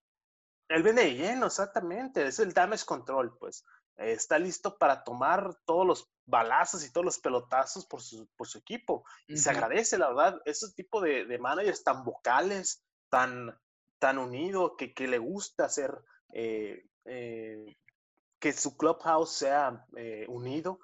Él 0.69 0.84
viene 0.84 1.01
de 1.01 1.15
lleno, 1.15 1.47
exactamente. 1.47 2.25
Es 2.25 2.39
el 2.39 2.53
damage 2.53 2.86
control, 2.86 3.36
pues. 3.39 3.65
Está 3.99 4.39
listo 4.39 4.77
para 4.77 5.03
tomar 5.03 5.55
todos 5.65 5.85
los 5.85 6.12
balazos 6.25 6.85
y 6.85 6.91
todos 6.91 7.05
los 7.05 7.19
pelotazos 7.19 7.85
por 7.85 8.01
su, 8.01 8.27
por 8.35 8.47
su 8.47 8.57
equipo. 8.57 9.03
Y 9.27 9.38
se 9.38 9.49
agradece, 9.49 9.97
la 9.97 10.09
verdad, 10.09 10.41
ese 10.45 10.71
tipo 10.73 11.01
de, 11.01 11.25
de, 11.25 11.38
managers 11.38 11.83
tan 11.83 12.03
vocales, 12.03 12.83
tan, 13.09 13.57
tan 13.99 14.17
unido, 14.17 14.75
que, 14.77 14.93
que 14.93 15.07
le 15.07 15.17
gusta 15.17 15.65
hacer 15.65 15.97
eh, 16.33 16.85
eh, 17.05 17.75
que 18.39 18.53
su 18.53 18.77
clubhouse 18.77 19.33
sea 19.33 19.85
eh, 19.95 20.25
unido 20.29 20.79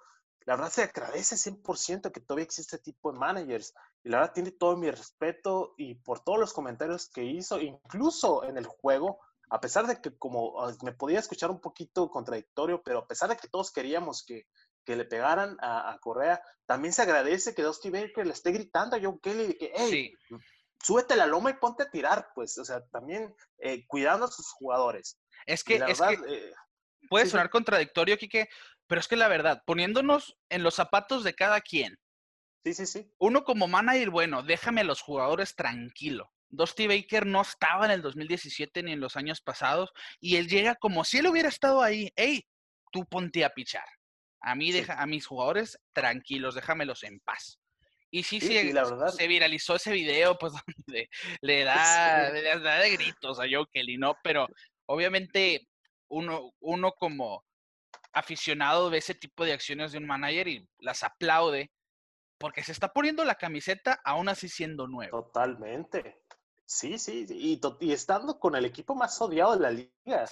la 0.46 0.56
verdad 0.56 0.72
se 0.72 0.84
agradece 0.84 1.36
100% 1.36 2.12
que 2.12 2.22
todavía 2.22 2.46
existe 2.46 2.76
este 2.76 2.92
tipo 2.92 3.12
de 3.12 3.20
managers. 3.20 3.74
Y 4.04 4.10
la 4.10 4.20
verdad 4.20 4.34
tiene 4.34 4.52
todo 4.52 4.78
mi 4.78 4.90
respeto 4.92 5.74
y 5.78 5.96
por 5.96 6.20
todos 6.20 6.40
los 6.40 6.54
comentarios 6.54 7.10
que 7.10 7.24
hizo, 7.24 7.60
incluso 7.60 8.44
en 8.44 8.58
el 8.58 8.66
juego, 8.66 9.20
a 9.56 9.62
pesar 9.62 9.88
de 9.88 10.02
que 10.02 10.18
como 10.18 10.62
ah, 10.62 10.76
me 10.84 10.92
podía 10.92 11.20
escuchar 11.20 11.50
un 11.50 11.62
poquito 11.62 12.10
contradictorio, 12.10 12.84
pero 12.84 13.00
a 13.00 13.08
pesar 13.08 13.30
de 13.30 13.38
que 13.38 13.48
todos 13.48 13.72
queríamos 13.72 14.26
que, 14.26 14.48
que 14.84 14.98
le 14.98 15.06
pegaran 15.06 15.56
a, 15.62 15.98
Correa, 16.02 16.42
también 16.66 16.94
se 16.94 17.04
agradece 17.04 17.56
que 17.56 17.64
Dusty 17.64 17.90
Baker 17.90 18.28
le 18.28 18.34
esté 18.34 18.52
gritando 18.52 18.98
a 18.98 19.00
Joe 19.02 19.18
Kelly 19.24 19.58
que, 19.58 19.72
hey, 19.74 20.14
súbete 20.84 21.16
la 21.16 21.26
loma 21.26 21.52
y 21.52 21.54
ponte 21.54 21.84
a 21.84 21.90
tirar, 21.90 22.28
pues, 22.36 22.58
o 22.58 22.66
sea, 22.66 22.86
también 22.88 23.34
eh, 23.60 23.88
cuidando 23.88 24.26
a 24.26 24.32
sus 24.32 24.52
jugadores. 24.52 25.18
Es 25.46 25.64
que, 25.64 25.76
es 25.76 26.02
que 26.02 26.20
eh, 26.28 26.54
puede 27.10 27.26
sonar 27.26 27.50
contradictorio, 27.50 28.18
Kike, 28.18 28.50
pero 28.88 29.00
es 29.00 29.08
que 29.08 29.16
la 29.16 29.30
verdad, 29.30 29.64
poniéndonos 29.66 30.38
en 30.50 30.64
los 30.64 30.76
zapatos 30.76 31.24
de 31.24 31.34
cada 31.34 31.62
quien. 31.62 31.98
Sí, 32.66 32.74
sí, 32.74 32.86
sí. 32.86 33.10
Uno 33.20 33.46
como 33.46 33.70
manager, 33.70 34.10
bueno, 34.10 34.44
déjame 34.44 34.82
a 34.82 34.86
los 34.86 35.02
jugadores 35.02 35.56
tranquilo. 35.56 36.30
Dusty 36.56 36.88
Baker 36.88 37.26
no 37.26 37.42
estaba 37.42 37.86
en 37.86 37.92
el 37.92 38.02
2017 38.02 38.84
ni 38.84 38.94
en 38.94 39.00
los 39.00 39.16
años 39.16 39.42
pasados 39.42 39.92
y 40.20 40.38
él 40.38 40.48
llega 40.48 40.76
como 40.76 41.04
si 41.04 41.18
él 41.18 41.28
hubiera 41.28 41.50
estado 41.50 41.82
ahí. 41.82 42.12
Hey, 42.16 42.46
tú 42.92 43.06
ponte 43.06 43.44
a 43.44 43.50
pichar. 43.50 43.86
A 44.42 44.56
mí 44.56 44.72
deja 44.72 45.02
a 45.02 45.06
mis 45.06 45.26
jugadores 45.26 45.80
tranquilos, 45.94 46.56
déjamelos 46.56 47.04
en 47.04 47.20
paz. 47.20 47.60
Y 48.12 48.24
sí, 48.24 48.40
sí, 48.40 48.72
la 48.72 48.84
verdad. 48.84 49.08
se 49.08 49.28
viralizó 49.28 49.76
ese 49.76 49.92
video, 49.92 50.38
pues 50.38 50.54
donde 50.88 51.10
le 51.42 51.64
da, 51.64 52.30
le 52.30 52.60
da 52.60 52.80
de 52.80 52.92
gritos 52.92 53.40
a 53.40 53.44
Joe 53.50 53.66
Kelly, 53.72 53.98
¿no? 53.98 54.16
Pero 54.24 54.48
obviamente 54.86 55.68
uno, 56.10 56.54
uno 56.60 56.92
como 56.94 57.44
aficionado 58.14 58.90
ve 58.90 59.00
ese 59.00 59.16
tipo 59.16 59.44
de 59.44 59.54
acciones 59.54 59.92
de 59.92 59.98
un 59.98 60.06
manager 60.06 60.48
y 60.48 60.66
las 60.80 61.04
aplaude 61.04 61.72
porque 62.38 62.64
se 62.64 62.72
está 62.72 62.94
poniendo 62.94 63.24
la 63.26 63.36
camiseta 63.36 64.00
aún 64.04 64.30
así 64.30 64.50
siendo 64.50 64.88
nuevo. 64.88 65.24
Totalmente. 65.24 66.22
Sí, 66.68 66.98
sí, 66.98 67.28
y, 67.30 67.62
y 67.80 67.94
estando 67.94 68.40
con 68.40 68.56
el 68.56 68.66
equipo 68.66 68.96
más 68.96 69.22
odiado 69.22 69.54
de 69.54 69.60
la 69.60 69.72
liga. 69.72 70.26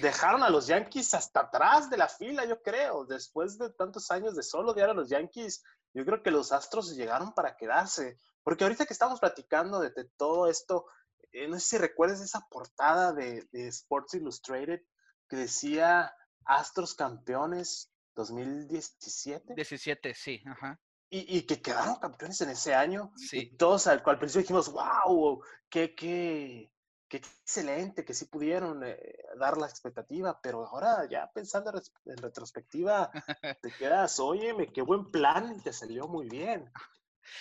dejaron 0.00 0.44
a 0.44 0.48
los 0.48 0.68
Yankees 0.68 1.12
hasta 1.14 1.40
atrás 1.40 1.90
de 1.90 1.96
la 1.96 2.08
fila, 2.08 2.44
yo 2.44 2.62
creo. 2.62 3.04
Después 3.04 3.58
de 3.58 3.70
tantos 3.70 4.10
años 4.12 4.36
de 4.36 4.44
solo 4.44 4.70
odiar 4.70 4.90
a 4.90 4.94
los 4.94 5.08
Yankees, 5.08 5.64
yo 5.92 6.04
creo 6.04 6.22
que 6.22 6.30
los 6.30 6.52
Astros 6.52 6.94
llegaron 6.94 7.34
para 7.34 7.56
quedarse. 7.56 8.18
Porque 8.44 8.62
ahorita 8.62 8.86
que 8.86 8.92
estamos 8.92 9.18
platicando 9.18 9.80
de, 9.80 9.90
todo 10.16 10.48
esto, 10.48 10.86
eh, 11.32 11.48
no 11.48 11.58
sé 11.58 11.66
si 11.66 11.78
recuerdas 11.78 12.20
esa 12.20 12.46
portada 12.48 13.12
de, 13.12 13.48
de 13.50 13.66
Sports 13.68 14.14
Illustrated 14.14 14.82
que 15.28 15.36
decía 15.36 16.14
Astros 16.44 16.94
campeones 16.94 17.92
2017. 18.14 19.54
17, 19.54 20.14
sí, 20.14 20.42
ajá. 20.46 20.80
Y, 21.16 21.38
y, 21.38 21.42
que 21.42 21.62
quedaron 21.62 21.94
campeones 22.00 22.40
en 22.40 22.50
ese 22.50 22.74
año. 22.74 23.12
Sí. 23.14 23.38
Y 23.38 23.56
todos 23.56 23.86
al, 23.86 24.02
al 24.04 24.18
principio 24.18 24.42
dijimos, 24.42 24.72
wow, 24.72 25.40
qué, 25.68 25.94
qué, 25.94 26.72
qué 27.08 27.18
excelente, 27.18 28.04
que 28.04 28.14
sí 28.14 28.24
pudieron 28.24 28.82
eh, 28.82 28.98
dar 29.38 29.56
la 29.56 29.68
expectativa, 29.68 30.40
pero 30.42 30.66
ahora 30.66 31.08
ya 31.08 31.30
pensando 31.32 31.72
en 32.06 32.16
retrospectiva, 32.16 33.10
te 33.62 33.70
quedas, 33.78 34.18
oye, 34.18 34.52
qué 34.74 34.82
buen 34.82 35.12
plan 35.12 35.62
te 35.62 35.72
salió 35.72 36.08
muy 36.08 36.28
bien. 36.28 36.72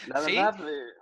La 0.05 0.19
verdad, 0.19 0.55
eh, 0.69 0.93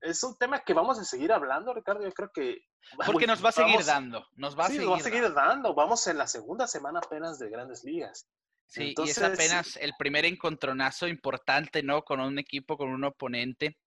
es 0.00 0.22
un 0.22 0.38
tema 0.38 0.60
que 0.60 0.72
vamos 0.72 0.98
a 0.98 1.04
seguir 1.04 1.32
hablando, 1.32 1.74
Ricardo. 1.74 2.02
Yo 2.02 2.12
creo 2.12 2.30
que 2.32 2.62
porque 3.04 3.26
nos 3.26 3.44
va 3.44 3.50
a 3.50 3.52
seguir 3.52 3.84
dando, 3.84 4.24
nos 4.36 4.58
va 4.58 4.64
a, 4.64 4.68
seguir, 4.68 4.90
va 4.90 4.96
a 4.96 5.00
seguir 5.00 5.34
dando. 5.34 5.74
Vamos 5.74 6.06
en 6.06 6.18
la 6.18 6.26
segunda 6.26 6.66
semana 6.66 7.00
apenas 7.00 7.38
de 7.38 7.50
Grandes 7.50 7.84
Ligas. 7.84 8.26
Sí, 8.66 8.94
y 8.96 9.08
es 9.08 9.22
apenas 9.22 9.76
el 9.76 9.92
primer 9.98 10.24
encontronazo 10.24 11.06
importante, 11.06 11.82
¿no? 11.82 12.02
Con 12.02 12.20
un 12.20 12.38
equipo, 12.38 12.76
con 12.76 12.90
un 12.90 13.04
oponente. 13.04 13.78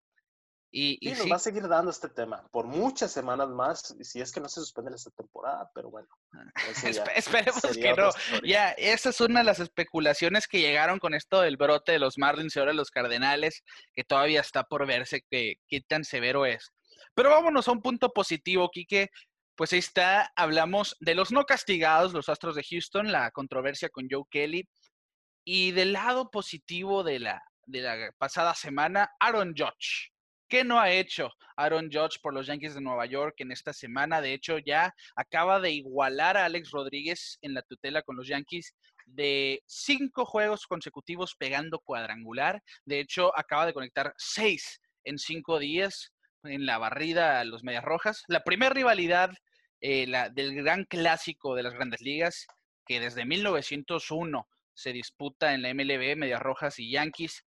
Y, 0.71 0.99
sí, 1.01 1.09
nos 1.17 1.31
va 1.31 1.35
a 1.37 1.39
seguir 1.39 1.67
dando 1.67 1.89
este 1.89 2.09
tema 2.09 2.47
por 2.51 2.67
muchas 2.67 3.11
semanas 3.11 3.49
más, 3.49 3.95
si 4.01 4.21
es 4.21 4.31
que 4.31 4.39
no 4.39 4.47
se 4.47 4.59
suspende 4.59 4.91
esta 4.95 5.09
temporada, 5.11 5.69
pero 5.73 5.89
bueno. 5.89 6.07
Esperemos 7.15 7.61
que 7.73 7.93
no. 7.93 8.11
Ya, 8.43 8.69
esa 8.73 9.09
es 9.09 9.19
una 9.19 9.39
de 9.39 9.45
las 9.45 9.59
especulaciones 9.59 10.47
que 10.47 10.61
llegaron 10.61 10.99
con 10.99 11.15
esto 11.15 11.41
del 11.41 11.57
brote 11.57 11.93
de 11.93 11.99
los 11.99 12.19
Marlins 12.19 12.55
y 12.55 12.59
ahora 12.59 12.73
los 12.73 12.91
Cardenales, 12.91 13.63
que 13.95 14.03
todavía 14.03 14.41
está 14.41 14.63
por 14.63 14.85
verse 14.85 15.23
que, 15.29 15.55
qué 15.67 15.81
tan 15.81 16.03
severo 16.03 16.45
es. 16.45 16.71
Pero 17.15 17.31
vámonos 17.31 17.67
a 17.67 17.71
un 17.71 17.81
punto 17.81 18.09
positivo, 18.13 18.69
Quique. 18.69 19.09
Pues 19.59 19.73
ahí 19.73 19.79
está, 19.79 20.31
hablamos 20.37 20.95
de 21.01 21.15
los 21.15 21.33
no 21.33 21.43
castigados, 21.43 22.13
los 22.13 22.29
Astros 22.29 22.55
de 22.55 22.63
Houston, 22.63 23.11
la 23.11 23.29
controversia 23.31 23.89
con 23.89 24.07
Joe 24.09 24.23
Kelly. 24.31 24.69
Y 25.43 25.71
del 25.71 25.91
lado 25.91 26.31
positivo 26.31 27.03
de 27.03 27.19
la, 27.19 27.43
de 27.65 27.81
la 27.81 28.11
pasada 28.17 28.55
semana, 28.55 29.09
Aaron 29.19 29.53
Judge. 29.53 30.13
¿Qué 30.47 30.63
no 30.63 30.79
ha 30.79 30.91
hecho 30.91 31.33
Aaron 31.57 31.89
Judge 31.91 32.21
por 32.21 32.33
los 32.33 32.47
Yankees 32.47 32.73
de 32.73 32.79
Nueva 32.79 33.05
York 33.05 33.35
en 33.39 33.51
esta 33.51 33.73
semana? 33.73 34.21
De 34.21 34.31
hecho, 34.31 34.59
ya 34.59 34.95
acaba 35.13 35.59
de 35.59 35.71
igualar 35.71 36.37
a 36.37 36.45
Alex 36.45 36.71
Rodríguez 36.71 37.37
en 37.41 37.53
la 37.53 37.61
tutela 37.61 38.01
con 38.01 38.15
los 38.15 38.29
Yankees 38.29 38.73
de 39.07 39.61
cinco 39.65 40.23
juegos 40.23 40.67
consecutivos 40.67 41.35
pegando 41.37 41.79
cuadrangular. 41.79 42.63
De 42.85 43.01
hecho, 43.01 43.37
acaba 43.37 43.65
de 43.65 43.73
conectar 43.73 44.13
seis 44.15 44.79
en 45.03 45.17
cinco 45.17 45.59
días 45.59 46.13
en 46.43 46.65
la 46.65 46.77
barrida 46.77 47.41
a 47.41 47.43
los 47.43 47.65
Medias 47.65 47.83
Rojas. 47.83 48.23
La 48.29 48.45
primera 48.45 48.73
rivalidad 48.73 49.31
eh, 49.81 50.07
la, 50.07 50.29
del 50.29 50.55
gran 50.55 50.85
clásico 50.85 51.55
de 51.55 51.63
las 51.63 51.73
grandes 51.73 52.01
ligas, 52.01 52.47
que 52.85 52.99
desde 52.99 53.25
1901 53.25 54.47
se 54.73 54.93
disputa 54.93 55.53
en 55.53 55.61
la 55.61 55.73
MLB, 55.73 56.15
Medias 56.15 56.41
Rojas 56.41 56.79
y 56.79 56.91
Yankees. 56.91 57.45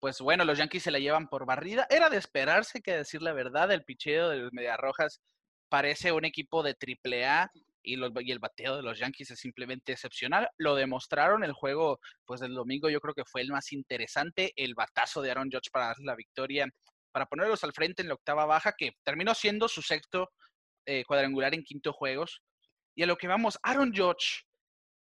Pues 0.00 0.20
bueno, 0.20 0.44
los 0.44 0.58
Yankees 0.58 0.82
se 0.82 0.90
la 0.90 0.98
llevan 0.98 1.28
por 1.28 1.46
barrida. 1.46 1.86
Era 1.88 2.10
de 2.10 2.16
esperarse 2.16 2.82
que 2.82 2.96
decir 2.96 3.22
la 3.22 3.32
verdad, 3.32 3.70
el 3.70 3.84
picheo 3.84 4.28
de 4.30 4.38
los 4.38 4.52
Medias 4.52 4.78
Rojas 4.78 5.20
parece 5.68 6.12
un 6.12 6.24
equipo 6.24 6.62
de 6.62 6.74
triple 6.74 7.26
A 7.26 7.50
y, 7.82 7.96
los, 7.96 8.12
el 8.14 8.38
bateo 8.38 8.76
de 8.76 8.82
los 8.82 8.98
Yankees 8.98 9.30
es 9.30 9.38
simplemente 9.40 9.92
excepcional. 9.92 10.48
Lo 10.58 10.74
demostraron 10.74 11.44
el 11.44 11.52
juego 11.52 12.00
pues 12.24 12.40
del 12.40 12.54
domingo, 12.54 12.90
yo 12.90 13.00
creo 13.00 13.14
que 13.14 13.24
fue 13.24 13.42
el 13.42 13.50
más 13.50 13.72
interesante, 13.72 14.52
el 14.56 14.74
batazo 14.74 15.22
de 15.22 15.30
Aaron 15.30 15.50
Judge 15.50 15.70
para 15.70 15.86
dar 15.86 15.98
la 16.00 16.16
victoria 16.16 16.66
para 17.12 17.26
ponerlos 17.26 17.62
al 17.62 17.72
frente 17.72 18.02
en 18.02 18.08
la 18.08 18.14
octava 18.14 18.46
baja, 18.46 18.72
que 18.76 18.92
terminó 19.04 19.34
siendo 19.34 19.68
su 19.68 19.82
sexto 19.82 20.30
eh, 20.86 21.04
cuadrangular 21.04 21.54
en 21.54 21.64
quinto 21.64 21.92
juegos. 21.92 22.42
Y 22.94 23.02
a 23.02 23.06
lo 23.06 23.16
que 23.16 23.28
vamos, 23.28 23.58
Aaron 23.62 23.92
Judge, 23.94 24.44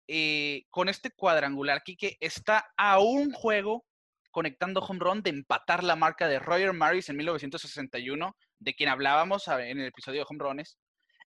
eh, 0.09 0.65
con 0.71 0.89
este 0.89 1.11
cuadrangular, 1.11 1.83
Kike, 1.83 2.17
está 2.21 2.73
a 2.77 2.99
un 2.99 3.33
juego 3.33 3.85
conectando 4.31 4.81
home 4.81 5.01
run 5.01 5.23
de 5.23 5.31
empatar 5.31 5.83
la 5.83 5.97
marca 5.97 6.29
de 6.29 6.39
Roger 6.39 6.73
Maris 6.73 7.09
en 7.09 7.17
1961, 7.17 8.37
de 8.59 8.74
quien 8.74 8.91
hablábamos 8.91 9.49
en 9.49 9.81
el 9.81 9.87
episodio 9.87 10.20
de 10.20 10.27
home 10.29 10.62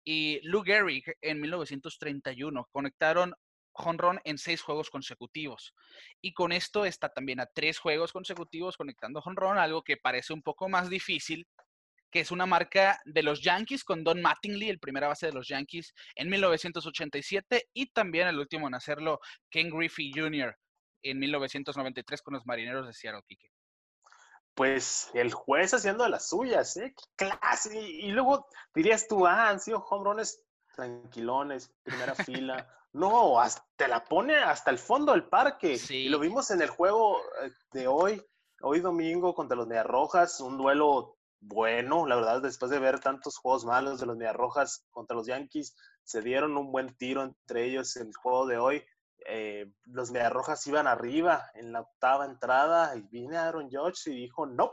y 0.03 0.39
Lou 0.43 0.63
Gehrig 0.63 1.03
en 1.21 1.41
1931. 1.41 2.67
Conectaron 2.71 3.33
honrón 3.73 4.19
en 4.23 4.37
seis 4.37 4.61
juegos 4.61 4.89
consecutivos. 4.89 5.73
Y 6.21 6.33
con 6.33 6.51
esto 6.51 6.85
está 6.85 7.09
también 7.09 7.39
a 7.39 7.45
tres 7.45 7.79
juegos 7.79 8.11
consecutivos 8.11 8.77
conectando 8.77 9.21
honrón, 9.25 9.57
algo 9.57 9.83
que 9.83 9.97
parece 9.97 10.33
un 10.33 10.41
poco 10.41 10.69
más 10.69 10.89
difícil, 10.89 11.47
que 12.11 12.19
es 12.19 12.31
una 12.31 12.45
marca 12.45 12.99
de 13.05 13.23
los 13.23 13.41
Yankees 13.41 13.83
con 13.83 14.03
Don 14.03 14.21
Mattingly, 14.21 14.69
el 14.69 14.79
primera 14.79 15.07
base 15.07 15.27
de 15.27 15.33
los 15.33 15.47
Yankees 15.47 15.93
en 16.15 16.29
1987, 16.29 17.69
y 17.73 17.87
también 17.91 18.27
el 18.27 18.39
último 18.39 18.67
en 18.67 18.75
hacerlo, 18.75 19.19
Ken 19.49 19.69
Griffey 19.69 20.11
Jr. 20.13 20.55
en 21.03 21.19
1993 21.19 22.21
con 22.21 22.33
los 22.35 22.45
Marineros 22.45 22.85
de 22.85 22.93
Seattle, 22.93 23.23
Kike. 23.25 23.49
Pues 24.53 25.09
el 25.13 25.31
juez 25.33 25.73
haciendo 25.73 26.07
las 26.09 26.27
suyas, 26.27 26.75
¿eh? 26.77 26.93
¡Qué 27.15 27.29
clase! 27.29 27.79
Y, 27.79 28.11
luego 28.11 28.47
dirías 28.75 29.07
tú, 29.07 29.25
ah, 29.25 29.49
han 29.49 29.61
sido 29.61 29.79
home 29.79 30.21
tranquilones, 30.75 31.73
primera 31.83 32.15
fila 32.15 32.67
no, 32.93 33.39
hasta, 33.39 33.65
te 33.75 33.87
la 33.87 34.03
pone 34.03 34.35
hasta 34.37 34.71
el 34.71 34.77
fondo 34.77 35.13
del 35.13 35.27
parque. 35.27 35.77
Sí. 35.77 36.05
Y 36.05 36.09
lo 36.09 36.19
vimos 36.19 36.51
en 36.51 36.61
el 36.61 36.69
juego 36.69 37.21
eh, 37.41 37.51
de 37.71 37.87
hoy, 37.87 38.21
hoy 38.61 38.79
domingo 38.81 39.33
contra 39.33 39.55
los 39.55 39.67
Medias 39.67 39.85
Rojas, 39.85 40.39
un 40.41 40.57
duelo 40.57 41.17
bueno, 41.41 42.05
la 42.05 42.15
verdad, 42.15 42.41
después 42.41 42.69
de 42.71 42.79
ver 42.79 42.99
tantos 42.99 43.37
juegos 43.37 43.65
malos 43.65 43.99
de 43.99 44.05
los 44.05 44.15
Medias 44.15 44.35
Rojas 44.35 44.85
contra 44.91 45.15
los 45.17 45.25
Yankees, 45.27 45.75
se 46.03 46.21
dieron 46.21 46.55
un 46.55 46.71
buen 46.71 46.95
tiro 46.97 47.23
entre 47.23 47.65
ellos 47.65 47.95
en 47.97 48.07
el 48.07 48.15
juego 48.15 48.45
de 48.45 48.57
hoy. 48.57 48.83
Eh, 49.27 49.71
los 49.85 50.11
Medias 50.11 50.31
Rojas 50.31 50.65
iban 50.67 50.87
arriba 50.87 51.49
en 51.55 51.73
la 51.73 51.81
octava 51.81 52.25
entrada 52.25 52.95
y 52.95 53.01
viene 53.01 53.37
Aaron 53.37 53.69
Judge 53.71 54.07
y 54.11 54.15
dijo, 54.15 54.45
no, 54.45 54.71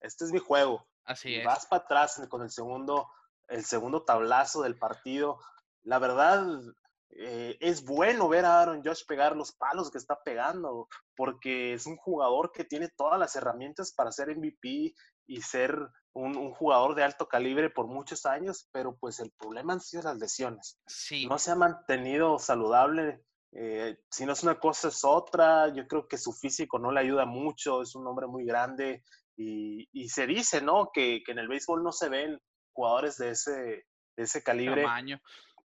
este 0.00 0.24
es 0.24 0.32
mi 0.32 0.38
juego. 0.38 0.86
Así 1.04 1.30
Y 1.30 1.36
es. 1.36 1.44
vas 1.44 1.66
para 1.66 1.82
atrás 1.82 2.20
con 2.28 2.42
el 2.42 2.50
segundo, 2.50 3.08
el 3.48 3.64
segundo 3.64 4.04
tablazo 4.04 4.62
del 4.62 4.78
partido. 4.78 5.40
La 5.82 5.98
verdad, 5.98 6.46
eh, 7.10 7.56
es 7.60 7.84
bueno 7.84 8.28
ver 8.28 8.44
a 8.44 8.60
Aaron 8.60 8.82
Josh 8.84 9.04
pegar 9.06 9.34
los 9.36 9.52
palos 9.52 9.90
que 9.90 9.98
está 9.98 10.18
pegando, 10.24 10.88
porque 11.16 11.72
es 11.74 11.86
un 11.86 11.96
jugador 11.96 12.52
que 12.52 12.64
tiene 12.64 12.88
todas 12.96 13.18
las 13.18 13.34
herramientas 13.36 13.92
para 13.92 14.12
ser 14.12 14.36
MVP 14.36 14.94
y 15.26 15.40
ser 15.42 15.76
un, 16.14 16.36
un 16.36 16.52
jugador 16.52 16.94
de 16.94 17.04
alto 17.04 17.26
calibre 17.28 17.70
por 17.70 17.86
muchos 17.86 18.26
años, 18.26 18.68
pero 18.72 18.96
pues 18.98 19.20
el 19.20 19.30
problema 19.38 19.72
han 19.74 19.80
sido 19.80 20.02
las 20.04 20.18
lesiones. 20.18 20.78
Sí. 20.86 21.26
No 21.26 21.38
se 21.38 21.50
ha 21.50 21.54
mantenido 21.54 22.38
saludable. 22.38 23.22
eh, 23.52 23.98
si 24.10 24.26
no 24.26 24.32
es 24.32 24.42
una 24.42 24.58
cosa, 24.58 24.88
es 24.88 25.04
otra. 25.04 25.72
Yo 25.74 25.86
creo 25.86 26.06
que 26.06 26.18
su 26.18 26.32
físico 26.32 26.78
no 26.78 26.92
le 26.92 27.00
ayuda 27.00 27.24
mucho. 27.26 27.82
Es 27.82 27.94
un 27.94 28.06
hombre 28.06 28.26
muy 28.26 28.44
grande. 28.44 29.02
Y, 29.36 29.88
y 29.92 30.08
se 30.08 30.26
dice, 30.26 30.60
¿no? 30.60 30.90
Que, 30.92 31.22
que 31.24 31.32
en 31.32 31.38
el 31.38 31.48
béisbol 31.48 31.82
no 31.82 31.92
se 31.92 32.08
ven 32.08 32.38
jugadores 32.72 33.16
de 33.16 33.30
ese, 33.30 33.52
de 34.16 34.22
ese 34.22 34.42
calibre 34.42 34.82
Tamaño. 34.82 35.20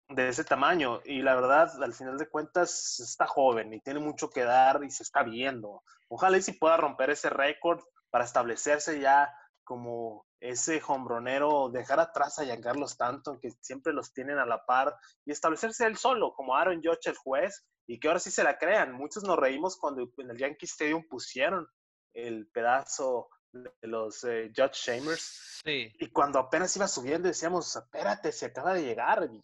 De 0.10 0.30
ese 0.30 0.44
tamaño. 0.44 1.02
Y 1.06 1.22
la 1.22 1.36
verdad, 1.36 1.82
al 1.82 1.94
final 1.94 2.18
de 2.18 2.28
cuentas, 2.30 3.00
está 3.00 3.28
joven 3.28 3.74
y 3.74 3.82
tiene 3.82 4.00
mucho 4.00 4.30
que 4.30 4.44
dar 4.44 4.84
y 4.84 4.92
se 4.92 5.04
está 5.04 5.24
viendo. 5.24 5.84
Ojalá 6.10 6.38
y 6.38 6.42
si 6.42 6.54
pueda 6.54 6.78
romper 6.78 7.12
ese 7.12 7.30
récord 7.30 7.82
para 8.10 8.26
establecerse 8.26 9.00
ya 9.00 9.34
como 9.64 10.26
ese 10.40 10.82
hombronero, 10.88 11.70
dejar 11.70 12.00
atrás 12.00 12.40
a 12.40 12.44
Giancarlo 12.46 12.86
Stanton, 12.86 13.40
que 13.40 13.52
siempre 13.62 13.94
los 13.94 14.14
tienen 14.14 14.40
a 14.40 14.46
la 14.46 14.66
par, 14.66 14.96
y 15.26 15.32
establecerse 15.32 15.86
él 15.86 15.96
solo, 15.98 16.34
como 16.34 16.56
Aaron 16.56 16.82
Judge, 16.82 17.08
el 17.10 17.18
juez, 17.18 17.66
y 17.86 18.00
que 18.00 18.08
ahora 18.08 18.20
sí 18.20 18.32
se 18.32 18.44
la 18.44 18.58
crean. 18.58 18.94
Muchos 18.94 19.24
nos 19.24 19.38
reímos 19.38 19.78
cuando 19.78 20.10
en 20.18 20.32
el 20.32 20.38
Yankee 20.38 20.66
Stadium 20.66 21.06
pusieron 21.08 21.68
el 22.14 22.48
pedazo 22.48 23.30
de 23.52 23.88
los 23.88 24.24
eh, 24.24 24.52
Judge 24.56 24.74
Shamers, 24.74 25.60
Sí. 25.64 25.92
y 26.00 26.10
cuando 26.12 26.40
apenas 26.40 26.76
iba 26.76 26.88
subiendo 26.88 27.28
decíamos, 27.28 27.76
espérate, 27.76 28.32
se 28.32 28.48
acaba 28.48 28.74
de 28.74 28.84
llegar. 28.84 29.30
Y, 29.32 29.42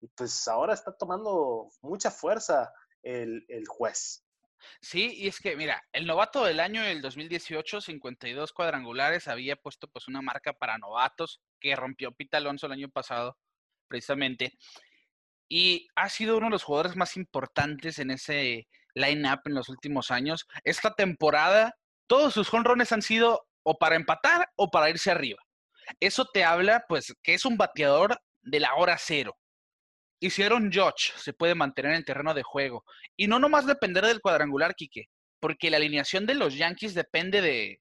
y 0.00 0.08
pues 0.08 0.46
ahora 0.48 0.74
está 0.74 0.96
tomando 0.96 1.70
mucha 1.82 2.10
fuerza 2.10 2.72
el, 3.02 3.44
el 3.48 3.66
juez. 3.66 4.24
Sí, 4.80 5.12
y 5.16 5.28
es 5.28 5.40
que, 5.40 5.56
mira, 5.56 5.82
el 5.92 6.06
novato 6.06 6.44
del 6.44 6.60
año 6.60 6.82
del 6.82 7.00
2018, 7.00 7.80
52 7.80 8.52
cuadrangulares, 8.52 9.28
había 9.28 9.56
puesto 9.56 9.88
pues 9.88 10.08
una 10.08 10.22
marca 10.22 10.52
para 10.52 10.78
novatos 10.78 11.40
que 11.60 11.76
rompió 11.76 12.12
Pita 12.12 12.38
Alonso 12.38 12.66
el 12.66 12.72
año 12.72 12.88
pasado, 12.88 13.36
precisamente. 13.88 14.52
Y 15.48 15.86
ha 15.94 16.08
sido 16.08 16.36
uno 16.36 16.46
de 16.46 16.52
los 16.52 16.64
jugadores 16.64 16.96
más 16.96 17.16
importantes 17.16 17.98
en 17.98 18.10
ese 18.10 18.68
line-up 18.94 19.40
en 19.46 19.54
los 19.54 19.68
últimos 19.68 20.10
años. 20.10 20.46
Esta 20.64 20.94
temporada, 20.94 21.74
todos 22.06 22.34
sus 22.34 22.48
jonrones 22.48 22.92
han 22.92 23.02
sido 23.02 23.46
o 23.62 23.78
para 23.78 23.96
empatar 23.96 24.48
o 24.56 24.70
para 24.70 24.90
irse 24.90 25.10
arriba. 25.10 25.40
Eso 26.00 26.26
te 26.26 26.44
habla, 26.44 26.84
pues, 26.88 27.14
que 27.22 27.34
es 27.34 27.44
un 27.44 27.56
bateador 27.56 28.20
de 28.42 28.60
la 28.60 28.74
hora 28.74 28.96
cero. 28.98 29.36
Aaron 30.20 30.70
Judge 30.72 31.12
se 31.16 31.32
puede 31.32 31.54
mantener 31.54 31.92
en 31.92 31.98
el 31.98 32.04
terreno 32.04 32.34
de 32.34 32.42
juego 32.42 32.84
y 33.16 33.26
no 33.26 33.38
nomás 33.38 33.66
depender 33.66 34.04
del 34.04 34.20
cuadrangular, 34.20 34.74
Quique, 34.74 35.06
porque 35.40 35.70
la 35.70 35.76
alineación 35.76 36.26
de 36.26 36.34
los 36.34 36.56
Yankees 36.56 36.94
depende 36.94 37.40
de 37.40 37.80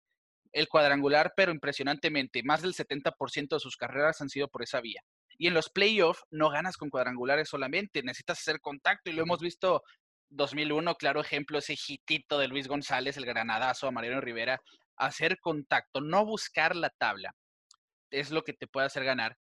el 0.54 0.68
cuadrangular, 0.68 1.34
pero 1.36 1.52
impresionantemente, 1.52 2.42
más 2.44 2.62
del 2.62 2.74
70% 2.74 3.56
de 3.56 3.60
sus 3.60 3.78
carreras 3.78 4.22
han 4.22 4.30
sido 4.30 4.48
por 4.48 4.64
esa 4.64 4.82
vía. 4.82 5.02
Y 5.38 5.48
en 5.48 5.54
los 5.54 5.70
playoffs 5.70 6.24
no 6.32 6.50
ganas 6.50 6.78
con 6.78 6.90
cuadrangulares 6.90 7.50
solamente, 7.50 8.02
necesitas 8.02 8.40
hacer 8.40 8.60
contacto 8.60 9.10
y 9.10 9.14
lo 9.14 9.24
hemos 9.24 9.40
visto 9.40 9.84
2001, 10.30 10.96
claro 10.96 11.22
ejemplo, 11.22 11.60
ese 11.60 11.76
hitito 11.76 12.40
de 12.40 12.48
Luis 12.48 12.68
González, 12.68 13.18
el 13.18 13.26
granadazo 13.26 13.88
a 13.88 13.92
Mariano 13.92 14.22
Rivera, 14.22 14.60
hacer 14.96 15.38
contacto, 15.40 16.02
no 16.02 16.26
buscar 16.26 16.76
la 16.76 16.90
tabla, 16.90 17.36
es 18.10 18.32
lo 18.32 18.44
que 18.44 18.54
te 18.54 18.68
puede 18.68 18.88
hacer 18.88 19.04
ganar. 19.04 19.38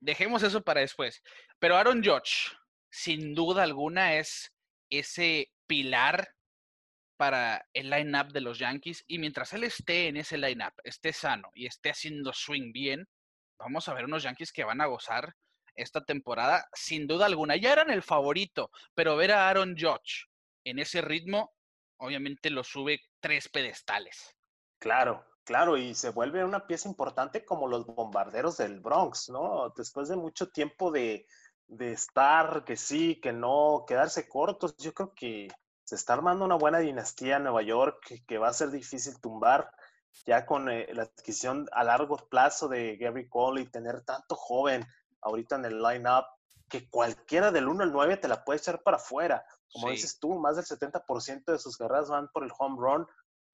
Dejemos 0.00 0.42
eso 0.42 0.62
para 0.62 0.80
después. 0.80 1.22
Pero 1.58 1.76
Aaron 1.76 2.02
Judge, 2.02 2.50
sin 2.90 3.34
duda 3.34 3.62
alguna, 3.62 4.16
es 4.16 4.52
ese 4.90 5.52
pilar 5.66 6.34
para 7.16 7.68
el 7.74 7.90
line-up 7.90 8.32
de 8.32 8.40
los 8.40 8.58
Yankees. 8.58 9.04
Y 9.06 9.18
mientras 9.18 9.52
él 9.52 9.64
esté 9.64 10.08
en 10.08 10.16
ese 10.16 10.38
line-up, 10.38 10.72
esté 10.84 11.12
sano 11.12 11.50
y 11.54 11.66
esté 11.66 11.90
haciendo 11.90 12.32
swing 12.32 12.72
bien, 12.72 13.06
vamos 13.58 13.88
a 13.88 13.94
ver 13.94 14.06
unos 14.06 14.22
Yankees 14.22 14.52
que 14.52 14.64
van 14.64 14.80
a 14.80 14.86
gozar 14.86 15.34
esta 15.74 16.04
temporada, 16.04 16.66
sin 16.72 17.06
duda 17.06 17.26
alguna. 17.26 17.56
Ya 17.56 17.72
eran 17.72 17.90
el 17.90 18.02
favorito, 18.02 18.70
pero 18.94 19.16
ver 19.16 19.32
a 19.32 19.48
Aaron 19.48 19.76
Judge 19.78 20.26
en 20.64 20.78
ese 20.78 21.00
ritmo, 21.00 21.54
obviamente 21.98 22.50
lo 22.50 22.64
sube 22.64 23.00
tres 23.20 23.48
pedestales. 23.48 24.36
Claro, 24.78 25.24
claro, 25.50 25.76
y 25.76 25.96
se 25.96 26.10
vuelve 26.10 26.44
una 26.44 26.64
pieza 26.68 26.88
importante 26.88 27.44
como 27.44 27.66
los 27.66 27.84
bombarderos 27.84 28.56
del 28.58 28.78
Bronx, 28.78 29.30
¿no? 29.30 29.72
Después 29.76 30.08
de 30.08 30.14
mucho 30.14 30.48
tiempo 30.50 30.92
de, 30.92 31.26
de 31.66 31.90
estar, 31.90 32.62
que 32.64 32.76
sí, 32.76 33.20
que 33.20 33.32
no, 33.32 33.84
quedarse 33.84 34.28
cortos, 34.28 34.76
yo 34.76 34.94
creo 34.94 35.12
que 35.12 35.48
se 35.82 35.96
está 35.96 36.12
armando 36.12 36.44
una 36.44 36.54
buena 36.54 36.78
dinastía 36.78 37.38
en 37.38 37.42
Nueva 37.42 37.62
York 37.62 37.98
que, 38.06 38.24
que 38.24 38.38
va 38.38 38.46
a 38.46 38.52
ser 38.52 38.70
difícil 38.70 39.20
tumbar 39.20 39.72
ya 40.24 40.46
con 40.46 40.68
eh, 40.70 40.86
la 40.94 41.02
adquisición 41.02 41.66
a 41.72 41.82
largo 41.82 42.16
plazo 42.16 42.68
de 42.68 42.96
Gary 42.96 43.28
Cole 43.28 43.62
y 43.62 43.66
tener 43.72 44.02
tanto 44.02 44.36
joven 44.36 44.86
ahorita 45.20 45.56
en 45.56 45.64
el 45.64 45.82
line-up 45.82 46.26
que 46.68 46.88
cualquiera 46.88 47.50
del 47.50 47.66
1 47.66 47.82
al 47.82 47.92
9 47.92 48.18
te 48.18 48.28
la 48.28 48.44
puede 48.44 48.60
echar 48.60 48.84
para 48.84 48.98
afuera. 48.98 49.44
Como 49.72 49.88
Sí. 49.88 49.94
dices 49.94 50.20
tú, 50.20 50.38
más 50.38 50.54
del 50.54 50.64
70% 50.64 51.50
de 51.50 51.58
sus 51.58 51.76
carreras 51.76 52.08
van 52.08 52.28
por 52.28 52.44
el 52.44 52.52
home 52.56 52.76
run. 52.78 53.06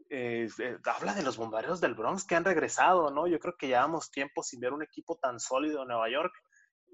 Eh, 0.09 0.48
habla 0.84 1.14
de 1.14 1.22
los 1.22 1.36
bombarderos 1.36 1.80
del 1.80 1.94
Bronx 1.94 2.24
que 2.24 2.36
han 2.36 2.44
regresado, 2.44 3.11
¿no? 3.11 3.26
Yo 3.26 3.38
creo 3.38 3.57
que 3.57 3.66
llevamos 3.66 4.11
tiempo 4.11 4.42
sin 4.42 4.61
ver 4.61 4.72
un 4.72 4.82
equipo 4.82 5.16
tan 5.16 5.40
sólido 5.40 5.82
en 5.82 5.88
Nueva 5.88 6.09
York. 6.09 6.32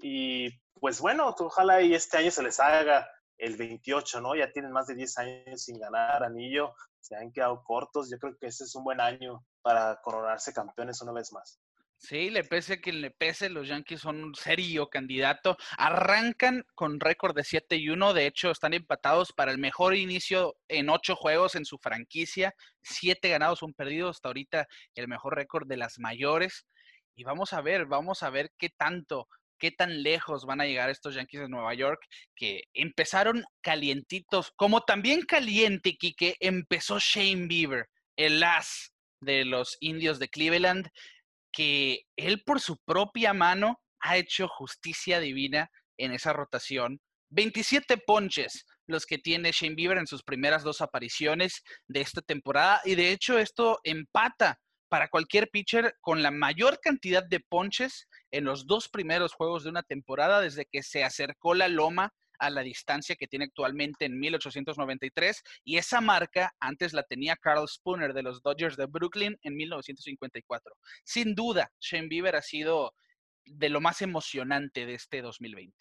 Y 0.01 0.49
pues 0.79 0.99
bueno, 0.99 1.33
ojalá 1.37 1.81
y 1.81 1.93
este 1.93 2.17
año 2.17 2.31
se 2.31 2.43
les 2.43 2.59
haga 2.59 3.07
el 3.37 3.57
28, 3.57 4.21
¿no? 4.21 4.35
Ya 4.35 4.51
tienen 4.51 4.71
más 4.71 4.87
de 4.87 4.95
10 4.95 5.17
años 5.17 5.63
sin 5.63 5.79
ganar 5.79 6.23
anillo, 6.23 6.73
se 6.99 7.15
han 7.15 7.31
quedado 7.31 7.63
cortos. 7.63 8.09
Yo 8.09 8.17
creo 8.17 8.35
que 8.37 8.47
ese 8.47 8.63
es 8.63 8.75
un 8.75 8.83
buen 8.83 8.99
año 8.99 9.45
para 9.61 9.99
coronarse 10.01 10.53
campeones 10.53 11.01
una 11.01 11.11
vez 11.11 11.31
más. 11.31 11.59
Sí, 12.03 12.29
le 12.29 12.43
pese 12.43 12.73
a 12.73 12.81
quien 12.81 12.99
le 12.99 13.11
pese, 13.11 13.47
los 13.49 13.69
Yankees 13.69 14.01
son 14.01 14.21
un 14.21 14.35
serio 14.35 14.89
candidato. 14.89 15.55
Arrancan 15.77 16.65
con 16.75 16.99
récord 16.99 17.33
de 17.33 17.45
7 17.45 17.77
y 17.77 17.87
1. 17.87 18.13
De 18.13 18.25
hecho, 18.25 18.51
están 18.51 18.73
empatados 18.73 19.31
para 19.31 19.53
el 19.53 19.57
mejor 19.57 19.95
inicio 19.95 20.53
en 20.67 20.89
ocho 20.89 21.15
juegos 21.15 21.55
en 21.55 21.63
su 21.63 21.77
franquicia. 21.77 22.53
Siete 22.81 23.29
ganados, 23.29 23.63
un 23.63 23.73
perdido. 23.73 24.09
Hasta 24.09 24.27
ahorita 24.27 24.67
el 24.95 25.07
mejor 25.07 25.35
récord 25.35 25.65
de 25.65 25.77
las 25.77 25.97
mayores. 25.97 26.65
Y 27.15 27.23
vamos 27.23 27.53
a 27.53 27.61
ver, 27.61 27.85
vamos 27.85 28.21
a 28.21 28.29
ver 28.29 28.51
qué 28.57 28.67
tanto, 28.67 29.29
qué 29.57 29.71
tan 29.71 30.03
lejos 30.03 30.45
van 30.45 30.59
a 30.59 30.65
llegar 30.65 30.89
estos 30.89 31.15
Yankees 31.15 31.39
de 31.39 31.47
Nueva 31.47 31.73
York, 31.73 32.01
que 32.35 32.63
empezaron 32.73 33.45
calientitos, 33.61 34.51
como 34.57 34.81
también 34.81 35.21
caliente, 35.21 35.95
Quique, 35.95 36.35
empezó 36.41 36.97
Shane 36.99 37.47
Bieber, 37.47 37.87
el 38.17 38.43
as 38.43 38.91
de 39.21 39.45
los 39.45 39.77
indios 39.79 40.19
de 40.19 40.27
Cleveland 40.27 40.89
que 41.53 42.01
él 42.17 42.43
por 42.43 42.59
su 42.59 42.77
propia 42.83 43.33
mano 43.33 43.79
ha 44.01 44.17
hecho 44.17 44.47
justicia 44.49 45.19
divina 45.19 45.69
en 45.97 46.11
esa 46.11 46.33
rotación. 46.33 46.99
27 47.29 47.97
ponches 47.99 48.65
los 48.85 49.05
que 49.05 49.17
tiene 49.17 49.51
Shane 49.51 49.75
Bieber 49.75 49.97
en 49.97 50.07
sus 50.07 50.23
primeras 50.23 50.63
dos 50.63 50.81
apariciones 50.81 51.63
de 51.87 52.01
esta 52.01 52.21
temporada 52.21 52.81
y 52.83 52.95
de 52.95 53.11
hecho 53.11 53.39
esto 53.39 53.79
empata 53.83 54.59
para 54.89 55.07
cualquier 55.07 55.49
pitcher 55.49 55.95
con 56.01 56.21
la 56.21 56.31
mayor 56.31 56.79
cantidad 56.81 57.23
de 57.23 57.39
ponches 57.39 58.07
en 58.31 58.43
los 58.43 58.67
dos 58.67 58.89
primeros 58.89 59.33
juegos 59.33 59.63
de 59.63 59.69
una 59.69 59.83
temporada 59.83 60.41
desde 60.41 60.65
que 60.65 60.83
se 60.83 61.03
acercó 61.03 61.55
la 61.55 61.67
loma 61.67 62.13
a 62.43 62.49
la 62.49 62.61
distancia 62.61 63.15
que 63.15 63.27
tiene 63.27 63.45
actualmente 63.45 64.05
en 64.05 64.19
1893 64.19 65.43
y 65.63 65.77
esa 65.77 66.01
marca 66.01 66.53
antes 66.59 66.91
la 66.93 67.03
tenía 67.03 67.37
Carl 67.37 67.67
Spooner 67.67 68.13
de 68.13 68.21
los 68.21 68.41
Dodgers 68.41 68.75
de 68.75 68.85
Brooklyn 68.85 69.37
en 69.43 69.55
1954. 69.55 70.75
Sin 71.05 71.35
duda, 71.35 71.71
Shane 71.79 72.09
Bieber 72.09 72.35
ha 72.35 72.41
sido 72.41 72.93
de 73.45 73.69
lo 73.69 73.79
más 73.79 74.01
emocionante 74.01 74.85
de 74.85 74.95
este 74.95 75.21
2020. 75.21 75.73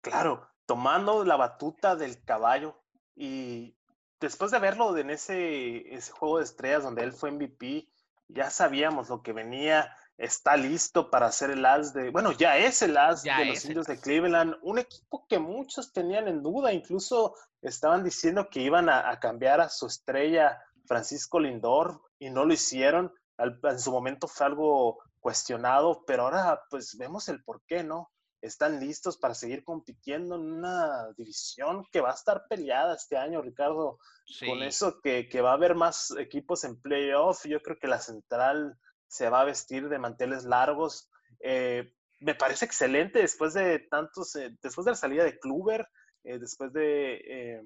Claro, 0.00 0.48
tomando 0.64 1.24
la 1.24 1.36
batuta 1.36 1.96
del 1.96 2.22
caballo 2.24 2.80
y 3.16 3.76
después 4.20 4.52
de 4.52 4.60
verlo 4.60 4.96
en 4.96 5.10
ese, 5.10 5.92
ese 5.92 6.12
juego 6.12 6.38
de 6.38 6.44
estrellas 6.44 6.84
donde 6.84 7.02
él 7.02 7.12
fue 7.12 7.32
MVP, 7.32 7.88
ya 8.28 8.50
sabíamos 8.50 9.08
lo 9.08 9.22
que 9.22 9.32
venía 9.32 9.92
está 10.18 10.56
listo 10.56 11.10
para 11.10 11.30
ser 11.30 11.50
el 11.50 11.64
as 11.64 11.94
de, 11.94 12.10
bueno, 12.10 12.32
ya 12.32 12.58
es 12.58 12.82
el 12.82 12.96
as 12.96 13.22
de 13.22 13.44
los 13.44 13.64
indios 13.64 13.86
de 13.86 14.00
Cleveland, 14.00 14.56
un 14.62 14.78
equipo 14.78 15.24
que 15.28 15.38
muchos 15.38 15.92
tenían 15.92 16.26
en 16.26 16.42
duda, 16.42 16.72
incluso 16.72 17.36
estaban 17.62 18.02
diciendo 18.02 18.48
que 18.50 18.60
iban 18.60 18.88
a, 18.88 19.18
cambiar 19.20 19.60
a 19.60 19.68
su 19.68 19.86
estrella 19.86 20.60
Francisco 20.86 21.38
Lindor 21.38 22.02
y 22.18 22.30
no 22.30 22.44
lo 22.44 22.52
hicieron. 22.52 23.14
en 23.38 23.78
su 23.78 23.92
momento 23.92 24.26
fue 24.26 24.46
algo 24.46 24.98
cuestionado, 25.20 26.02
pero 26.04 26.24
ahora 26.24 26.62
pues 26.68 26.96
vemos 26.98 27.28
el 27.28 27.42
por 27.44 27.62
qué, 27.66 27.84
¿no? 27.84 28.10
Están 28.40 28.80
listos 28.80 29.18
para 29.18 29.34
seguir 29.34 29.64
compitiendo 29.64 30.36
en 30.36 30.52
una 30.52 31.12
división 31.16 31.84
que 31.92 32.00
va 32.00 32.10
a 32.10 32.14
estar 32.14 32.44
peleada 32.48 32.94
este 32.94 33.16
año, 33.16 33.42
Ricardo. 33.42 33.98
Con 34.46 34.62
eso 34.62 35.00
que, 35.00 35.28
que 35.28 35.40
va 35.40 35.50
a 35.50 35.54
haber 35.54 35.74
más 35.74 36.12
equipos 36.18 36.62
en 36.64 36.80
playoff, 36.80 37.46
yo 37.46 37.60
creo 37.62 37.78
que 37.78 37.88
la 37.88 37.98
central 37.98 38.78
se 39.08 39.28
va 39.28 39.40
a 39.40 39.44
vestir 39.44 39.88
de 39.88 39.98
manteles 39.98 40.44
largos. 40.44 41.10
Eh, 41.40 41.92
me 42.20 42.34
parece 42.34 42.64
excelente 42.64 43.20
después 43.20 43.54
de 43.54 43.78
tantos, 43.78 44.36
eh, 44.36 44.56
después 44.62 44.84
de 44.84 44.92
la 44.92 44.96
salida 44.96 45.24
de 45.24 45.38
Kluber, 45.38 45.88
eh, 46.24 46.38
después 46.38 46.72
de, 46.72 47.62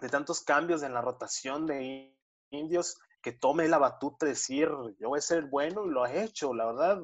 de 0.00 0.08
tantos 0.08 0.42
cambios 0.42 0.82
en 0.82 0.94
la 0.94 1.02
rotación 1.02 1.66
de 1.66 2.16
indios, 2.50 2.98
que 3.22 3.32
tome 3.32 3.66
la 3.66 3.78
batuta 3.78 4.26
decir, 4.26 4.68
yo 5.00 5.08
voy 5.08 5.18
a 5.18 5.22
ser 5.22 5.46
bueno 5.46 5.84
y 5.84 5.90
lo 5.90 6.04
ha 6.04 6.12
hecho, 6.12 6.54
la 6.54 6.66
verdad. 6.66 7.02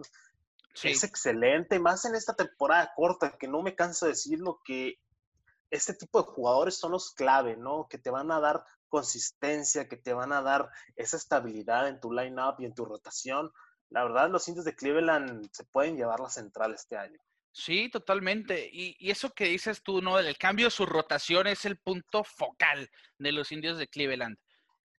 Es 0.83 1.05
excelente, 1.05 1.79
más 1.79 2.05
en 2.05 2.15
esta 2.15 2.35
temporada 2.35 2.93
corta, 2.95 3.37
que 3.39 3.49
no 3.49 3.61
me 3.61 3.75
canso 3.75 4.07
de 4.07 4.13
decirlo, 4.13 4.61
que 4.65 5.01
este 5.71 5.95
tipo 5.95 6.23
de 6.23 6.29
jugadores 6.29 6.79
son 6.79 6.93
los 6.93 7.13
clave, 7.13 7.57
¿no? 7.57 7.89
Que 7.89 7.99
te 7.99 8.11
van 8.11 8.31
a 8.31 8.41
dar 8.41 8.65
consistencia, 8.93 9.89
que 9.89 9.97
te 9.97 10.13
van 10.13 10.35
a 10.35 10.43
dar 10.43 10.69
esa 10.97 11.17
estabilidad 11.17 11.89
en 11.89 11.99
tu 11.99 12.13
line-up 12.13 12.57
y 12.59 12.67
en 12.67 12.75
tu 12.75 12.85
rotación. 12.85 13.51
La 13.89 14.05
verdad, 14.05 14.29
los 14.29 14.47
indios 14.49 14.67
de 14.67 14.77
Cleveland 14.77 15.49
se 15.51 15.65
pueden 15.65 15.97
llevar 15.97 16.21
la 16.21 16.29
central 16.29 16.75
este 16.75 16.99
año. 16.99 17.19
Sí, 17.53 17.89
totalmente. 17.89 18.69
Y, 18.71 19.11
eso 19.11 19.31
que 19.31 19.47
dices 19.47 19.83
tú, 19.83 20.03
¿no? 20.03 20.19
El 20.19 20.37
cambio 20.37 20.67
de 20.67 20.71
su 20.71 20.85
rotación 20.85 21.47
es 21.47 21.65
el 21.65 21.79
punto 21.79 22.23
focal 22.23 22.91
de 23.17 23.33
los 23.33 23.51
indios 23.51 23.79
de 23.79 23.89
Cleveland. 23.89 24.37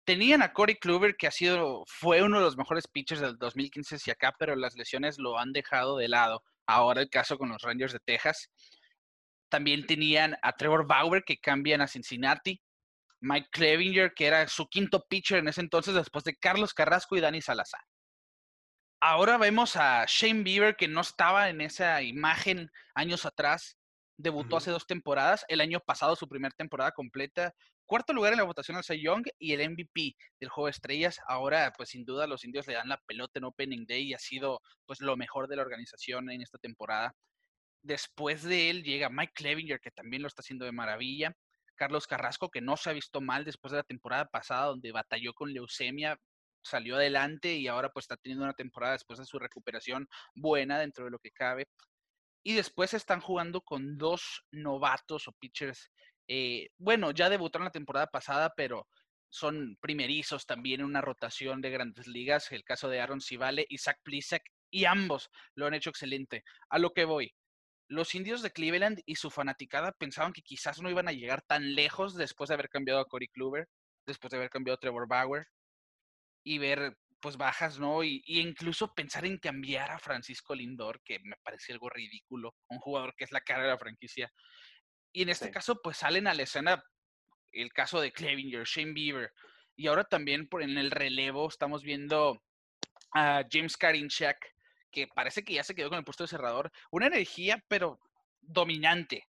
Tenían 0.05 0.41
a 0.43 0.55
Corey 0.55 0.77
Kluber, 0.77 1.15
que 1.17 1.27
ha 1.27 1.31
sido, 1.31 1.85
fue 1.87 2.23
uno 2.23 2.39
de 2.39 2.45
los 2.45 2.57
mejores 2.57 2.89
pitchers 2.89 3.21
del 3.21 3.37
2015 3.37 3.97
hacia 3.97 4.15
acá, 4.15 4.35
pero 4.39 4.57
las 4.57 4.75
lesiones 4.75 5.19
lo 5.19 5.39
han 5.39 5.53
dejado 5.53 5.99
de 5.99 6.09
lado. 6.09 6.43
Ahora 6.67 7.03
el 7.03 7.11
caso 7.11 7.37
con 7.37 7.51
los 7.51 7.61
Rangers 7.61 7.93
de 7.93 8.01
Texas. 8.01 8.49
También 9.51 9.87
tenían 9.87 10.35
a 10.41 10.53
Trevor 10.53 10.87
Bauer, 10.87 11.25
que 11.25 11.37
cambian 11.37 11.83
a 11.83 11.87
Cincinnati. 11.87 12.59
Mike 13.23 13.49
Clevinger, 13.53 14.13
que 14.15 14.27
era 14.27 14.47
su 14.49 14.69
quinto 14.69 15.07
pitcher 15.09 15.39
en 15.39 15.49
ese 15.49 15.61
entonces, 15.61 15.95
después 15.95 16.25
de 16.25 16.37
Carlos 16.37 16.75
Carrasco 16.75 17.17
y 17.17 17.21
Dani 17.21 17.41
Salazar. 17.41 17.81
Ahora 19.01 19.39
vemos 19.39 19.77
a 19.77 20.05
Shane 20.07 20.43
Bieber, 20.43 20.77
que 20.77 20.89
no 20.89 21.01
estaba 21.01 21.49
en 21.49 21.61
esa 21.61 22.03
imagen 22.03 22.69
años 22.95 23.25
atrás. 23.25 23.77
Debutó 24.17 24.57
hace 24.57 24.71
dos 24.71 24.87
temporadas. 24.87 25.45
El 25.49 25.61
año 25.61 25.81
pasado, 25.81 26.17
su 26.17 26.29
primera 26.29 26.55
temporada 26.57 26.91
completa. 26.91 27.55
Cuarto 27.85 28.13
lugar 28.13 28.33
en 28.33 28.39
la 28.39 28.45
votación 28.45 28.77
al 28.77 28.85
Cy 28.85 29.01
Young 29.01 29.25
y 29.39 29.53
el 29.53 29.71
MVP 29.71 30.17
del 30.41 30.51
juego 30.51 30.67
de 30.67 30.73
estrellas. 30.73 31.19
Ahora, 31.29 31.73
pues 31.77 31.91
sin 31.91 32.05
duda, 32.05 32.27
los 32.27 32.45
indios 32.45 32.67
le 32.67 32.75
dan 32.75 32.89
la 32.89 33.01
pelota 33.07 33.39
en 33.39 33.45
Opening 33.45 33.87
Day 33.87 34.09
y 34.09 34.15
ha 34.15 34.19
sido 34.19 34.61
pues 34.87 35.01
lo 35.01 35.17
mejor 35.17 35.47
de 35.49 35.57
la 35.57 35.63
organización 35.63 36.31
en 36.31 36.43
esta 36.43 36.59
temporada. 36.59 37.15
Después 37.83 38.43
de 38.43 38.71
él 38.71 38.83
llega 38.83 39.11
Mike 39.11 39.33
Clevinger, 39.35 39.81
que 39.81 39.91
también 39.91 40.23
lo 40.23 40.29
está 40.29 40.41
haciendo 40.41 40.65
de 40.65 40.73
maravilla. 40.73 41.33
Carlos 41.83 42.07
Carrasco, 42.07 42.49
que 42.49 42.61
no 42.61 42.77
se 42.77 42.91
ha 42.91 42.93
visto 42.93 43.21
mal 43.21 43.45
después 43.45 43.73
de 43.73 43.79
la 43.79 43.83
temporada 43.83 44.27
pasada, 44.27 44.67
donde 44.67 44.93
batalló 44.93 45.35
con 45.35 45.53
leucemia, 45.53 46.17
salió 46.63 46.95
adelante 46.95 47.55
y 47.55 47.67
ahora 47.67 47.89
pues 47.91 48.05
está 48.05 48.17
teniendo 48.17 48.45
una 48.45 48.55
temporada 48.55 48.93
después 48.93 49.19
de 49.19 49.25
su 49.25 49.37
recuperación 49.37 50.09
buena 50.33 50.79
dentro 50.79 51.05
de 51.05 51.11
lo 51.11 51.19
que 51.19 51.33
cabe. 51.33 51.67
Y 52.45 52.55
después 52.55 52.95
están 52.95 53.21
jugando 53.21 53.63
con 53.63 53.99
dos 53.99 54.45
novatos 54.53 55.27
o 55.27 55.33
pitchers. 55.33 55.91
Eh, 56.29 56.69
bueno, 56.79 57.11
ya 57.11 57.29
debutaron 57.29 57.65
la 57.65 57.73
temporada 57.73 58.07
pasada, 58.07 58.53
pero 58.57 58.87
son 59.29 59.77
primerizos 59.81 60.47
también 60.47 60.83
en 60.83 60.87
una 60.87 61.01
rotación 61.01 61.61
de 61.61 61.71
grandes 61.71 62.07
ligas. 62.07 62.53
El 62.53 62.63
caso 62.63 62.89
de 62.89 63.01
Aaron 63.01 63.21
Civale 63.21 63.67
y 63.69 63.79
Zach 63.79 63.99
Plisak, 64.05 64.45
y 64.71 64.85
ambos 64.85 65.31
lo 65.57 65.67
han 65.67 65.75
hecho 65.75 65.91
excelente. 65.91 66.45
A 66.71 66.79
lo 66.79 66.93
que 66.93 67.07
voy, 67.07 67.35
los 67.93 68.15
indios 68.15 68.43
de 68.43 68.51
Cleveland 68.51 69.01
y 69.07 69.17
su 69.17 69.31
fanaticada 69.31 69.93
pensaban 69.93 70.33
que 70.33 70.43
quizás 70.43 70.81
no 70.81 70.91
iban 70.91 71.09
a 71.09 71.13
llegar 71.13 71.43
tan 71.43 71.75
lejos 71.75 72.15
después 72.17 72.49
de 72.49 72.55
haber 72.55 72.69
cambiado 72.69 73.01
a 73.01 73.07
Corey 73.07 73.29
Kluber, 73.29 73.69
después 74.07 74.31
de 74.31 74.39
haber 74.39 74.51
cambiado 74.51 74.77
a 74.77 74.81
Trevor 74.81 75.07
Bauer 75.07 75.47
y 76.45 76.59
ver 76.59 76.97
pues 77.21 77.37
bajas, 77.37 77.79
¿no? 77.79 78.03
Y, 78.03 78.23
incluso 78.27 78.93
pensar 78.95 79.25
en 79.25 79.39
cambiar 79.39 79.93
a 79.93 79.99
Francisco 79.99 80.55
Lindor, 80.55 81.01
que 81.05 81.21
me 81.21 81.37
parece 81.43 81.73
algo 81.73 81.89
ridículo, 81.89 82.57
un 82.69 82.79
jugador 82.79 83.15
que 83.17 83.25
es 83.25 83.31
la 83.31 83.41
cara 83.41 83.63
de 83.63 83.69
la 83.69 83.79
franquicia. 83.79 84.33
Y 85.13 85.23
en 85.23 85.29
este 85.29 85.51
caso, 85.51 85.81
pues 85.81 85.99
salen 85.99 86.27
a 86.27 86.35
la 86.35 86.43
escena 86.43 86.83
el 87.53 87.73
caso 87.73 88.01
de 88.01 88.13
Clevinger, 88.13 88.65
Shane 88.65 88.93
Bieber, 88.93 89.33
y 89.77 89.87
ahora 89.87 90.05
también 90.05 90.49
por 90.49 90.63
en 90.63 90.77
el 90.79 90.91
relevo 90.91 91.49
estamos 91.49 91.83
viendo 91.83 92.43
a 93.15 93.45
James 93.49 93.77
Karinchak, 93.77 94.39
que 94.93 95.09
parece 95.09 95.43
que 95.43 95.55
ya 95.55 95.65
se 95.65 95.75
quedó 95.75 95.89
con 95.89 95.99
el 95.99 96.05
puesto 96.05 96.25
de 96.25 96.29
cerrador, 96.29 96.71
una 96.91 97.07
energía 97.07 97.63
pero 97.69 97.99
dominante. 98.41 99.25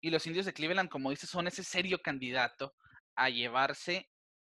Y 0.00 0.10
los 0.10 0.26
indios 0.26 0.46
de 0.46 0.52
Cleveland, 0.52 0.88
como 0.90 1.10
dices, 1.10 1.30
son 1.30 1.46
ese 1.46 1.62
serio 1.62 2.00
candidato 2.00 2.74
a 3.14 3.28
llevarse 3.28 4.08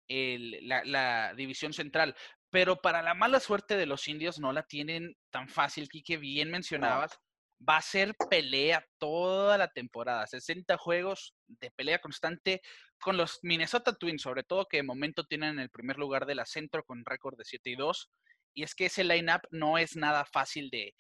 la, 0.08 1.34
división 1.36 1.74
central. 1.74 2.16
Pero 2.50 2.78
para 2.78 3.02
la 3.02 3.14
mala 3.14 3.40
suerte 3.40 3.76
de 3.78 3.86
los 3.86 4.08
indios 4.08 4.40
no 4.40 4.54
la 4.54 4.64
tienen 4.64 5.16
tan 5.30 5.50
fácil, 5.50 5.90
Kike, 5.90 6.18
bien 6.18 6.52
mencionabas. 6.52 7.18
Va 7.68 7.78
a 7.78 7.82
ser 7.82 8.16
pelea 8.30 8.84
toda 8.98 9.58
la 9.58 9.68
temporada, 9.68 10.26
60 10.26 10.78
juegos 10.78 11.36
de 11.48 11.70
pelea 11.72 12.00
constante 12.00 12.62
con 13.00 13.18
los 13.18 13.40
Minnesota 13.44 13.94
Twins, 13.94 14.24
sobre 14.24 14.44
todo 14.44 14.68
que 14.68 14.78
de 14.78 14.84
momento 14.84 15.26
tienen 15.26 15.60
el 15.60 15.70
primer 15.70 15.98
lugar 15.98 16.26
de 16.26 16.36
la 16.36 16.46
centro 16.46 16.84
con 16.84 17.06
récord 17.06 17.38
de 17.38 17.46
7 17.46 17.70
y 17.70 17.76
2 17.76 18.10
y 18.54 18.64
es 18.64 18.76
que 18.76 18.86
ese 18.86 19.04
lineup 19.04 19.42
no 19.52 19.78
es 19.78 19.96
nada 19.96 20.26
fácil 20.26 20.70
de, 20.70 20.94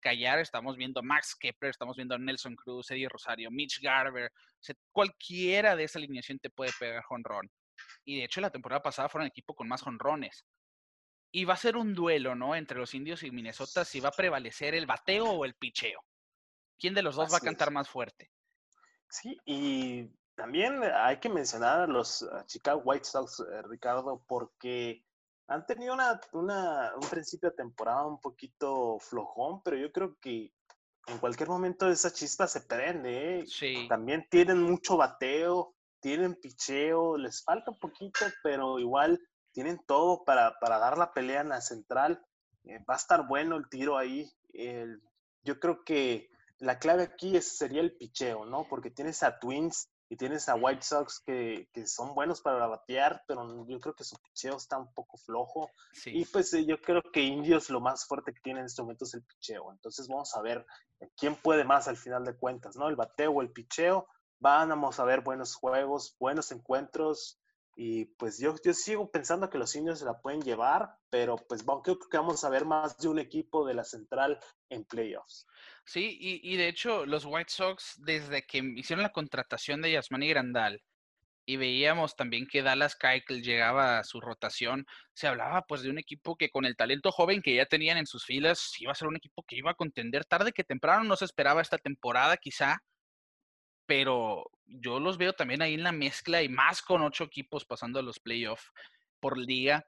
callar. 0.00 0.40
Estamos 0.40 0.76
viendo 0.76 1.00
a 1.00 1.02
Max 1.02 1.36
Kepler, 1.38 1.70
estamos 1.70 1.96
viendo 1.96 2.14
a 2.14 2.18
Nelson 2.18 2.56
Cruz, 2.56 2.90
Eddie 2.90 3.08
Rosario, 3.08 3.50
Mitch 3.50 3.80
Garber. 3.80 4.32
cualquiera 4.90 5.76
de 5.76 5.84
esa 5.84 5.98
alineación 5.98 6.38
te 6.38 6.50
puede 6.50 6.72
pegar 6.78 7.02
jonrón. 7.04 7.50
Y 8.04 8.18
de 8.18 8.24
hecho, 8.24 8.40
la 8.40 8.50
temporada 8.50 8.82
pasada 8.82 9.08
fueron 9.08 9.26
el 9.26 9.30
equipo 9.30 9.54
con 9.54 9.68
más 9.68 9.82
jonrones. 9.82 10.44
Y 11.32 11.44
va 11.44 11.54
a 11.54 11.58
ser 11.58 11.76
un 11.76 11.94
duelo, 11.94 12.34
¿no? 12.34 12.54
Entre 12.54 12.78
los 12.78 12.94
indios 12.94 13.22
y 13.22 13.30
Minnesota, 13.30 13.84
si 13.84 14.00
va 14.00 14.08
a 14.08 14.12
prevalecer 14.12 14.74
el 14.74 14.86
bateo 14.86 15.26
o 15.26 15.44
el 15.44 15.54
picheo. 15.54 16.00
¿Quién 16.78 16.94
de 16.94 17.02
los 17.02 17.16
dos 17.16 17.32
va 17.32 17.38
a 17.38 17.40
cantar 17.40 17.70
más 17.70 17.88
fuerte? 17.88 18.30
Sí, 19.08 19.38
y 19.44 20.08
también 20.34 20.82
hay 20.82 21.18
que 21.18 21.28
mencionar 21.28 21.80
a 21.80 21.86
los 21.86 22.26
Chicago 22.46 22.82
White 22.84 23.04
Sox, 23.04 23.40
eh, 23.40 23.62
Ricardo, 23.62 24.22
porque 24.26 25.05
han 25.48 25.64
tenido 25.66 25.94
una, 25.94 26.92
un 26.94 27.08
principio 27.08 27.50
de 27.50 27.56
temporada 27.56 28.06
un 28.06 28.20
poquito 28.20 28.98
flojón, 28.98 29.62
pero 29.62 29.76
yo 29.76 29.92
creo 29.92 30.16
que 30.20 30.52
en 31.06 31.18
cualquier 31.18 31.48
momento 31.48 31.88
esa 31.88 32.12
chispa 32.12 32.46
se 32.48 32.62
prende. 32.62 33.40
¿eh? 33.40 33.44
Sí. 33.46 33.86
También 33.88 34.26
tienen 34.28 34.60
mucho 34.60 34.96
bateo, 34.96 35.74
tienen 36.00 36.34
picheo, 36.34 37.16
les 37.16 37.44
falta 37.44 37.70
un 37.70 37.78
poquito, 37.78 38.20
pero 38.42 38.78
igual 38.78 39.20
tienen 39.52 39.80
todo 39.86 40.24
para, 40.24 40.56
dar 40.60 40.98
la 40.98 41.12
pelea 41.12 41.42
en 41.42 41.50
la 41.50 41.60
central. 41.60 42.24
Eh, 42.64 42.78
va 42.88 42.94
a 42.94 42.98
estar 42.98 43.26
bueno 43.28 43.56
el 43.56 43.68
tiro 43.68 43.96
ahí. 43.96 44.28
yo 45.44 45.60
creo 45.60 45.84
que 45.84 46.28
la 46.58 46.78
clave 46.78 47.04
aquí 47.04 47.40
sería 47.40 47.82
el 47.82 47.96
picheo, 47.96 48.46
¿no? 48.46 48.66
Porque 48.68 48.90
tienes 48.90 49.22
a 49.22 49.38
Twins 49.38 49.90
y 50.08 50.16
tienes 50.16 50.48
a 50.48 50.54
White 50.54 50.82
Sox 50.82 51.20
que, 51.20 51.68
son 51.86 52.14
buenos 52.14 52.40
para 52.40 52.66
batear, 52.66 53.24
pero 53.26 53.66
yo 53.66 53.80
creo 53.80 53.94
que 53.94 54.04
su 54.04 54.16
picheo 54.16 54.56
está 54.56 54.78
un 54.78 54.92
poco 54.92 55.16
flojo. 55.16 55.70
Y 56.06 56.24
pues 56.26 56.52
eh, 56.54 56.64
yo 56.64 56.80
creo 56.80 57.02
que 57.12 57.22
Indios 57.22 57.70
lo 57.70 57.80
más 57.80 58.06
fuerte 58.06 58.32
que 58.32 58.40
tiene 58.40 58.60
en 58.60 58.66
este 58.66 58.82
momento 58.82 59.04
es 59.04 59.14
el 59.14 59.24
picheo. 59.24 59.72
Entonces 59.72 60.06
vamos 60.08 60.34
a 60.36 60.42
ver 60.42 60.64
quién 61.16 61.34
puede 61.34 61.64
más 61.64 61.88
al 61.88 61.96
final 61.96 62.24
de 62.24 62.36
cuentas, 62.36 62.76
¿no? 62.76 62.88
El 62.88 62.96
bateo 62.96 63.32
o 63.32 63.42
el 63.42 63.50
picheo. 63.50 64.06
Vamos 64.38 65.00
a 65.00 65.04
ver 65.04 65.22
buenos 65.22 65.54
juegos, 65.54 66.14
buenos 66.20 66.52
encuentros. 66.52 67.40
Y 67.78 68.06
pues 68.06 68.38
yo, 68.38 68.54
yo 68.64 68.72
sigo 68.72 69.10
pensando 69.10 69.50
que 69.50 69.58
los 69.58 69.76
indios 69.76 69.98
se 69.98 70.06
la 70.06 70.18
pueden 70.18 70.40
llevar, 70.40 70.96
pero 71.10 71.36
pues 71.36 71.62
creo 71.84 71.98
que 71.98 72.16
vamos 72.16 72.42
a 72.42 72.48
ver 72.48 72.64
más 72.64 72.96
de 72.96 73.08
un 73.08 73.18
equipo 73.18 73.66
de 73.66 73.74
la 73.74 73.84
central 73.84 74.40
en 74.70 74.84
playoffs. 74.84 75.46
Sí, 75.84 76.16
y, 76.18 76.56
de 76.56 76.68
hecho 76.68 77.04
los 77.04 77.26
White 77.26 77.52
Sox, 77.52 77.96
desde 77.98 78.46
que 78.46 78.62
hicieron 78.76 79.02
la 79.02 79.12
contratación 79.12 79.82
de 79.82 79.92
Yasmani 79.92 80.26
Grandal, 80.28 80.82
y 81.44 81.58
veíamos 81.58 82.16
también 82.16 82.46
que 82.50 82.62
Dallas 82.62 82.96
Keuchel 82.96 83.42
llegaba 83.42 83.98
a 83.98 84.04
su 84.04 84.20
rotación, 84.22 84.86
se 85.12 85.28
hablaba 85.28 85.62
pues 85.62 85.82
de 85.82 85.90
un 85.90 85.98
equipo 85.98 86.34
que 86.34 86.48
con 86.48 86.64
el 86.64 86.76
talento 86.76 87.12
joven 87.12 87.42
que 87.42 87.54
ya 87.54 87.66
tenían 87.66 87.98
en 87.98 88.06
sus 88.06 88.24
filas, 88.24 88.72
iba 88.80 88.90
a 88.90 88.96
ser 88.96 89.06
un 89.06 89.16
equipo 89.16 89.44
que 89.46 89.56
iba 89.56 89.70
a 89.70 89.74
contender 89.74 90.24
tarde 90.24 90.52
que 90.52 90.64
temprano, 90.64 91.04
no 91.04 91.14
se 91.14 91.26
esperaba 91.26 91.60
esta 91.60 91.78
temporada 91.78 92.38
quizá, 92.38 92.82
pero 93.86 94.50
yo 94.66 95.00
los 95.00 95.16
veo 95.16 95.32
también 95.32 95.62
ahí 95.62 95.74
en 95.74 95.84
la 95.84 95.92
mezcla 95.92 96.42
y 96.42 96.48
más 96.48 96.82
con 96.82 97.02
ocho 97.02 97.24
equipos 97.24 97.64
pasando 97.64 97.98
a 97.98 98.02
los 98.02 98.18
playoffs 98.20 98.70
por 99.20 99.38
liga. 99.38 99.86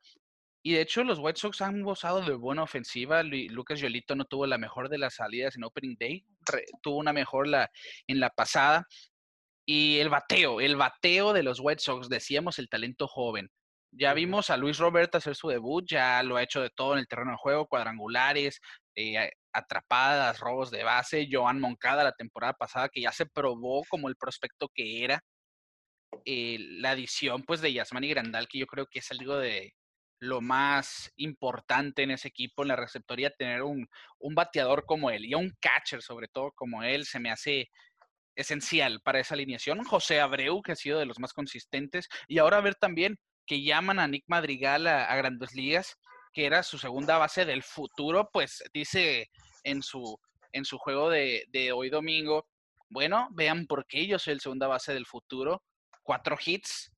Y 0.62 0.72
de 0.72 0.80
hecho, 0.80 1.04
los 1.04 1.18
White 1.18 1.40
Sox 1.40 1.62
han 1.62 1.82
gozado 1.82 2.20
de 2.20 2.34
buena 2.34 2.62
ofensiva. 2.62 3.22
Lucas 3.22 3.80
Yolito 3.80 4.14
no 4.14 4.24
tuvo 4.24 4.46
la 4.46 4.58
mejor 4.58 4.88
de 4.88 4.98
las 4.98 5.14
salidas 5.14 5.56
en 5.56 5.64
Opening 5.64 5.96
Day, 5.98 6.26
tuvo 6.82 6.96
una 6.96 7.12
mejor 7.12 7.46
la, 7.46 7.70
en 8.06 8.20
la 8.20 8.30
pasada. 8.30 8.86
Y 9.64 9.98
el 9.98 10.08
bateo, 10.08 10.60
el 10.60 10.76
bateo 10.76 11.32
de 11.32 11.42
los 11.42 11.60
White 11.60 11.82
Sox, 11.82 12.08
decíamos 12.08 12.58
el 12.58 12.68
talento 12.68 13.06
joven. 13.06 13.50
Ya 13.92 14.12
vimos 14.14 14.50
a 14.50 14.56
Luis 14.56 14.78
Roberto 14.78 15.18
hacer 15.18 15.34
su 15.34 15.48
debut, 15.48 15.84
ya 15.88 16.22
lo 16.22 16.36
ha 16.36 16.42
hecho 16.42 16.60
de 16.60 16.70
todo 16.70 16.94
en 16.94 16.98
el 17.00 17.08
terreno 17.08 17.32
de 17.32 17.38
juego, 17.38 17.66
cuadrangulares, 17.66 18.60
eh, 18.94 19.30
atrapadas, 19.58 20.40
robos 20.40 20.70
de 20.70 20.84
base. 20.84 21.28
Joan 21.30 21.60
Moncada 21.60 22.04
la 22.04 22.12
temporada 22.12 22.54
pasada, 22.54 22.88
que 22.88 23.02
ya 23.02 23.12
se 23.12 23.26
probó 23.26 23.82
como 23.88 24.08
el 24.08 24.16
prospecto 24.16 24.68
que 24.74 25.04
era. 25.04 25.22
Eh, 26.24 26.56
la 26.58 26.92
adición 26.92 27.42
pues 27.42 27.60
de 27.60 27.72
Yasmani 27.72 28.08
Grandal, 28.08 28.48
que 28.48 28.58
yo 28.58 28.66
creo 28.66 28.86
que 28.86 29.00
es 29.00 29.10
algo 29.10 29.36
de, 29.36 29.74
lo 30.20 30.40
más 30.40 31.12
importante 31.16 32.02
en 32.02 32.10
ese 32.10 32.28
equipo, 32.28 32.62
en 32.62 32.68
la 32.68 32.76
receptoría, 32.76 33.30
tener 33.30 33.62
un, 33.62 33.88
bateador 34.20 34.84
como 34.84 35.10
él 35.10 35.24
y 35.24 35.34
un 35.34 35.52
catcher 35.60 36.02
sobre 36.02 36.28
todo 36.28 36.52
como 36.54 36.82
él, 36.82 37.04
se 37.06 37.20
me 37.20 37.30
hace 37.30 37.68
esencial 38.36 39.00
para 39.02 39.20
esa 39.20 39.34
alineación. 39.34 39.82
José 39.84 40.20
Abreu, 40.20 40.62
que 40.62 40.72
ha 40.72 40.76
sido 40.76 40.98
de 40.98 41.06
los 41.06 41.18
más 41.18 41.32
consistentes, 41.32 42.08
y 42.26 42.38
ahora 42.38 42.60
ver 42.60 42.74
también 42.74 43.16
que 43.46 43.62
llaman 43.62 43.98
a 43.98 44.08
Nick 44.08 44.24
Madrigal 44.26 44.86
a, 44.86 45.14
Grandes 45.16 45.54
Ligas, 45.54 45.96
que 46.32 46.46
era 46.46 46.62
su 46.62 46.78
segunda 46.78 47.18
base 47.18 47.44
del 47.44 47.62
futuro, 47.62 48.28
pues 48.32 48.62
dice 48.72 49.28
en 49.70 49.82
su, 49.82 50.18
en 50.52 50.64
su 50.64 50.78
juego 50.78 51.10
de, 51.10 51.44
de 51.48 51.72
hoy 51.72 51.90
domingo, 51.90 52.46
bueno, 52.88 53.28
vean 53.32 53.66
por 53.66 53.86
qué 53.86 54.06
yo 54.06 54.18
soy 54.18 54.34
el 54.34 54.40
segunda 54.40 54.66
base 54.66 54.94
del 54.94 55.06
futuro, 55.06 55.62
cuatro 56.02 56.36
hits, 56.44 56.90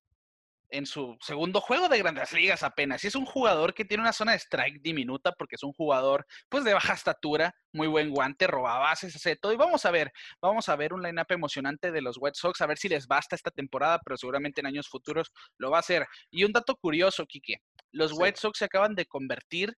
en 0.71 0.85
su 0.85 1.17
segundo 1.21 1.61
juego 1.61 1.89
de 1.89 1.99
Grandes 1.99 2.31
Ligas 2.33 2.63
apenas. 2.63 3.03
Y 3.03 3.07
es 3.07 3.15
un 3.15 3.25
jugador 3.25 3.73
que 3.73 3.85
tiene 3.85 4.01
una 4.01 4.13
zona 4.13 4.31
de 4.31 4.39
strike 4.39 4.81
diminuta 4.81 5.33
porque 5.33 5.55
es 5.55 5.63
un 5.63 5.73
jugador 5.73 6.25
pues 6.49 6.63
de 6.63 6.73
baja 6.73 6.93
estatura, 6.93 7.53
muy 7.73 7.87
buen 7.87 8.09
guante, 8.09 8.47
roba 8.47 8.79
bases, 8.79 9.15
hace 9.15 9.35
todo. 9.35 9.53
Y 9.53 9.57
vamos 9.57 9.85
a 9.85 9.91
ver, 9.91 10.11
vamos 10.41 10.69
a 10.69 10.75
ver 10.75 10.93
un 10.93 11.03
lineup 11.03 11.29
emocionante 11.31 11.91
de 11.91 12.01
los 12.01 12.17
White 12.19 12.39
Sox, 12.39 12.61
a 12.61 12.67
ver 12.67 12.77
si 12.77 12.89
les 12.89 13.05
basta 13.05 13.35
esta 13.35 13.51
temporada, 13.51 13.99
pero 14.03 14.17
seguramente 14.17 14.61
en 14.61 14.67
años 14.67 14.87
futuros 14.87 15.31
lo 15.57 15.69
va 15.69 15.77
a 15.77 15.81
hacer. 15.81 16.07
Y 16.31 16.43
un 16.43 16.53
dato 16.53 16.75
curioso, 16.75 17.25
Quique, 17.25 17.61
los 17.91 18.13
White 18.13 18.39
Sox 18.39 18.59
se 18.59 18.65
acaban 18.65 18.95
de 18.95 19.05
convertir 19.05 19.75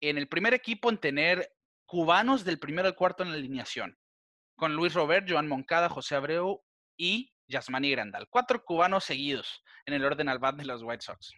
en 0.00 0.18
el 0.18 0.28
primer 0.28 0.52
equipo 0.52 0.90
en 0.90 0.98
tener 0.98 1.48
cubanos 1.92 2.42
del 2.42 2.58
primero 2.58 2.88
al 2.88 2.96
cuarto 2.96 3.22
en 3.22 3.32
la 3.32 3.36
alineación, 3.36 3.98
con 4.56 4.74
Luis 4.74 4.94
Robert, 4.94 5.26
Joan 5.28 5.46
Moncada, 5.46 5.90
José 5.90 6.14
Abreu 6.14 6.62
y 6.96 7.30
Yasmani 7.48 7.90
Grandal. 7.90 8.28
Cuatro 8.30 8.64
cubanos 8.64 9.04
seguidos 9.04 9.62
en 9.84 9.92
el 9.92 10.02
orden 10.02 10.30
al 10.30 10.38
bat 10.38 10.56
de 10.56 10.64
los 10.64 10.82
White 10.82 11.02
Sox. 11.02 11.32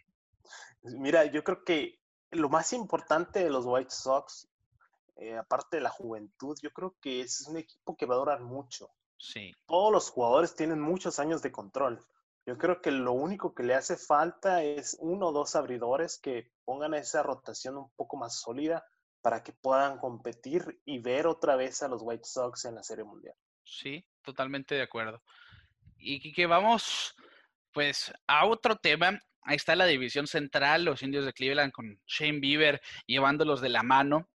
Mira, 0.81 1.25
yo 1.25 1.43
creo 1.43 1.65
que 1.65 1.99
lo 2.31 2.47
más 2.47 2.71
importante 2.71 3.43
de 3.43 3.49
los 3.49 3.65
White 3.65 3.91
Sox, 3.91 4.47
eh, 5.17 5.35
aparte 5.35 5.75
de 5.75 5.83
la 5.83 5.89
juventud, 5.89 6.57
yo 6.63 6.71
creo 6.71 6.95
que 7.01 7.19
es 7.19 7.45
un 7.49 7.57
equipo 7.57 7.97
que 7.97 8.05
va 8.05 8.15
a 8.15 8.19
durar 8.19 8.39
mucho. 8.39 8.87
Sí. 9.17 9.51
Todos 9.65 9.91
los 9.91 10.09
jugadores 10.09 10.55
tienen 10.55 10.79
muchos 10.79 11.19
años 11.19 11.41
de 11.41 11.51
control. 11.51 11.99
Yo 12.45 12.57
creo 12.57 12.81
que 12.81 12.91
lo 12.91 13.11
único 13.11 13.53
que 13.53 13.63
le 13.63 13.75
hace 13.75 13.97
falta 13.97 14.63
es 14.63 14.95
uno 15.01 15.27
o 15.27 15.31
dos 15.33 15.57
abridores 15.57 16.17
que 16.17 16.53
pongan 16.63 16.93
esa 16.93 17.23
rotación 17.23 17.75
un 17.75 17.91
poco 17.97 18.15
más 18.15 18.39
sólida 18.39 18.85
para 19.25 19.41
que 19.41 19.53
puedan 19.53 19.97
competir 19.97 20.79
y 20.85 20.99
ver 20.99 21.25
otra 21.25 21.55
vez 21.55 21.81
a 21.81 21.87
los 21.87 22.03
White 22.03 22.25
Sox 22.25 22.65
en 22.65 22.75
la 22.75 22.83
Serie 22.83 23.03
Mundial. 23.03 23.33
Sí, 23.63 24.05
totalmente 24.21 24.75
de 24.75 24.83
acuerdo. 24.83 25.19
Y 25.97 26.31
que 26.31 26.45
vamos 26.45 27.15
pues 27.71 28.13
a 28.27 28.45
otro 28.45 28.75
tema. 28.75 29.19
Ahí 29.41 29.55
está 29.55 29.75
la 29.75 29.87
división 29.87 30.27
central, 30.27 30.85
los 30.85 31.01
indios 31.01 31.25
de 31.25 31.33
Cleveland 31.33 31.71
con 31.71 31.99
Shane 32.05 32.39
Bieber 32.39 32.79
llevándolos 33.07 33.61
de 33.61 33.69
la 33.69 33.81
mano. 33.81 34.29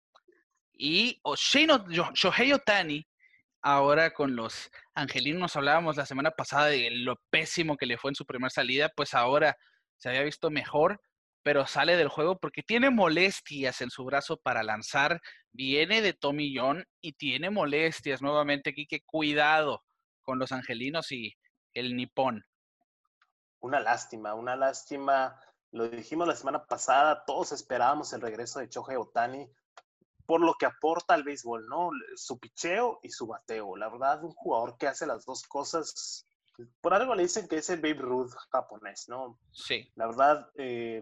Y 0.73 1.21
Shohei 1.35 2.51
Otani, 2.51 3.05
ahora 3.61 4.11
con 4.11 4.35
los 4.35 4.71
angelinos, 4.95 5.55
hablábamos 5.55 5.97
la 5.97 6.07
semana 6.07 6.31
pasada 6.31 6.65
de 6.65 6.89
lo 6.89 7.21
pésimo 7.29 7.77
que 7.77 7.85
le 7.85 7.99
fue 7.99 8.09
en 8.09 8.15
su 8.15 8.25
primera 8.25 8.49
salida, 8.49 8.89
pues 8.95 9.13
ahora 9.13 9.55
se 9.97 10.09
había 10.09 10.23
visto 10.23 10.49
mejor, 10.49 10.99
pero 11.43 11.65
sale 11.67 11.95
del 11.95 12.09
juego 12.09 12.37
porque 12.37 12.63
tiene 12.63 12.89
molestias 12.89 13.81
en 13.81 13.89
su 13.89 14.03
brazo 14.05 14.37
para 14.37 14.63
lanzar, 14.63 15.19
viene 15.51 16.01
de 16.01 16.13
Tommy 16.13 16.55
John 16.55 16.83
y 17.01 17.13
tiene 17.13 17.49
molestias 17.49 18.21
nuevamente 18.21 18.71
aquí, 18.71 18.85
que 18.85 19.01
cuidado 19.01 19.83
con 20.21 20.39
los 20.39 20.51
angelinos 20.51 21.11
y 21.11 21.33
el 21.73 21.95
nipón. 21.95 22.45
Una 23.61 23.79
lástima, 23.79 24.33
una 24.33 24.55
lástima. 24.55 25.39
Lo 25.71 25.89
dijimos 25.89 26.27
la 26.27 26.35
semana 26.35 26.65
pasada, 26.65 27.23
todos 27.25 27.51
esperábamos 27.51 28.13
el 28.13 28.21
regreso 28.21 28.59
de 28.59 28.69
Choje 28.69 28.97
Otani 28.97 29.47
por 30.29 30.41
lo 30.41 30.53
que 30.53 30.67
aporta 30.67 31.15
al 31.15 31.23
béisbol, 31.23 31.67
¿no? 31.67 31.89
Su 32.15 32.37
picheo 32.37 32.99
y 33.01 33.09
su 33.09 33.25
bateo. 33.25 33.75
La 33.75 33.89
verdad, 33.89 34.23
un 34.23 34.31
jugador 34.33 34.77
que 34.77 34.85
hace 34.85 35.07
las 35.07 35.25
dos 35.25 35.41
cosas, 35.41 36.23
por 36.81 36.93
algo 36.93 37.15
le 37.15 37.23
dicen 37.23 37.47
que 37.47 37.57
es 37.57 37.69
el 37.71 37.81
Babe 37.81 37.95
Ruth 37.95 38.33
japonés, 38.51 39.09
¿no? 39.09 39.39
Sí. 39.51 39.91
La 39.95 40.05
verdad, 40.05 40.47
eh, 40.53 41.01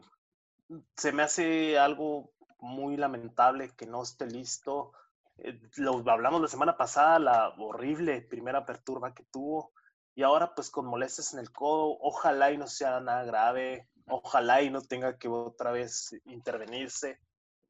se 0.95 1.11
me 1.11 1.23
hace 1.23 1.77
algo 1.77 2.31
muy 2.59 2.97
lamentable 2.97 3.75
que 3.75 3.85
no 3.85 4.03
esté 4.03 4.25
listo. 4.25 4.93
Eh, 5.37 5.59
lo 5.77 6.03
hablamos 6.09 6.41
la 6.41 6.47
semana 6.47 6.77
pasada, 6.77 7.19
la 7.19 7.49
horrible 7.57 8.21
primera 8.21 8.59
apertura 8.59 9.13
que 9.13 9.23
tuvo 9.25 9.71
y 10.17 10.23
ahora 10.23 10.55
pues 10.55 10.71
con 10.71 10.87
molestias 10.87 11.33
en 11.33 11.39
el 11.39 11.51
codo, 11.51 11.95
ojalá 12.01 12.51
y 12.51 12.57
no 12.57 12.65
sea 12.65 12.99
nada 12.99 13.23
grave, 13.23 13.87
ojalá 14.07 14.63
y 14.63 14.71
no 14.71 14.81
tenga 14.81 15.15
que 15.19 15.27
otra 15.27 15.71
vez 15.71 16.09
intervenirse. 16.25 17.19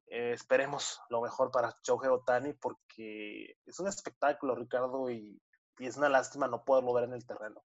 Eh, 0.08 0.32
esperemos 0.32 1.02
lo 1.10 1.22
mejor 1.22 1.52
para 1.52 1.76
Choje 1.82 2.08
Otani 2.08 2.54
porque 2.54 3.58
es 3.66 3.80
un 3.82 3.90
espectáculo, 3.90 4.56
Ricardo, 4.56 5.10
y, 5.10 5.42
y, 5.78 5.86
es 5.86 5.98
una 5.98 6.08
lástima 6.08 6.48
no 6.48 6.64
poderlo 6.64 6.94
ver 6.94 7.04
en 7.04 7.14
el 7.16 7.26
terreno. 7.26 7.62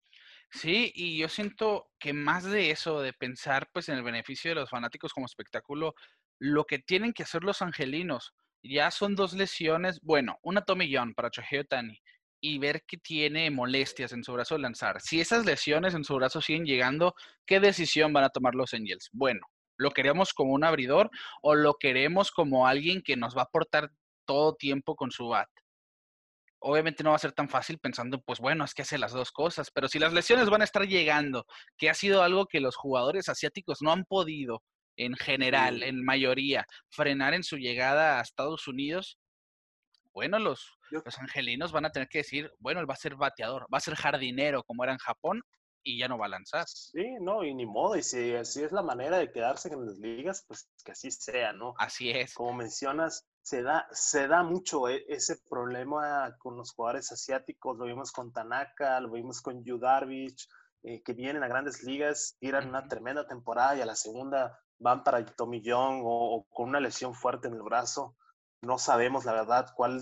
Sí, 0.51 0.92
y 0.94 1.18
yo 1.18 1.28
siento 1.28 1.90
que 1.99 2.12
más 2.12 2.44
de 2.44 2.70
eso, 2.70 3.01
de 3.01 3.12
pensar 3.12 3.68
pues 3.72 3.88
en 3.88 3.97
el 3.97 4.03
beneficio 4.03 4.51
de 4.51 4.55
los 4.55 4.70
fanáticos 4.70 5.12
como 5.12 5.26
espectáculo, 5.26 5.94
lo 6.38 6.64
que 6.64 6.78
tienen 6.78 7.12
que 7.12 7.24
hacer 7.24 7.44
los 7.44 7.62
angelinos, 7.62 8.32
ya 8.62 8.90
son 8.90 9.14
dos 9.16 9.34
lesiones, 9.34 10.01
bueno, 10.03 10.38
una 10.42 10.62
tomillón 10.62 11.14
para 11.14 11.30
Choje 11.30 11.61
Otani 11.61 12.01
y 12.40 12.59
ver 12.59 12.84
que 12.86 12.97
tiene 12.99 13.51
molestias 13.51 14.12
en 14.12 14.24
su 14.24 14.32
brazo 14.32 14.55
de 14.55 14.62
lanzar. 14.62 15.01
Si 15.01 15.20
esas 15.20 15.44
lesiones 15.44 15.94
en 15.94 16.05
su 16.05 16.14
brazo 16.16 16.40
siguen 16.40 16.64
llegando, 16.64 17.14
¿qué 17.47 17.61
decisión 17.61 18.12
van 18.12 18.24
a 18.24 18.30
tomar 18.30 18.55
los 18.55 18.72
Angels? 18.74 19.09
Bueno, 19.12 19.40
¿lo 19.78 19.90
queremos 19.90 20.32
como 20.32 20.53
un 20.53 20.64
abridor 20.64 21.11
o 21.42 21.55
lo 21.55 21.74
queremos 21.74 22.30
como 22.30 22.66
alguien 22.66 23.03
que 23.03 23.16
nos 23.16 23.36
va 23.36 23.42
a 23.42 23.44
aportar 23.44 23.90
todo 24.26 24.55
tiempo 24.55 24.97
con 24.97 25.11
su 25.11 25.28
bat? 25.28 25.49
Obviamente 26.68 27.04
no 27.04 27.10
va 27.10 27.16
a 27.16 27.20
ser 27.20 27.30
tan 27.30 27.48
fácil 27.48 27.78
pensando, 27.78 28.20
pues 28.20 28.40
bueno, 28.40 28.64
es 28.64 28.74
que 28.74 28.82
hace 28.82 28.98
las 28.98 29.12
dos 29.12 29.30
cosas, 29.30 29.70
pero 29.72 29.86
si 29.86 30.00
las 30.00 30.12
lesiones 30.12 30.50
van 30.50 30.62
a 30.62 30.64
estar 30.64 30.84
llegando, 30.84 31.46
que 31.78 31.88
ha 31.88 31.94
sido 31.94 32.24
algo 32.24 32.46
que 32.46 32.58
los 32.58 32.74
jugadores 32.74 33.28
asiáticos 33.28 33.82
no 33.82 33.92
han 33.92 34.04
podido 34.04 34.64
en 34.96 35.14
general, 35.14 35.84
en 35.84 36.04
mayoría, 36.04 36.66
frenar 36.90 37.34
en 37.34 37.44
su 37.44 37.56
llegada 37.56 38.18
a 38.18 38.22
Estados 38.22 38.66
Unidos, 38.66 39.16
bueno, 40.12 40.40
los, 40.40 40.76
los 40.90 41.18
angelinos 41.18 41.70
van 41.70 41.84
a 41.84 41.92
tener 41.92 42.08
que 42.08 42.18
decir, 42.18 42.50
bueno, 42.58 42.80
él 42.80 42.90
va 42.90 42.94
a 42.94 42.96
ser 42.96 43.14
bateador, 43.14 43.66
va 43.72 43.78
a 43.78 43.82
ser 43.82 43.94
jardinero 43.94 44.64
como 44.64 44.82
era 44.82 44.92
en 44.92 44.98
Japón 44.98 45.42
y 45.84 45.98
ya 45.98 46.08
no 46.08 46.18
va 46.18 46.26
a 46.26 46.30
lanzar. 46.30 46.66
Sí, 46.66 47.04
no, 47.20 47.44
y 47.44 47.54
ni 47.54 47.64
modo, 47.64 47.96
y 47.96 48.02
si 48.02 48.34
así 48.34 48.64
es 48.64 48.72
la 48.72 48.82
manera 48.82 49.18
de 49.18 49.30
quedarse 49.30 49.68
en 49.72 49.86
las 49.86 49.98
ligas, 49.98 50.44
pues 50.48 50.68
que 50.84 50.90
así 50.90 51.12
sea, 51.12 51.52
¿no? 51.52 51.74
Así 51.78 52.10
es. 52.10 52.34
Como 52.34 52.54
mencionas, 52.54 53.24
se 53.47 53.62
da, 53.62 53.86
se 53.92 54.26
da 54.26 54.42
mucho 54.42 54.88
e, 54.88 55.05
ese 55.09 55.36
problema 55.49 56.36
con 56.36 56.57
los 56.57 56.72
jugadores 56.72 57.12
asiáticos, 57.12 57.78
lo 57.78 57.84
vimos 57.84 58.11
con 58.11 58.32
Tanaka, 58.32 58.99
lo 58.99 59.12
vimos 59.12 59.40
con 59.40 59.62
Yu 59.62 59.78
Darvish, 59.78 60.49
eh, 60.82 61.01
que 61.05 61.12
vienen 61.12 61.44
a 61.44 61.47
grandes 61.47 61.84
ligas, 61.84 62.36
tiran 62.40 62.68
una 62.68 62.88
tremenda 62.88 63.24
temporada 63.24 63.76
y 63.76 63.82
a 63.82 63.86
la 63.86 63.94
segunda 63.94 64.59
van 64.80 65.05
para 65.05 65.24
Tommy 65.24 65.62
Young 65.62 66.03
o 66.05 66.44
con 66.51 66.70
una 66.70 66.80
lesión 66.80 67.14
fuerte 67.14 67.47
en 67.47 67.55
el 67.55 67.62
brazo. 67.62 68.16
No 68.62 68.78
sabemos 68.78 69.24
la 69.24 69.34
verdad 69.34 69.72
cuál, 69.76 70.01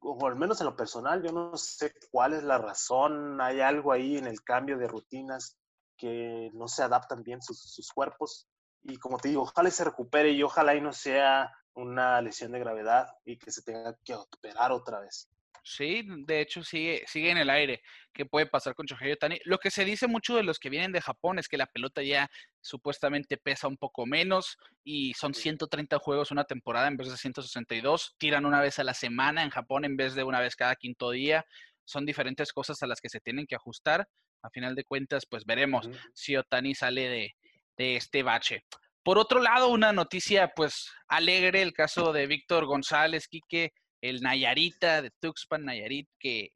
o 0.00 0.26
al 0.26 0.36
menos 0.36 0.60
en 0.60 0.66
lo 0.66 0.76
personal, 0.76 1.22
yo 1.22 1.32
no 1.32 1.56
sé 1.56 1.94
cuál 2.10 2.34
es 2.34 2.42
la 2.42 2.58
razón, 2.58 3.40
hay 3.40 3.62
algo 3.62 3.92
ahí 3.92 4.18
en 4.18 4.26
el 4.26 4.42
cambio 4.42 4.76
de 4.76 4.88
rutinas 4.88 5.56
que 5.96 6.50
no 6.52 6.68
se 6.68 6.82
adaptan 6.82 7.22
bien 7.22 7.40
sus, 7.40 7.90
cuerpos. 7.94 8.46
Y 8.82 8.98
como 8.98 9.16
te 9.16 9.30
digo, 9.30 9.40
ojalá 9.40 9.70
se 9.70 9.84
recupere 9.84 10.32
y 10.32 10.42
ojalá 10.42 10.74
y 10.74 10.82
no 10.82 10.92
sea 10.92 11.50
una 11.74 12.20
lesión 12.20 12.52
de 12.52 12.58
gravedad 12.58 13.08
y 13.24 13.38
que 13.38 13.50
se 13.50 13.62
tenga 13.62 13.96
que 14.04 14.14
operar 14.14 14.72
otra 14.72 15.00
vez. 15.00 15.28
Sí, 15.64 16.02
de 16.26 16.40
hecho 16.40 16.64
sigue, 16.64 17.04
sigue 17.06 17.30
en 17.30 17.38
el 17.38 17.48
aire. 17.48 17.82
¿Qué 18.12 18.26
puede 18.26 18.46
pasar 18.46 18.74
con 18.74 18.86
Shohei 18.86 19.12
Otani? 19.12 19.38
Lo 19.44 19.58
que 19.58 19.70
se 19.70 19.84
dice 19.84 20.08
mucho 20.08 20.34
de 20.34 20.42
los 20.42 20.58
que 20.58 20.70
vienen 20.70 20.90
de 20.90 21.00
Japón 21.00 21.38
es 21.38 21.48
que 21.48 21.56
la 21.56 21.66
pelota 21.66 22.02
ya 22.02 22.28
supuestamente 22.60 23.36
pesa 23.36 23.68
un 23.68 23.76
poco 23.76 24.04
menos 24.04 24.58
y 24.82 25.14
son 25.14 25.34
130 25.34 25.98
juegos 26.00 26.32
una 26.32 26.44
temporada 26.44 26.88
en 26.88 26.96
vez 26.96 27.10
de 27.10 27.16
162. 27.16 28.16
Tiran 28.18 28.44
una 28.44 28.60
vez 28.60 28.80
a 28.80 28.84
la 28.84 28.94
semana 28.94 29.44
en 29.44 29.50
Japón 29.50 29.84
en 29.84 29.96
vez 29.96 30.14
de 30.14 30.24
una 30.24 30.40
vez 30.40 30.56
cada 30.56 30.74
quinto 30.74 31.10
día. 31.10 31.46
Son 31.84 32.04
diferentes 32.06 32.52
cosas 32.52 32.82
a 32.82 32.88
las 32.88 33.00
que 33.00 33.08
se 33.08 33.20
tienen 33.20 33.46
que 33.46 33.54
ajustar. 33.54 34.08
A 34.42 34.50
final 34.50 34.74
de 34.74 34.84
cuentas, 34.84 35.26
pues 35.26 35.44
veremos 35.44 35.88
si 36.12 36.36
Otani 36.36 36.74
sale 36.74 37.08
de, 37.08 37.36
de 37.76 37.96
este 37.96 38.24
bache. 38.24 38.64
Por 39.02 39.18
otro 39.18 39.40
lado, 39.40 39.68
una 39.68 39.92
noticia 39.92 40.52
pues 40.54 40.90
alegre, 41.08 41.62
el 41.62 41.72
caso 41.72 42.12
de 42.12 42.26
Víctor 42.26 42.66
González, 42.66 43.26
Quique, 43.26 43.72
el 44.00 44.20
Nayarita 44.20 45.02
de 45.02 45.10
Tuxpan 45.20 45.64
Nayarit, 45.64 46.08
que, 46.18 46.50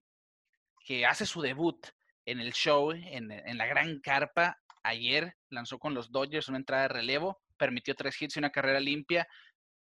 que 0.85 1.07
hace 1.07 1.27
su 1.27 1.41
debut 1.41 1.85
en 2.25 2.41
el 2.41 2.53
show, 2.53 2.93
en, 2.93 3.33
en 3.33 3.59
la 3.59 3.67
gran 3.67 4.01
carpa. 4.01 4.57
Ayer 4.85 5.35
lanzó 5.51 5.79
con 5.79 5.95
los 5.95 6.13
Dodgers 6.13 6.49
una 6.49 6.59
entrada 6.59 6.83
de 6.83 6.89
relevo, 6.89 7.41
permitió 7.57 7.95
tres 7.97 8.21
hits 8.21 8.37
y 8.37 8.39
una 8.39 8.51
carrera 8.51 8.79
limpia. 8.79 9.27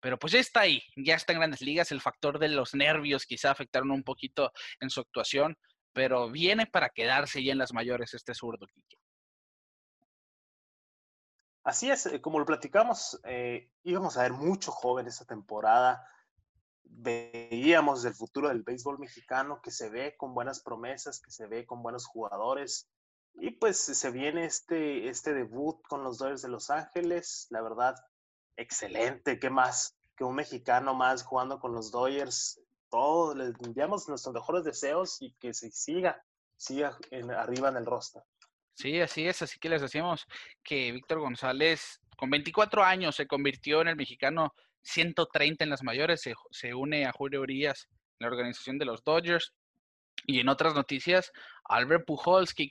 Pero 0.01 0.19
pues 0.19 0.33
ya 0.33 0.41
está 0.41 0.61
ahí, 0.61 0.83
ya 0.97 1.15
está 1.15 1.33
en 1.33 1.41
grandes 1.41 1.61
ligas. 1.61 1.93
El 1.93 2.01
factor 2.01 2.39
de 2.39 2.49
los 2.49 2.75
nervios 2.75 3.27
quizá 3.27 3.51
afectaron 3.51 3.91
un 3.91 4.03
poquito 4.03 4.53
en 4.81 4.89
su 4.89 5.01
actuación, 5.01 5.57
pero 5.93 6.31
viene 6.31 6.67
para 6.67 6.89
quedarse 6.91 7.43
ya 7.43 7.53
en 7.53 7.59
las 7.59 7.73
mayores 7.73 8.15
este 8.15 8.35
zurdo, 8.35 8.67
Quique. 8.67 8.97
Así 11.65 11.91
es, 11.91 12.05
eh, 12.05 12.21
como 12.21 12.39
lo 12.39 12.45
platicamos, 12.45 13.19
eh, 13.25 13.71
íbamos 13.85 14.19
a 14.19 14.23
ver 14.23 14.33
mucho 14.33 14.71
joven 14.71 15.07
esta 15.07 15.25
temporada. 15.25 16.07
Veíamos 16.83 18.05
el 18.05 18.13
futuro 18.13 18.49
del 18.49 18.63
béisbol 18.63 18.99
mexicano 18.99 19.63
que 19.63 19.71
se 19.71 19.89
ve 19.89 20.15
con 20.19 20.35
buenas 20.35 20.61
promesas, 20.61 21.23
que 21.23 21.31
se 21.31 21.47
ve 21.47 21.65
con 21.65 21.83
buenos 21.83 22.05
jugadores. 22.05 22.91
Y 23.37 23.51
pues 23.53 23.79
se 23.79 24.11
viene 24.11 24.45
este, 24.45 25.09
este 25.09 25.33
debut 25.33 25.81
con 25.89 26.05
los 26.05 26.19
Dodgers 26.19 26.43
de 26.43 26.49
Los 26.51 26.69
Ángeles. 26.69 27.47
La 27.49 27.63
verdad, 27.63 27.97
excelente. 28.57 29.39
¿Qué 29.39 29.49
más? 29.49 29.97
Que 30.17 30.25
un 30.25 30.35
mexicano 30.35 30.95
más 30.95 31.23
jugando 31.23 31.59
con 31.59 31.73
los 31.73 31.91
Dodgers. 31.91 32.61
Todos 32.91 33.37
les 33.37 33.55
enviamos 33.61 34.07
nuestros 34.07 34.35
mejores 34.35 34.65
deseos 34.65 35.17
y 35.23 35.33
que 35.41 35.55
se 35.55 35.71
siga, 35.71 36.23
siga 36.59 36.97
en, 37.11 37.31
arriba 37.31 37.71
en 37.71 37.79
el 37.79 37.87
roster. 37.87 38.23
Sí, 38.75 39.01
así 39.01 39.27
es. 39.27 39.43
Así 39.43 39.59
que 39.59 39.69
les 39.69 39.83
decíamos 39.83 40.27
que 40.63 40.93
Víctor 40.93 41.21
González, 41.21 42.01
con 42.17 42.31
24 42.31 42.85
años, 42.85 43.17
se 43.17 43.27
convirtió 43.27 43.81
en 43.81 43.89
el 43.89 43.97
mexicano 43.97 44.55
130 44.83 45.65
en 45.65 45.71
las 45.71 45.83
mayores. 45.83 46.23
Se, 46.23 46.35
se 46.51 46.75
une 46.75 47.07
a 47.07 47.13
Julio 47.13 47.41
Urias 47.41 47.89
en 48.19 48.27
la 48.27 48.29
organización 48.29 48.79
de 48.79 48.85
los 48.85 49.03
Dodgers. 49.05 49.53
Y 50.27 50.41
en 50.41 50.49
otras 50.49 50.75
noticias, 50.75 51.33
Albert 51.65 52.05
Pujols, 52.07 52.55
que 52.55 52.71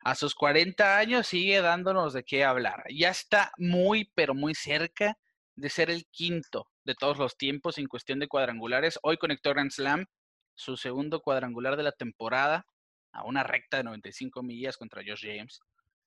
a 0.00 0.14
sus 0.14 0.34
40 0.34 0.98
años 0.98 1.26
sigue 1.26 1.60
dándonos 1.60 2.12
de 2.12 2.24
qué 2.24 2.44
hablar. 2.44 2.84
Ya 2.90 3.10
está 3.10 3.52
muy, 3.58 4.10
pero 4.14 4.34
muy 4.34 4.54
cerca 4.54 5.18
de 5.56 5.68
ser 5.68 5.90
el 5.90 6.06
quinto 6.06 6.68
de 6.84 6.94
todos 6.94 7.18
los 7.18 7.36
tiempos 7.36 7.78
en 7.78 7.86
cuestión 7.86 8.18
de 8.18 8.28
cuadrangulares. 8.28 8.98
Hoy 9.02 9.16
conectó 9.16 9.50
Grand 9.50 9.70
Slam, 9.70 10.06
su 10.54 10.76
segundo 10.76 11.20
cuadrangular 11.20 11.76
de 11.76 11.82
la 11.82 11.92
temporada, 11.92 12.64
a 13.12 13.24
una 13.24 13.42
recta 13.42 13.78
de 13.78 13.84
95 13.84 14.42
millas 14.42 14.76
contra 14.76 15.02
Josh 15.06 15.26
James. 15.26 15.60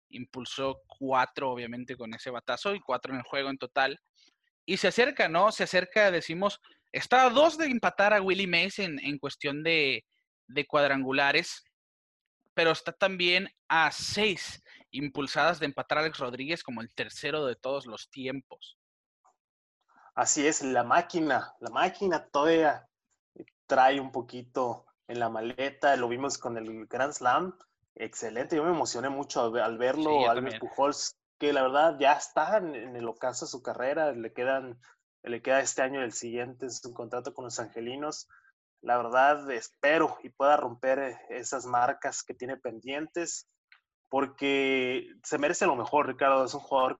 Impulsó 0.10 0.82
cuatro, 0.88 1.52
obviamente, 1.52 1.95
con 1.95 2.14
ese 2.14 2.30
batazo 2.30 2.76
y 2.76 2.80
cuatro 2.80 3.14
en 3.14 3.20
el 3.20 3.26
juego 3.26 3.49
en 3.49 3.58
total. 3.58 3.99
Y 4.66 4.78
se 4.78 4.89
acerca, 4.89 5.30
¿no? 5.30 5.52
Se 5.52 5.64
acerca, 5.64 6.12
decimos, 6.12 6.60
está 6.91 7.26
a 7.26 7.30
dos 7.30 7.58
de 7.58 7.66
empatar 7.66 8.14
a 8.14 8.22
Willie 8.22 8.47
Mays 8.47 8.80
en, 8.80 8.99
en 8.99 9.18
cuestión 9.18 9.64
de, 9.64 10.06
de 10.47 10.66
cuadrangulares 10.66 11.64
pero 12.54 12.72
está 12.72 12.91
también 12.91 13.47
a 13.68 13.91
seis 13.91 14.62
impulsadas 14.91 15.60
de 15.60 15.68
empatar 15.68 15.99
a 15.99 16.02
Alex 16.02 16.20
Rodríguez 16.20 16.64
como 16.64 16.82
el 16.82 16.93
tercero 16.93 17.45
de 17.45 17.56
todos 17.56 17.86
los 17.86 18.10
tiempos. 18.10 18.78
Así 20.16 20.45
es, 20.45 20.62
la 20.62 20.84
máquina, 20.84 21.56
la 21.60 21.70
máquina 21.70 22.28
todavía 22.28 22.88
trae 23.66 23.99
un 23.99 24.12
poquito 24.12 24.86
en 25.12 25.20
la 25.20 25.30
maleta, 25.30 25.95
lo 25.97 26.07
vimos 26.07 26.38
con 26.38 26.57
el 26.57 26.88
Grand 26.88 27.12
Slam, 27.12 27.57
excelente, 27.95 28.55
yo 28.55 28.64
me 28.64 28.70
emocioné 28.70 29.09
mucho 29.09 29.53
al, 29.55 29.78
verlo, 29.78 30.09
sí, 30.20 30.26
Albert 30.26 30.59
Pujols, 30.59 31.18
que 31.38 31.51
la 31.51 31.64
verdad 31.64 31.97
ya 31.99 32.14
está 32.14 32.57
en, 32.57 32.95
el 32.95 33.07
ocaso 33.07 33.45
de 33.45 33.51
su 33.51 33.62
carrera, 33.62 34.14
le 34.14 34.32
quedan, 34.32 34.80
le 35.24 35.41
queda 35.41 35.59
este 35.59 35.82
año 35.82 35.99
y 35.99 36.03
el 36.03 36.14
siguiente 36.14 36.70
su 36.70 36.93
contrato 36.93 37.34
con 37.34 37.43
los 37.43 37.59
Angelinos, 37.59 38.30
la 38.82 38.97
verdad 38.97 39.51
espero 39.51 40.18
y 40.24 40.30
pueda 40.30 40.55
romper 40.55 40.99
eh, 40.99 41.18
esas 41.30 41.66
marcas 41.66 42.24
que 42.24 42.34
tiene 42.34 42.55
pendientes, 42.55 43.49
porque 44.09 45.07
se 45.24 45.38
merece 45.38 45.66
lo 45.66 45.76
mejor, 45.76 46.07
Ricardo. 46.07 46.43
Es 46.43 46.53
un 46.53 46.62
jugador 46.62 46.99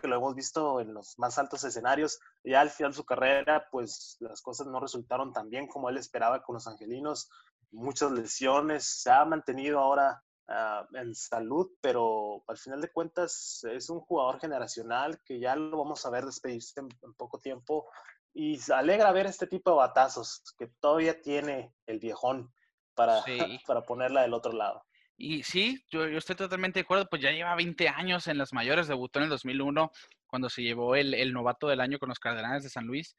que 0.00 0.08
lo 0.08 0.16
hemos 0.16 0.34
visto 0.34 0.80
en 0.80 0.94
los 0.94 1.18
más 1.18 1.38
altos 1.38 1.64
escenarios. 1.64 2.18
Ya 2.44 2.60
al 2.60 2.70
final 2.70 2.92
de 2.92 2.96
su 2.96 3.04
carrera, 3.04 3.68
pues 3.70 4.16
las 4.20 4.42
cosas 4.42 4.66
no 4.66 4.80
resultaron 4.80 5.32
tan 5.32 5.48
bien 5.48 5.66
como 5.66 5.88
él 5.88 5.96
esperaba 5.96 6.42
con 6.42 6.54
los 6.54 6.66
angelinos. 6.66 7.30
Muchas 7.70 8.12
lesiones, 8.12 8.84
se 8.84 9.10
ha 9.10 9.24
mantenido 9.24 9.78
ahora 9.78 10.22
uh, 10.48 10.96
en 10.96 11.14
salud, 11.14 11.70
pero 11.80 12.42
al 12.46 12.58
final 12.58 12.80
de 12.80 12.92
cuentas 12.92 13.64
es 13.70 13.88
un 13.90 14.00
jugador 14.00 14.40
generacional 14.40 15.20
que 15.24 15.40
ya 15.40 15.56
lo 15.56 15.78
vamos 15.78 16.04
a 16.04 16.10
ver 16.10 16.24
despedirse 16.24 16.80
en, 16.80 16.88
en 17.02 17.14
poco 17.14 17.38
tiempo 17.38 17.88
y 18.34 18.58
alegra 18.72 19.12
ver 19.12 19.26
este 19.26 19.46
tipo 19.46 19.70
de 19.70 19.76
batazos 19.76 20.42
que 20.58 20.68
todavía 20.80 21.20
tiene 21.20 21.74
el 21.86 21.98
viejón 21.98 22.52
para, 22.94 23.22
para 23.66 23.82
ponerla 23.82 24.22
del 24.22 24.34
otro 24.34 24.52
lado. 24.52 24.84
Y 25.16 25.42
sí, 25.42 25.84
yo, 25.90 26.04
estoy 26.06 26.36
totalmente 26.36 26.80
de 26.80 26.84
acuerdo, 26.84 27.08
pues 27.08 27.22
ya 27.22 27.30
lleva 27.30 27.54
20 27.54 27.88
años 27.88 28.26
en 28.26 28.38
las 28.38 28.52
mayores, 28.52 28.88
debutó 28.88 29.18
en 29.18 29.24
el 29.24 29.30
2001 29.30 29.92
cuando 30.26 30.48
se 30.48 30.62
llevó 30.62 30.96
el, 30.96 31.14
el 31.14 31.32
novato 31.32 31.68
del 31.68 31.80
año 31.80 31.98
con 31.98 32.08
los 32.08 32.18
Cardenales 32.18 32.62
de 32.62 32.70
San 32.70 32.86
Luis. 32.86 33.16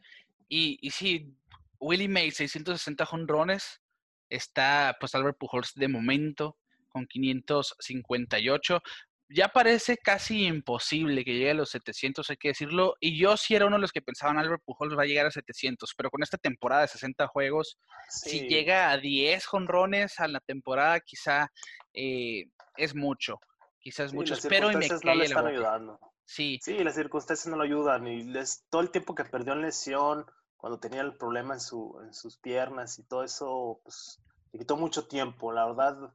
Y, 0.50 0.78
y 0.82 0.90
sí, 0.92 1.34
Willie 1.80 2.10
Mays, 2.10 2.38
660 2.38 3.06
jonrones, 3.06 3.82
está 4.30 4.98
pues 5.00 5.16
Albert 5.16 5.38
Pujols 5.38 5.74
de 5.76 5.88
momento 5.88 6.58
con 6.90 7.08
558 7.08 8.82
ya 9.34 9.48
parece 9.50 9.98
casi 9.98 10.46
imposible 10.46 11.26
que 11.26 11.34
llegue 11.34 11.52
a 11.52 11.56
los 11.56 11.70
700, 11.72 12.30
hay 12.30 12.38
que 12.38 12.50
decirlo. 12.50 12.96
Y 13.00 13.18
yo 13.18 13.36
sí 13.36 13.56
era 13.56 13.66
uno 13.66 13.78
de 13.78 13.82
los 13.82 13.92
que 13.92 14.02
pensaban 14.02 14.38
Albert 14.38 14.62
Pujols 14.64 14.98
va 14.98 15.04
a 15.04 15.06
llegar 15.06 15.26
a 15.26 15.32
700, 15.32 15.94
pero 15.98 16.12
con 16.12 16.22
esta 16.22 16.38
temporada 16.38 16.84
de 16.84 16.90
60 16.90 17.28
juegos, 17.28 17.78
sí. 18.10 18.30
si 18.30 18.48
llega 18.48 18.92
a 18.92 18.98
10 18.98 19.46
jonrones 19.46 20.20
a 20.20 20.28
la 20.28 20.40
temporada, 20.40 21.00
quizá 21.00 21.52
eh, 21.94 22.46
es 22.78 22.96
mucho. 22.96 23.40
Quizás 23.80 24.12
sí, 24.12 24.16
mucho. 24.16 24.36
Espero 24.36 24.72
y 24.72 24.76
me 24.76 24.88
no 24.88 25.16
le 25.16 25.26
están 25.26 25.48
ayudando. 25.48 26.00
Sí. 26.26 26.60
Sí, 26.62 26.84
las 26.84 26.96
circunstancias 26.96 27.48
no 27.48 27.58
lo 27.58 27.64
ayudan. 27.64 28.08
Y 28.08 28.24
les, 28.24 28.66
todo 28.70 28.82
el 28.82 28.92
tiempo 28.92 29.16
que 29.16 29.26
perdió 29.26 29.54
en 29.54 29.62
lesión, 29.62 30.26
cuando 30.58 30.80
tenía 30.80 31.02
el 31.02 31.18
problema 31.18 31.56
en, 31.56 31.60
su, 31.60 32.00
en 32.04 32.14
sus 32.14 32.38
piernas 32.38 32.98
y 33.00 33.04
todo 33.04 33.24
eso, 33.24 33.82
pues 33.84 34.22
le 34.52 34.60
quitó 34.60 34.78
mucho 34.78 35.08
tiempo. 35.08 35.52
La 35.52 35.66
verdad, 35.66 36.14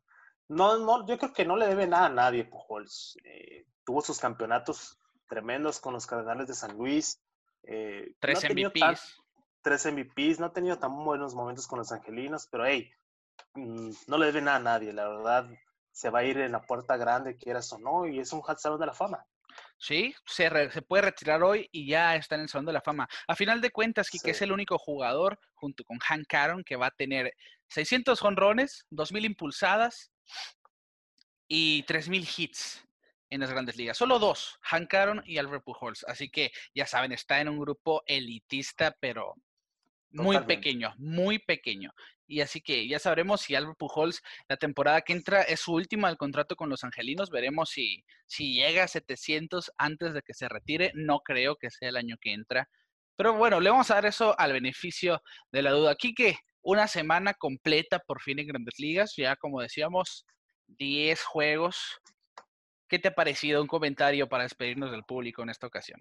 no, 0.48 0.78
no, 0.78 1.06
yo 1.06 1.18
creo 1.18 1.32
que 1.32 1.44
no 1.44 1.56
le 1.56 1.66
debe 1.66 1.86
nada 1.86 2.06
a 2.06 2.10
nadie, 2.10 2.44
Pujols. 2.44 3.18
Eh, 3.24 3.66
tuvo 3.84 4.00
sus 4.00 4.18
campeonatos 4.18 4.98
tremendos 5.28 5.78
con 5.78 5.92
los 5.92 6.06
Cardenales 6.06 6.48
de 6.48 6.54
San 6.54 6.76
Luis. 6.76 7.22
Eh, 7.64 8.14
tres 8.18 8.42
no 8.44 8.50
MVPs. 8.50 8.80
Tan, 8.80 8.96
tres 9.62 9.86
MVPs, 9.86 10.40
no 10.40 10.46
ha 10.46 10.52
tenido 10.52 10.78
tan 10.78 11.04
buenos 11.04 11.34
momentos 11.34 11.66
con 11.66 11.78
los 11.78 11.92
Angelinos, 11.92 12.48
pero 12.50 12.64
hey, 12.64 12.90
mmm, 13.54 13.90
no 14.06 14.18
le 14.18 14.26
debe 14.26 14.40
nada 14.40 14.56
a 14.56 14.60
nadie, 14.60 14.92
la 14.92 15.08
verdad. 15.08 15.48
Se 15.92 16.08
va 16.08 16.20
a 16.20 16.24
ir 16.24 16.38
en 16.38 16.52
la 16.52 16.62
puerta 16.62 16.96
grande, 16.96 17.36
quieras 17.36 17.70
o 17.72 17.78
no, 17.78 18.06
y 18.06 18.18
es 18.18 18.32
un 18.32 18.42
Salón 18.56 18.80
de 18.80 18.86
la 18.86 18.94
Fama. 18.94 19.26
Sí, 19.76 20.14
se, 20.24 20.48
re, 20.48 20.70
se, 20.70 20.82
puede 20.82 21.02
retirar 21.02 21.42
hoy 21.42 21.68
y 21.72 21.88
ya 21.88 22.16
está 22.16 22.36
en 22.36 22.42
el 22.42 22.48
Salón 22.48 22.66
de 22.66 22.72
la 22.72 22.80
Fama. 22.80 23.08
A 23.26 23.34
final 23.34 23.60
de 23.60 23.70
cuentas, 23.70 24.08
Kike 24.08 24.24
sí. 24.24 24.30
es 24.30 24.42
el 24.42 24.52
único 24.52 24.78
jugador, 24.78 25.38
junto 25.54 25.84
con 25.84 25.98
Hank 25.98 26.32
Aaron, 26.32 26.64
que 26.64 26.76
va 26.76 26.86
a 26.86 26.90
tener 26.90 27.32
600 27.68 28.18
jonrones, 28.18 28.86
2.000 28.90 29.26
impulsadas 29.26 30.10
y 31.48 31.82
3.000 31.84 32.28
hits 32.36 32.84
en 33.30 33.40
las 33.40 33.50
grandes 33.50 33.76
ligas. 33.76 33.96
Solo 33.96 34.18
dos, 34.18 34.58
Hank 34.62 34.92
Aaron 34.94 35.22
y 35.26 35.38
Albert 35.38 35.64
Pujols. 35.64 36.04
Así 36.08 36.30
que, 36.30 36.50
ya 36.74 36.86
saben, 36.86 37.12
está 37.12 37.40
en 37.40 37.48
un 37.48 37.58
grupo 37.58 38.02
elitista, 38.06 38.96
pero 39.00 39.34
muy 40.10 40.36
Totalmente. 40.36 40.54
pequeño, 40.56 40.94
muy 40.98 41.38
pequeño. 41.38 41.92
Y 42.26 42.42
así 42.42 42.60
que 42.60 42.86
ya 42.86 42.98
sabremos 42.98 43.40
si 43.40 43.54
Albert 43.54 43.78
Pujols 43.78 44.22
la 44.48 44.58
temporada 44.58 45.00
que 45.00 45.14
entra 45.14 45.42
es 45.42 45.60
su 45.60 45.72
última 45.72 46.08
del 46.08 46.18
contrato 46.18 46.56
con 46.56 46.68
los 46.68 46.84
Angelinos. 46.84 47.30
Veremos 47.30 47.70
si, 47.70 48.04
si 48.26 48.52
llega 48.54 48.84
a 48.84 48.88
700 48.88 49.72
antes 49.78 50.12
de 50.12 50.22
que 50.22 50.34
se 50.34 50.48
retire. 50.48 50.92
No 50.94 51.20
creo 51.20 51.56
que 51.56 51.70
sea 51.70 51.88
el 51.88 51.96
año 51.96 52.16
que 52.20 52.32
entra. 52.32 52.68
Pero 53.16 53.34
bueno, 53.34 53.60
le 53.60 53.70
vamos 53.70 53.90
a 53.90 53.94
dar 53.94 54.06
eso 54.06 54.38
al 54.38 54.52
beneficio 54.52 55.22
de 55.50 55.62
la 55.62 55.70
duda. 55.70 55.90
Aquí 55.90 56.14
que 56.14 56.36
una 56.68 56.86
semana 56.86 57.32
completa 57.32 57.98
por 57.98 58.20
fin 58.20 58.38
en 58.40 58.46
Grandes 58.46 58.78
Ligas. 58.78 59.14
Ya 59.16 59.36
como 59.36 59.62
decíamos, 59.62 60.26
10 60.66 61.24
juegos. 61.24 61.98
¿Qué 62.88 62.98
te 62.98 63.08
ha 63.08 63.14
parecido? 63.14 63.62
Un 63.62 63.66
comentario 63.66 64.28
para 64.28 64.42
despedirnos 64.42 64.90
del 64.90 65.02
público 65.04 65.42
en 65.42 65.48
esta 65.48 65.66
ocasión. 65.66 65.98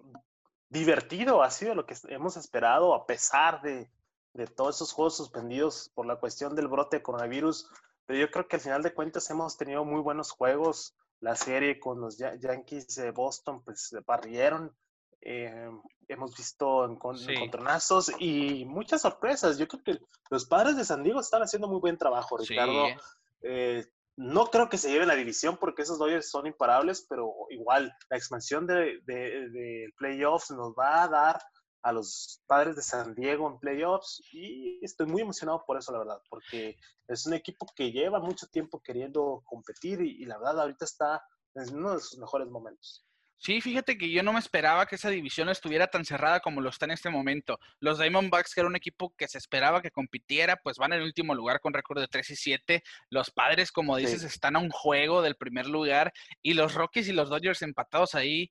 Divertido, 0.68 1.42
ha 1.42 1.50
sido 1.50 1.74
lo 1.74 1.86
que 1.86 1.94
hemos 2.10 2.36
esperado 2.36 2.94
a 2.94 3.06
pesar 3.06 3.62
de, 3.62 3.90
de 4.34 4.46
todos 4.46 4.76
esos 4.76 4.92
juegos 4.92 5.16
suspendidos 5.16 5.90
por 5.94 6.04
la 6.04 6.16
cuestión 6.16 6.54
del 6.54 6.68
brote 6.68 6.98
de 6.98 7.02
coronavirus. 7.02 7.70
Pero 8.04 8.20
yo 8.20 8.30
creo 8.30 8.46
que 8.46 8.56
al 8.56 8.62
final 8.62 8.82
de 8.82 8.92
cuentas 8.92 9.30
hemos 9.30 9.56
tenido 9.56 9.86
muy 9.86 10.02
buenos 10.02 10.32
juegos. 10.32 10.94
La 11.20 11.34
serie 11.34 11.80
con 11.80 11.98
los 11.98 12.18
Yankees 12.18 12.94
de 12.94 13.10
Boston, 13.10 13.64
pues 13.64 13.88
se 13.88 14.00
barrieron. 14.00 14.76
Eh, 15.20 15.70
hemos 16.08 16.36
visto 16.36 16.98
sí. 17.16 17.32
encontronazos 17.32 18.12
y 18.18 18.64
muchas 18.64 19.02
sorpresas. 19.02 19.58
Yo 19.58 19.66
creo 19.68 19.82
que 19.82 19.98
los 20.30 20.46
padres 20.46 20.76
de 20.76 20.84
San 20.84 21.02
Diego 21.02 21.20
están 21.20 21.42
haciendo 21.42 21.68
muy 21.68 21.80
buen 21.80 21.98
trabajo, 21.98 22.36
Ricardo. 22.36 22.86
Sí. 22.86 22.94
Eh, 23.42 23.84
no 24.16 24.46
creo 24.46 24.68
que 24.68 24.78
se 24.78 24.90
lleven 24.90 25.08
la 25.08 25.14
división 25.14 25.58
porque 25.58 25.82
esos 25.82 25.98
Dodgers 25.98 26.28
son 26.28 26.46
imparables, 26.46 27.06
pero 27.08 27.32
igual 27.50 27.94
la 28.10 28.16
expansión 28.16 28.66
de, 28.66 29.00
de, 29.06 29.48
de 29.50 29.92
playoffs 29.96 30.50
nos 30.50 30.72
va 30.72 31.04
a 31.04 31.08
dar 31.08 31.40
a 31.82 31.92
los 31.92 32.42
padres 32.46 32.76
de 32.76 32.82
San 32.82 33.14
Diego 33.14 33.48
en 33.48 33.58
playoffs 33.58 34.20
y 34.32 34.84
estoy 34.84 35.06
muy 35.06 35.22
emocionado 35.22 35.64
por 35.66 35.78
eso, 35.78 35.92
la 35.92 35.98
verdad, 35.98 36.20
porque 36.28 36.76
es 37.06 37.26
un 37.26 37.34
equipo 37.34 37.66
que 37.74 37.92
lleva 37.92 38.18
mucho 38.18 38.46
tiempo 38.48 38.80
queriendo 38.82 39.42
competir 39.46 40.00
y, 40.00 40.24
la 40.24 40.38
verdad 40.38 40.60
ahorita 40.60 40.84
está 40.84 41.22
en 41.54 41.76
uno 41.76 41.94
de 41.94 42.00
sus 42.00 42.18
mejores 42.18 42.48
momentos. 42.48 43.06
Sí, 43.40 43.60
fíjate 43.60 43.96
que 43.96 44.10
yo 44.10 44.24
no 44.24 44.32
me 44.32 44.40
esperaba 44.40 44.86
que 44.86 44.96
esa 44.96 45.10
división 45.10 45.48
estuviera 45.48 45.86
tan 45.86 46.04
cerrada 46.04 46.40
como 46.40 46.60
lo 46.60 46.70
está 46.70 46.86
en 46.86 46.90
este 46.90 47.08
momento. 47.08 47.58
Los 47.78 47.98
Diamondbacks, 47.98 48.52
que 48.52 48.60
era 48.60 48.68
un 48.68 48.74
equipo 48.74 49.14
que 49.16 49.28
se 49.28 49.38
esperaba 49.38 49.80
que 49.80 49.92
compitiera, 49.92 50.56
pues 50.56 50.76
van 50.76 50.92
en 50.92 51.02
último 51.02 51.34
lugar 51.34 51.60
con 51.60 51.72
récord 51.72 52.00
de 52.00 52.08
3 52.08 52.30
y 52.30 52.36
7. 52.36 52.82
Los 53.10 53.30
padres, 53.30 53.70
como 53.70 53.96
dices, 53.96 54.24
están 54.24 54.56
a 54.56 54.58
un 54.58 54.70
juego 54.70 55.22
del 55.22 55.36
primer 55.36 55.66
lugar. 55.68 56.12
Y 56.42 56.54
los 56.54 56.74
Rockies 56.74 57.08
y 57.08 57.12
los 57.12 57.30
Dodgers 57.30 57.62
empatados 57.62 58.16
ahí 58.16 58.50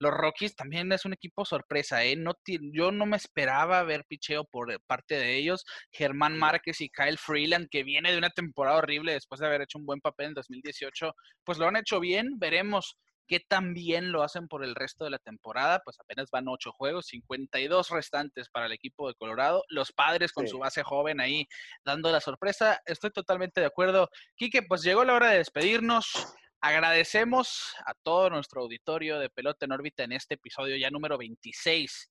los 0.00 0.12
Rockies 0.12 0.54
también 0.54 0.92
es 0.92 1.04
un 1.04 1.12
equipo 1.12 1.44
sorpresa, 1.44 2.04
¿eh? 2.04 2.16
No 2.16 2.34
yo 2.46 2.92
no 2.92 3.06
me 3.06 3.16
esperaba 3.16 3.82
ver 3.82 4.04
picheo 4.04 4.44
por 4.44 4.70
eh, 4.72 4.78
parte 4.86 5.16
de 5.16 5.36
ellos. 5.36 5.64
Germán 5.90 6.38
Márquez 6.38 6.80
y 6.80 6.88
Kyle 6.88 7.18
Freeland, 7.18 7.68
que 7.68 7.82
viene 7.82 8.12
de 8.12 8.18
una 8.18 8.30
temporada 8.30 8.78
horrible 8.78 9.12
después 9.12 9.40
de 9.40 9.46
haber 9.46 9.62
hecho 9.62 9.78
un 9.78 9.86
buen 9.86 10.00
papel 10.00 10.28
en 10.28 10.34
2018, 10.34 11.14
pues 11.44 11.58
lo 11.58 11.66
han 11.66 11.76
hecho 11.76 11.98
bien. 12.00 12.38
Veremos 12.38 12.96
qué 13.28 13.40
tan 13.40 13.74
bien 13.74 14.10
lo 14.10 14.22
hacen 14.22 14.48
por 14.48 14.64
el 14.64 14.74
resto 14.74 15.04
de 15.04 15.10
la 15.10 15.18
temporada. 15.18 15.80
Pues 15.84 16.00
apenas 16.00 16.30
van 16.30 16.48
ocho 16.48 16.72
juegos, 16.72 17.06
52 17.06 17.90
restantes 17.90 18.48
para 18.48 18.66
el 18.66 18.72
equipo 18.72 19.06
de 19.06 19.14
Colorado. 19.14 19.64
Los 19.68 19.92
padres 19.92 20.32
con 20.32 20.48
su 20.48 20.58
base 20.58 20.82
joven 20.82 21.20
ahí 21.20 21.46
dando 21.84 22.10
la 22.10 22.20
sorpresa. 22.20 22.80
Estoy 22.86 23.10
totalmente 23.10 23.60
de 23.60 23.66
acuerdo. 23.66 24.08
Quique, 24.34 24.62
pues 24.62 24.82
llegó 24.82 25.04
la 25.04 25.14
hora 25.14 25.30
de 25.30 25.38
despedirnos. 25.38 26.34
Agradecemos 26.60 27.74
a 27.86 27.94
todo 28.02 28.30
nuestro 28.30 28.62
auditorio 28.62 29.20
de 29.20 29.30
Pelota 29.30 29.66
en 29.66 29.72
órbita 29.72 30.02
en 30.02 30.12
este 30.12 30.34
episodio 30.34 30.76
ya 30.76 30.90
número 30.90 31.16
26. 31.16 32.10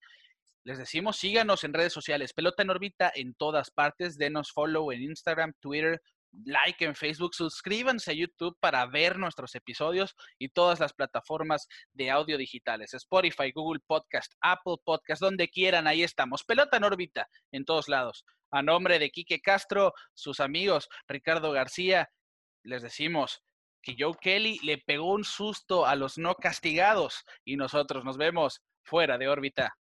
Les 0.63 0.77
decimos, 0.77 1.17
síganos 1.17 1.63
en 1.63 1.73
redes 1.73 1.93
sociales, 1.93 2.33
Pelota 2.33 2.61
en 2.61 2.69
órbita 2.69 3.11
en 3.13 3.33
todas 3.33 3.71
partes, 3.71 4.17
denos 4.17 4.51
follow 4.51 4.91
en 4.91 5.01
Instagram, 5.01 5.53
Twitter, 5.59 6.01
like 6.45 6.83
en 6.85 6.95
Facebook, 6.95 7.33
suscríbanse 7.33 8.11
a 8.11 8.13
YouTube 8.13 8.57
para 8.59 8.85
ver 8.85 9.17
nuestros 9.17 9.55
episodios 9.55 10.15
y 10.37 10.49
todas 10.49 10.79
las 10.79 10.93
plataformas 10.93 11.67
de 11.93 12.11
audio 12.11 12.37
digitales, 12.37 12.93
Spotify, 12.93 13.51
Google 13.51 13.81
Podcast, 13.85 14.33
Apple 14.41 14.75
Podcast, 14.83 15.21
donde 15.21 15.49
quieran, 15.49 15.87
ahí 15.87 16.03
estamos. 16.03 16.43
Pelota 16.43 16.77
en 16.77 16.83
órbita 16.83 17.27
en 17.51 17.65
todos 17.65 17.89
lados. 17.89 18.25
A 18.51 18.61
nombre 18.61 18.99
de 18.99 19.09
Quique 19.09 19.41
Castro, 19.41 19.93
sus 20.13 20.39
amigos 20.39 20.87
Ricardo 21.07 21.51
García, 21.51 22.09
les 22.63 22.81
decimos, 22.81 23.41
que 23.81 23.95
Joe 23.97 24.15
Kelly 24.19 24.59
le 24.63 24.79
pegó 24.79 25.13
un 25.13 25.23
susto 25.23 25.85
a 25.85 25.95
los 25.95 26.17
no 26.17 26.35
castigados 26.35 27.23
y 27.45 27.55
nosotros 27.55 28.03
nos 28.03 28.17
vemos 28.17 28.61
fuera 28.83 29.17
de 29.17 29.29
órbita. 29.29 29.77